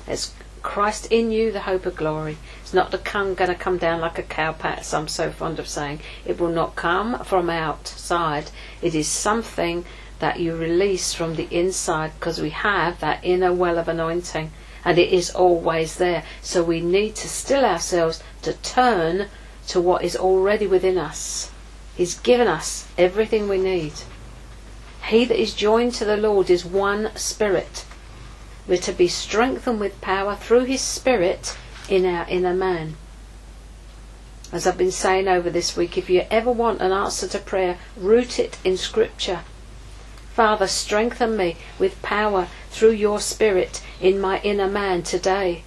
It's 0.07 0.33
Christ 0.65 1.05
in 1.11 1.31
you, 1.31 1.51
the 1.51 1.61
hope 1.61 1.85
of 1.85 1.95
glory. 1.95 2.37
It's 2.65 2.73
not 2.73 2.89
going 2.89 3.35
to 3.35 3.53
come 3.53 3.77
down 3.77 4.01
like 4.01 4.17
a 4.17 4.23
cowpat, 4.23 4.79
as 4.79 4.91
I'm 4.91 5.07
so 5.07 5.29
fond 5.29 5.59
of 5.59 5.67
saying. 5.67 5.99
It 6.25 6.39
will 6.39 6.49
not 6.49 6.75
come 6.75 7.23
from 7.23 7.47
outside. 7.47 8.49
It 8.81 8.95
is 8.95 9.07
something 9.07 9.85
that 10.17 10.39
you 10.39 10.55
release 10.55 11.13
from 11.13 11.35
the 11.35 11.47
inside 11.55 12.13
because 12.19 12.41
we 12.41 12.49
have 12.49 12.99
that 13.01 13.19
inner 13.21 13.53
well 13.53 13.77
of 13.77 13.87
anointing 13.87 14.51
and 14.83 14.97
it 14.97 15.13
is 15.13 15.29
always 15.29 15.97
there. 15.97 16.23
So 16.41 16.63
we 16.63 16.81
need 16.81 17.13
to 17.17 17.29
still 17.29 17.63
ourselves 17.63 18.23
to 18.41 18.53
turn 18.53 19.27
to 19.67 19.79
what 19.79 20.03
is 20.03 20.15
already 20.15 20.65
within 20.65 20.97
us. 20.97 21.51
He's 21.95 22.17
given 22.17 22.47
us 22.47 22.87
everything 22.97 23.47
we 23.47 23.59
need. 23.59 23.93
He 25.09 25.23
that 25.25 25.39
is 25.39 25.53
joined 25.53 25.93
to 25.93 26.05
the 26.05 26.17
Lord 26.17 26.49
is 26.49 26.65
one 26.65 27.11
spirit. 27.15 27.85
We're 28.67 28.77
to 28.79 28.91
be 28.91 29.07
strengthened 29.07 29.79
with 29.79 30.01
power 30.01 30.35
through 30.35 30.63
His 30.63 30.81
Spirit 30.81 31.55
in 31.89 32.05
our 32.05 32.27
inner 32.27 32.53
man. 32.53 32.95
As 34.51 34.67
I've 34.67 34.77
been 34.77 34.91
saying 34.91 35.27
over 35.27 35.49
this 35.49 35.75
week, 35.75 35.97
if 35.97 36.09
you 36.09 36.25
ever 36.29 36.51
want 36.51 36.81
an 36.81 36.91
answer 36.91 37.27
to 37.27 37.39
prayer, 37.39 37.77
root 37.97 38.39
it 38.39 38.57
in 38.63 38.77
Scripture. 38.77 39.41
Father, 40.33 40.67
strengthen 40.67 41.35
me 41.35 41.57
with 41.79 42.01
power 42.01 42.47
through 42.69 42.91
your 42.91 43.19
Spirit 43.19 43.81
in 43.99 44.19
my 44.19 44.39
inner 44.41 44.67
man 44.67 45.01
today. 45.01 45.63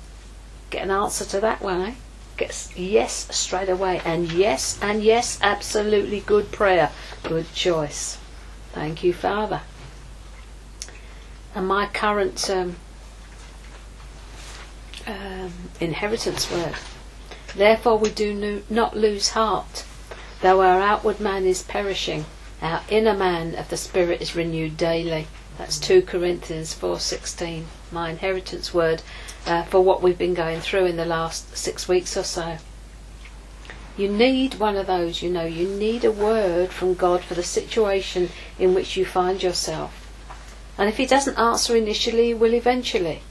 Get 0.71 0.85
an 0.85 0.91
answer 0.91 1.25
to 1.25 1.41
that 1.41 1.61
one, 1.61 1.81
eh? 1.83 1.95
Get 2.37 2.73
yes 2.77 3.29
straight 3.35 3.69
away. 3.69 4.01
And 4.05 4.31
yes, 4.31 4.79
and 4.81 5.03
yes, 5.03 5.39
absolutely 5.43 6.21
good 6.21 6.53
prayer. 6.53 6.91
Good 7.23 7.53
choice. 7.53 8.19
Thank 8.73 9.03
you, 9.03 9.13
Father. 9.13 9.63
And 11.55 11.67
my 11.67 11.87
current 11.87 12.49
um, 12.49 12.77
um, 15.09 15.53
inheritance 15.81 16.51
word. 16.51 16.75
Therefore, 17.57 17.99
we 17.99 18.11
do 18.11 18.35
no, 18.35 18.63
not 18.69 18.97
lose 18.97 19.31
heart, 19.31 19.85
though 20.43 20.61
our 20.61 20.81
outward 20.81 21.19
man 21.19 21.47
is 21.47 21.63
perishing. 21.63 22.27
Our 22.61 22.83
inner 22.91 23.15
man 23.15 23.55
of 23.55 23.69
the 23.69 23.77
Spirit 23.77 24.21
is 24.21 24.37
renewed 24.37 24.77
daily. 24.77 25.27
That's 25.57 25.79
2 25.79 26.03
Corinthians 26.03 26.75
4:16. 26.75 27.65
My 27.91 28.11
inheritance 28.11 28.75
word 28.75 29.03
uh, 29.47 29.65
for 29.65 29.81
what 29.81 30.03
we've 30.03 30.19
been 30.19 30.35
going 30.35 30.61
through 30.61 30.87
in 30.87 30.97
the 30.97 31.05
last 31.05 31.57
six 31.57 31.89
weeks 31.89 32.17
or 32.17 32.23
so. 32.23 32.59
You 33.97 34.09
need 34.09 34.55
one 34.55 34.77
of 34.77 34.87
those, 34.87 35.23
you 35.23 35.31
know. 35.31 35.45
You 35.45 35.69
need 35.69 36.05
a 36.05 36.13
word 36.13 36.71
from 36.71 36.95
God 36.95 37.23
for 37.23 37.35
the 37.35 37.43
situation 37.43 38.31
in 38.59 38.75
which 38.75 38.97
you 38.97 39.05
find 39.05 39.43
yourself. 39.43 39.93
And 40.77 40.89
if 40.89 40.99
He 40.99 41.07
doesn't 41.07 41.39
answer 41.39 41.75
initially, 41.75 42.27
He 42.27 42.35
will 42.35 42.55
eventually. 42.55 43.23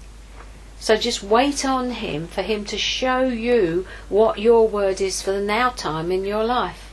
So 0.80 0.95
just 0.95 1.23
wait 1.23 1.65
on 1.65 1.91
Him 1.91 2.28
for 2.28 2.41
Him 2.41 2.65
to 2.65 2.78
show 2.78 3.21
you 3.21 3.88
what 4.09 4.39
your 4.39 4.67
word 4.67 5.01
is 5.01 5.21
for 5.21 5.32
the 5.32 5.41
now 5.41 5.69
time 5.69 6.11
in 6.11 6.23
your 6.23 6.43
life. 6.43 6.91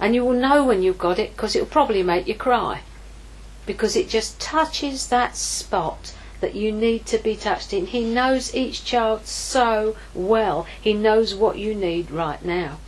And 0.00 0.14
you 0.14 0.24
will 0.24 0.32
know 0.32 0.64
when 0.64 0.82
you've 0.82 0.98
got 0.98 1.18
it 1.18 1.30
because 1.32 1.54
it 1.54 1.60
will 1.60 1.66
probably 1.66 2.02
make 2.02 2.26
you 2.26 2.34
cry. 2.34 2.80
Because 3.64 3.96
it 3.96 4.08
just 4.08 4.40
touches 4.40 5.06
that 5.06 5.36
spot 5.36 6.14
that 6.40 6.54
you 6.54 6.72
need 6.72 7.06
to 7.06 7.18
be 7.18 7.36
touched 7.36 7.72
in. 7.72 7.86
He 7.86 8.04
knows 8.04 8.54
each 8.54 8.84
child 8.84 9.26
so 9.26 9.96
well. 10.12 10.66
He 10.80 10.92
knows 10.92 11.34
what 11.34 11.58
you 11.58 11.74
need 11.74 12.10
right 12.10 12.44
now 12.44 12.78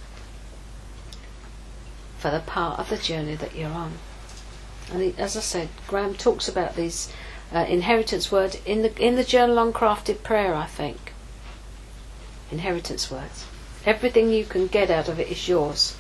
for 2.19 2.31
the 2.31 2.41
part 2.41 2.79
of 2.79 2.91
the 2.91 2.97
journey 2.97 3.37
that 3.37 3.55
you're 3.55 3.71
on. 3.71 3.93
And 4.93 5.03
he, 5.03 5.15
as 5.17 5.37
I 5.37 5.41
said, 5.41 5.69
Graham 5.87 6.15
talks 6.15 6.49
about 6.49 6.77
these 6.77 7.11
uh, 7.53 7.67
inheritance 7.69 8.33
word 8.33 8.59
in 8.65 8.83
the 8.83 8.97
in 8.99 9.17
the 9.17 9.25
journal 9.25 9.59
on 9.59 9.73
crafted 9.73 10.23
prayer. 10.23 10.55
I 10.55 10.67
think 10.67 11.13
inheritance 12.51 13.11
words. 13.11 13.47
Everything 13.85 14.31
you 14.31 14.45
can 14.45 14.67
get 14.67 14.91
out 14.91 15.09
of 15.09 15.21
it 15.21 15.29
is 15.29 15.49
yours. 15.49 15.97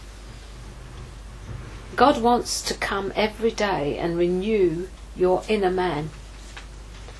God 1.94 2.20
wants 2.20 2.61
to 2.62 2.74
come 2.74 3.12
every 3.16 3.51
day 3.51 3.97
and 3.97 4.18
renew 4.18 4.88
your 5.16 5.42
inner 5.49 5.70
man. 5.70 6.11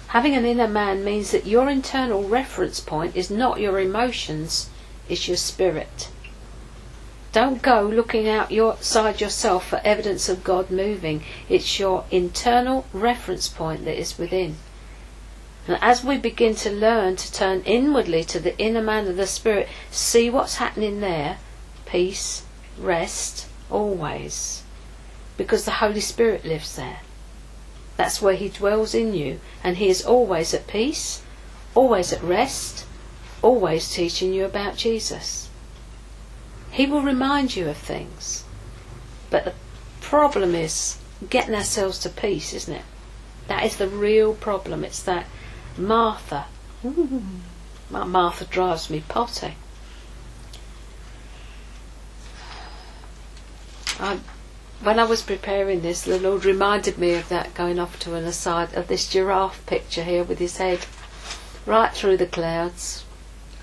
Having 0.09 0.35
an 0.35 0.45
inner 0.45 0.69
man 0.69 1.05
means 1.05 1.31
that 1.31 1.47
your 1.47 1.69
internal 1.71 2.29
reference 2.29 2.81
point 2.81 3.17
is 3.17 3.31
not 3.31 3.61
your 3.61 3.81
emotions, 3.81 4.69
it's 5.09 5.29
your 5.29 5.37
spirit. 5.37 6.09
Don't 7.37 7.61
go 7.61 7.83
looking 7.83 8.27
outside 8.31 9.21
yourself 9.21 9.69
for 9.69 9.83
evidence 9.85 10.31
of 10.31 10.43
God 10.43 10.71
moving. 10.71 11.23
It's 11.51 11.79
your 11.79 12.07
internal 12.11 12.87
reference 12.95 13.47
point 13.47 13.85
that 13.85 14.01
is 14.01 14.17
within. 14.17 14.57
And 15.69 15.77
as 15.83 16.03
we 16.03 16.17
begin 16.17 16.55
to 16.55 16.71
learn 16.71 17.17
to 17.17 17.31
turn 17.31 17.61
inwardly 17.67 18.25
to 18.25 18.41
the 18.41 18.59
inner 18.59 18.81
man 18.81 19.07
of 19.07 19.19
the 19.19 19.27
Spirit, 19.27 19.69
see 19.91 20.31
what's 20.31 20.55
happening 20.55 21.01
there 21.01 21.37
peace, 21.85 22.45
rest, 22.79 23.49
always. 23.71 24.63
Because 25.37 25.67
the 25.67 25.83
Holy 25.83 26.01
Spirit 26.01 26.47
lives 26.47 26.75
there. 26.75 27.01
That's 27.99 28.23
where 28.23 28.37
He 28.37 28.49
dwells 28.49 28.95
in 28.95 29.13
you, 29.13 29.41
and 29.63 29.77
He 29.77 29.91
is 29.91 30.03
always 30.03 30.55
at 30.55 30.67
peace, 30.67 31.21
always 31.75 32.15
at 32.15 32.23
rest, 32.23 32.87
always 33.43 33.91
teaching 33.91 34.33
you 34.33 34.47
about 34.47 34.79
Jesus. 34.79 35.46
He 36.77 36.85
will 36.85 37.01
remind 37.01 37.57
you 37.57 37.71
of 37.71 37.79
things. 37.79 38.45
But 39.31 39.47
the 39.47 39.55
problem 40.03 40.55
is 40.55 40.99
getting 41.31 41.55
ourselves 41.55 41.99
to 42.01 42.11
peace, 42.11 42.53
isn't 42.53 42.75
it? 42.75 42.85
That 43.49 43.65
is 43.65 43.77
the 43.77 43.89
real 43.89 44.35
problem. 44.35 44.85
It's 44.85 45.03
that 45.05 45.25
Martha. 45.79 46.45
Martha 47.91 48.45
drives 48.45 48.91
me 48.91 49.03
potty. 49.09 49.55
I, 53.99 54.19
when 54.83 54.99
I 54.99 55.05
was 55.05 55.23
preparing 55.23 55.81
this, 55.81 56.03
the 56.03 56.21
Lord 56.21 56.45
reminded 56.45 56.99
me 56.99 57.15
of 57.15 57.31
that 57.31 57.55
going 57.55 57.79
off 57.79 57.99
to 58.01 58.17
an 58.17 58.25
aside 58.27 58.75
of 58.75 58.89
this 58.89 59.09
giraffe 59.09 59.65
picture 59.65 60.05
here 60.05 60.25
with 60.25 60.39
his 60.39 60.59
head 60.59 60.85
right 61.65 61.95
through 61.95 62.19
the 62.19 62.27
clouds 62.27 63.07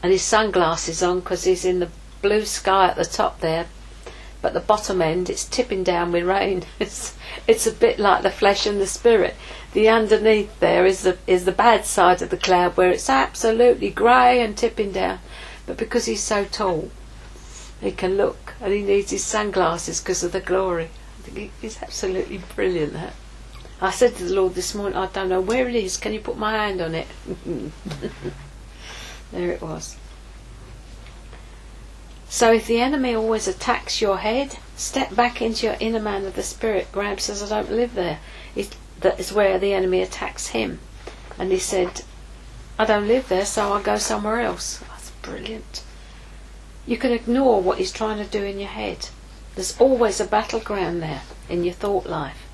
and 0.01 0.11
his 0.11 0.23
sunglasses 0.23 1.03
on 1.03 1.19
because 1.19 1.43
he's 1.43 1.63
in 1.63 1.79
the 1.79 1.91
blue 2.23 2.45
sky 2.45 2.87
at 2.87 2.95
the 2.95 3.05
top 3.05 3.41
there, 3.41 3.67
but 4.41 4.53
the 4.53 4.59
bottom 4.59 5.01
end 5.01 5.29
it's 5.29 5.45
tipping 5.45 5.83
down 5.83 6.11
with 6.11 6.23
rain. 6.23 6.63
It's 6.79 7.15
it's 7.45 7.67
a 7.67 7.71
bit 7.71 7.99
like 7.99 8.23
the 8.23 8.31
flesh 8.31 8.65
and 8.65 8.79
the 8.79 8.87
spirit. 8.87 9.35
The 9.73 9.89
underneath 9.89 10.59
there 10.59 10.85
is 10.85 11.03
the 11.03 11.17
is 11.27 11.45
the 11.45 11.51
bad 11.51 11.85
side 11.85 12.21
of 12.21 12.29
the 12.29 12.37
cloud 12.37 12.77
where 12.77 12.91
it's 12.91 13.09
absolutely 13.09 13.89
grey 13.89 14.41
and 14.41 14.57
tipping 14.57 14.91
down. 14.93 15.19
But 15.65 15.77
because 15.77 16.05
he's 16.05 16.23
so 16.23 16.45
tall, 16.45 16.89
he 17.81 17.91
can 17.91 18.15
look, 18.15 18.53
and 18.61 18.73
he 18.73 18.81
needs 18.81 19.11
his 19.11 19.23
sunglasses 19.23 19.99
because 20.01 20.23
of 20.23 20.31
the 20.31 20.41
glory. 20.41 20.89
He's 21.61 21.81
absolutely 21.81 22.41
brilliant. 22.55 22.93
That. 22.93 23.13
I 23.81 23.91
said 23.91 24.15
to 24.15 24.23
the 24.25 24.35
Lord 24.35 24.55
this 24.55 24.73
morning, 24.73 24.97
I 24.97 25.07
don't 25.07 25.29
know 25.29 25.41
where 25.41 25.67
it 25.67 25.75
is. 25.75 25.97
Can 25.97 26.13
you 26.13 26.21
put 26.21 26.37
my 26.37 26.53
hand 26.53 26.79
on 26.79 26.95
it? 26.95 27.07
there 29.31 29.51
it 29.51 29.61
was. 29.61 29.97
So 32.33 32.51
if 32.51 32.65
the 32.65 32.81
enemy 32.81 33.13
always 33.13 33.47
attacks 33.47 34.01
your 34.01 34.17
head, 34.17 34.57
step 34.75 35.15
back 35.15 35.39
into 35.39 35.67
your 35.67 35.77
inner 35.79 35.99
man 35.99 36.25
of 36.25 36.33
the 36.33 36.41
spirit. 36.41 36.91
Graham 36.91 37.19
says, 37.19 37.43
I 37.43 37.61
don't 37.61 37.71
live 37.71 37.93
there. 37.93 38.17
It, 38.55 38.75
that 39.01 39.19
is 39.19 39.31
where 39.31 39.59
the 39.59 39.71
enemy 39.71 40.01
attacks 40.01 40.47
him. 40.47 40.79
And 41.37 41.51
he 41.51 41.59
said, 41.59 42.01
I 42.79 42.85
don't 42.85 43.07
live 43.07 43.29
there, 43.29 43.45
so 43.45 43.71
I'll 43.73 43.83
go 43.83 43.99
somewhere 43.99 44.39
else. 44.39 44.79
That's 44.79 45.11
brilliant. 45.21 45.83
You 46.87 46.97
can 46.97 47.11
ignore 47.11 47.61
what 47.61 47.77
he's 47.77 47.91
trying 47.91 48.17
to 48.17 48.25
do 48.25 48.43
in 48.43 48.57
your 48.57 48.69
head. 48.69 49.09
There's 49.53 49.79
always 49.79 50.19
a 50.19 50.25
battleground 50.25 51.03
there 51.03 51.21
in 51.49 51.63
your 51.63 51.75
thought 51.75 52.07
life. 52.07 52.47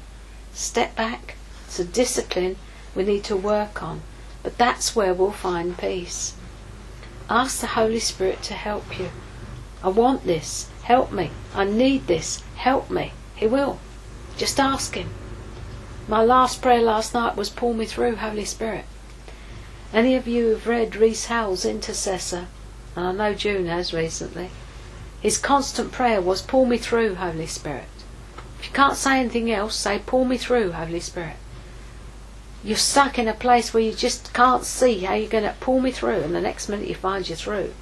Step 0.54 0.94
back. 0.98 1.36
It's 1.68 1.80
a 1.80 1.86
discipline 1.86 2.58
we 2.96 3.06
need 3.06 3.24
to 3.24 3.38
work 3.38 3.82
on. 3.82 4.02
But 4.44 4.58
that's 4.58 4.94
where 4.94 5.14
we'll 5.14 5.32
find 5.32 5.78
peace. 5.78 6.34
Ask 7.30 7.62
the 7.62 7.68
Holy 7.68 8.02
Spirit 8.02 8.42
to 8.44 8.56
help 8.56 9.00
you. 9.00 9.12
I 9.82 9.90
want 9.90 10.26
this. 10.26 10.68
Help 10.84 11.12
me. 11.12 11.32
I 11.56 11.64
need 11.64 12.08
this. 12.08 12.44
Help 12.56 12.90
me. 12.90 13.14
He 13.36 13.48
will. 13.48 13.80
Just 14.38 14.60
ask 14.60 14.96
Him. 14.96 15.10
My 16.08 16.24
last 16.24 16.62
prayer 16.62 16.82
last 16.82 17.14
night 17.14 17.36
was 17.36 17.50
pull 17.50 17.74
me 17.74 17.86
through, 17.86 18.16
Holy 18.16 18.46
Spirit. 18.46 18.86
Any 19.94 20.16
of 20.16 20.28
you 20.28 20.50
have 20.50 20.68
read 20.68 20.96
Rees 20.96 21.28
Howells' 21.28 21.66
Intercessor, 21.66 22.48
and 22.96 23.06
I 23.06 23.12
know 23.12 23.34
June 23.34 23.68
has 23.68 23.94
recently. 23.94 24.50
His 25.22 25.38
constant 25.38 25.92
prayer 25.92 26.22
was 26.22 26.42
pull 26.42 26.66
me 26.66 26.78
through, 26.78 27.16
Holy 27.16 27.48
Spirit. 27.48 27.86
If 28.60 28.68
you 28.68 28.74
can't 28.74 28.98
say 28.98 29.20
anything 29.20 29.52
else, 29.52 29.76
say 29.76 30.00
pull 30.06 30.26
me 30.26 30.38
through, 30.38 30.74
Holy 30.74 31.00
Spirit. 31.00 31.38
You're 32.64 32.78
stuck 32.78 33.18
in 33.18 33.28
a 33.28 33.34
place 33.34 33.74
where 33.74 33.84
you 33.84 33.94
just 33.94 34.34
can't 34.34 34.66
see 34.66 35.00
how 35.00 35.14
you're 35.14 35.30
going 35.30 35.46
to 35.46 35.56
pull 35.60 35.80
me 35.80 35.92
through, 35.92 36.22
and 36.22 36.36
the 36.36 36.42
next 36.42 36.68
minute 36.68 36.90
you 36.90 36.96
find 36.96 37.28
you're 37.28 37.38
through. 37.38 37.74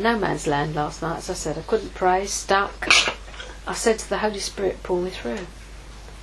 No 0.00 0.18
man's 0.18 0.46
land 0.46 0.74
last 0.74 1.02
night, 1.02 1.18
as 1.18 1.30
I 1.30 1.34
said. 1.34 1.58
I 1.58 1.62
couldn't 1.62 1.94
pray, 1.94 2.26
stuck. 2.26 2.88
I 3.66 3.74
said 3.74 3.98
to 3.98 4.08
the 4.08 4.18
Holy 4.18 4.40
Spirit, 4.40 4.82
pull 4.82 5.02
me 5.02 5.10
through. 5.10 5.46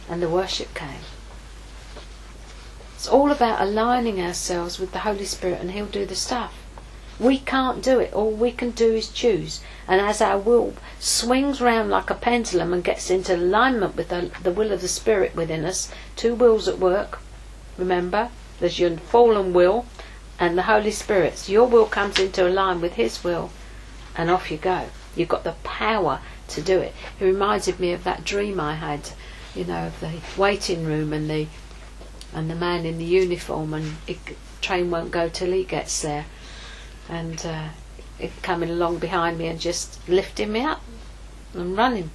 And 0.09 0.21
the 0.21 0.29
worship 0.29 0.73
came. 0.73 1.01
It's 2.95 3.07
all 3.07 3.31
about 3.31 3.61
aligning 3.61 4.19
ourselves 4.19 4.79
with 4.79 4.91
the 4.91 4.99
Holy 4.99 5.25
Spirit 5.25 5.61
and 5.61 5.71
He'll 5.71 5.85
do 5.85 6.05
the 6.05 6.15
stuff. 6.15 6.53
We 7.19 7.37
can't 7.37 7.83
do 7.83 7.99
it. 7.99 8.13
All 8.13 8.31
we 8.31 8.51
can 8.51 8.71
do 8.71 8.93
is 8.93 9.09
choose. 9.09 9.61
And 9.87 10.01
as 10.01 10.21
our 10.21 10.39
will 10.39 10.73
swings 10.99 11.61
round 11.61 11.89
like 11.89 12.09
a 12.09 12.15
pendulum 12.15 12.73
and 12.73 12.83
gets 12.83 13.09
into 13.09 13.35
alignment 13.35 13.95
with 13.95 14.09
the, 14.09 14.31
the 14.41 14.51
will 14.51 14.71
of 14.71 14.81
the 14.81 14.87
Spirit 14.87 15.35
within 15.35 15.65
us, 15.65 15.91
two 16.15 16.35
wills 16.35 16.67
at 16.67 16.79
work, 16.79 17.19
remember, 17.77 18.29
there's 18.59 18.79
your 18.79 18.97
fallen 18.97 19.53
will 19.53 19.85
and 20.39 20.57
the 20.57 20.63
Holy 20.63 20.91
Spirit's. 20.91 21.47
Your 21.47 21.67
will 21.67 21.85
comes 21.85 22.17
into 22.17 22.47
line 22.49 22.81
with 22.81 22.93
His 22.93 23.23
will 23.23 23.51
and 24.17 24.29
off 24.29 24.51
you 24.51 24.57
go. 24.57 24.89
You've 25.15 25.29
got 25.29 25.43
the 25.43 25.55
power 25.63 26.19
to 26.49 26.61
do 26.61 26.79
it. 26.79 26.93
It 27.19 27.25
reminded 27.25 27.79
me 27.79 27.93
of 27.93 28.03
that 28.03 28.25
dream 28.25 28.59
I 28.59 28.75
had, 28.75 29.11
you 29.55 29.65
know, 29.65 29.87
of 29.87 29.99
the 29.99 30.19
waiting 30.35 30.85
room 30.85 31.13
and 31.13 31.29
the 31.29 31.47
and 32.33 32.49
the 32.49 32.55
man 32.55 32.85
in 32.85 32.97
the 32.97 33.05
uniform, 33.05 33.73
and 33.73 33.95
it, 34.05 34.17
train 34.61 34.91
won't 34.91 35.11
go 35.11 35.29
till 35.29 35.51
he 35.51 35.63
gets 35.63 36.01
there, 36.01 36.25
and 37.07 37.45
uh, 37.45 37.69
it 38.19 38.31
coming 38.41 38.69
along 38.69 38.99
behind 38.99 39.37
me 39.37 39.47
and 39.47 39.59
just 39.59 40.07
lifting 40.09 40.51
me 40.51 40.61
up 40.61 40.81
and 41.53 41.77
running. 41.77 42.11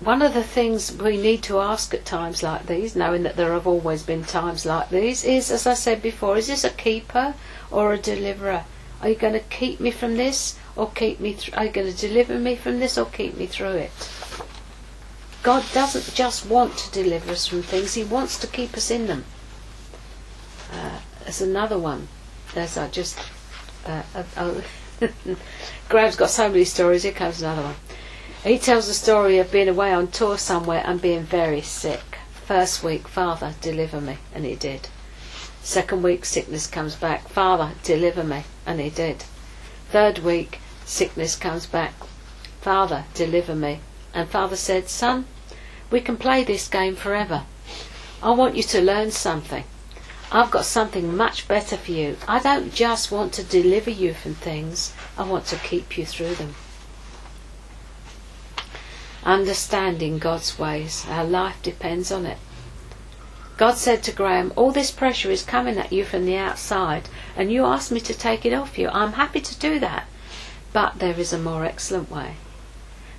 One 0.00 0.20
of 0.20 0.34
the 0.34 0.42
things 0.42 0.92
we 0.92 1.16
need 1.16 1.42
to 1.44 1.60
ask 1.60 1.94
at 1.94 2.04
times 2.04 2.42
like 2.42 2.66
these, 2.66 2.94
knowing 2.94 3.22
that 3.22 3.36
there 3.36 3.52
have 3.52 3.66
always 3.66 4.02
been 4.02 4.24
times 4.24 4.66
like 4.66 4.90
these, 4.90 5.24
is, 5.24 5.50
as 5.50 5.66
I 5.66 5.74
said 5.74 6.02
before, 6.02 6.36
is 6.36 6.48
this 6.48 6.64
a 6.64 6.70
keeper 6.70 7.34
or 7.70 7.94
a 7.94 7.98
deliverer? 7.98 8.64
Are 9.04 9.10
you 9.10 9.16
going 9.16 9.34
to 9.34 9.40
keep 9.40 9.80
me 9.80 9.90
from 9.90 10.16
this 10.16 10.58
or 10.76 10.90
keep 10.90 11.20
me? 11.20 11.34
Th- 11.34 11.54
are 11.58 11.66
you 11.66 11.70
going 11.70 11.92
to 11.92 12.08
deliver 12.08 12.38
me 12.38 12.56
from 12.56 12.80
this 12.80 12.96
or 12.96 13.04
keep 13.04 13.36
me 13.36 13.44
through 13.44 13.74
it? 13.74 13.92
God 15.42 15.62
doesn't 15.74 16.14
just 16.14 16.46
want 16.46 16.78
to 16.78 16.90
deliver 16.90 17.32
us 17.32 17.46
from 17.46 17.60
things; 17.62 17.92
He 17.92 18.02
wants 18.02 18.38
to 18.38 18.46
keep 18.46 18.74
us 18.78 18.90
in 18.90 19.06
them. 19.06 19.26
Uh, 20.72 21.00
there's 21.22 21.42
another 21.42 21.78
one. 21.78 22.08
There's 22.54 22.78
I 22.78 22.88
just. 22.88 23.18
Uh, 23.84 24.04
uh. 24.38 24.62
Graham's 25.90 26.16
got 26.16 26.30
so 26.30 26.48
many 26.48 26.64
stories. 26.64 27.02
Here 27.02 27.12
comes 27.12 27.42
another 27.42 27.60
one. 27.60 27.76
He 28.42 28.58
tells 28.58 28.86
the 28.86 28.94
story 28.94 29.36
of 29.36 29.52
being 29.52 29.68
away 29.68 29.92
on 29.92 30.06
tour 30.06 30.38
somewhere 30.38 30.82
and 30.82 30.98
being 30.98 31.24
very 31.24 31.60
sick. 31.60 32.16
First 32.46 32.82
week, 32.82 33.06
Father, 33.06 33.54
deliver 33.60 34.00
me, 34.00 34.16
and 34.34 34.46
he 34.46 34.54
did. 34.54 34.88
Second 35.62 36.02
week, 36.02 36.24
sickness 36.24 36.66
comes 36.66 36.94
back. 36.94 37.28
Father, 37.28 37.72
deliver 37.82 38.24
me, 38.24 38.44
and 38.66 38.80
he 38.80 38.90
did. 38.90 39.24
Third 39.90 40.18
week, 40.18 40.60
sickness 40.84 41.36
comes 41.36 41.66
back. 41.66 41.94
Father, 42.60 43.04
deliver 43.14 43.54
me. 43.54 43.80
And 44.12 44.28
Father 44.28 44.56
said, 44.56 44.88
Son, 44.88 45.26
we 45.90 46.00
can 46.00 46.16
play 46.16 46.44
this 46.44 46.68
game 46.68 46.96
forever. 46.96 47.44
I 48.22 48.30
want 48.30 48.56
you 48.56 48.62
to 48.62 48.80
learn 48.80 49.10
something. 49.10 49.64
I've 50.32 50.50
got 50.50 50.64
something 50.64 51.16
much 51.16 51.46
better 51.46 51.76
for 51.76 51.92
you. 51.92 52.16
I 52.26 52.40
don't 52.40 52.74
just 52.74 53.12
want 53.12 53.32
to 53.34 53.44
deliver 53.44 53.90
you 53.90 54.14
from 54.14 54.34
things, 54.34 54.92
I 55.16 55.22
want 55.24 55.46
to 55.46 55.56
keep 55.56 55.96
you 55.96 56.06
through 56.06 56.34
them. 56.34 56.54
Understanding 59.24 60.18
God's 60.18 60.58
ways, 60.58 61.06
our 61.08 61.24
life 61.24 61.62
depends 61.62 62.10
on 62.10 62.26
it. 62.26 62.38
God 63.56 63.76
said 63.76 64.02
to 64.02 64.12
Graham, 64.12 64.52
All 64.56 64.72
this 64.72 64.90
pressure 64.90 65.30
is 65.30 65.44
coming 65.44 65.78
at 65.78 65.92
you 65.92 66.04
from 66.04 66.26
the 66.26 66.36
outside, 66.36 67.08
and 67.36 67.52
you 67.52 67.64
asked 67.64 67.92
me 67.92 68.00
to 68.00 68.12
take 68.12 68.44
it 68.44 68.52
off 68.52 68.78
you. 68.78 68.88
I'm 68.88 69.12
happy 69.12 69.40
to 69.40 69.58
do 69.58 69.78
that. 69.78 70.06
But 70.72 70.98
there 70.98 71.18
is 71.18 71.32
a 71.32 71.38
more 71.38 71.64
excellent 71.64 72.10
way. 72.10 72.34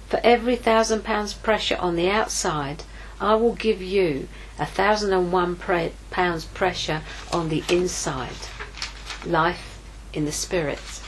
For 0.10 0.20
every 0.24 0.58
thousand 0.58 1.06
pounds 1.06 1.34
pressure 1.34 1.78
on 1.78 1.96
the 1.96 2.10
outside, 2.10 2.84
I 3.22 3.36
will 3.36 3.56
give 3.56 3.82
you 3.82 4.28
a 4.60 4.66
thousand 4.66 5.14
and 5.14 5.32
one 5.32 5.56
pounds 5.56 6.46
pressure 6.46 7.02
on 7.32 7.48
the 7.48 7.64
inside. 7.70 8.50
Life 9.26 9.80
in 10.14 10.26
the 10.26 10.34
spirit. 10.34 11.02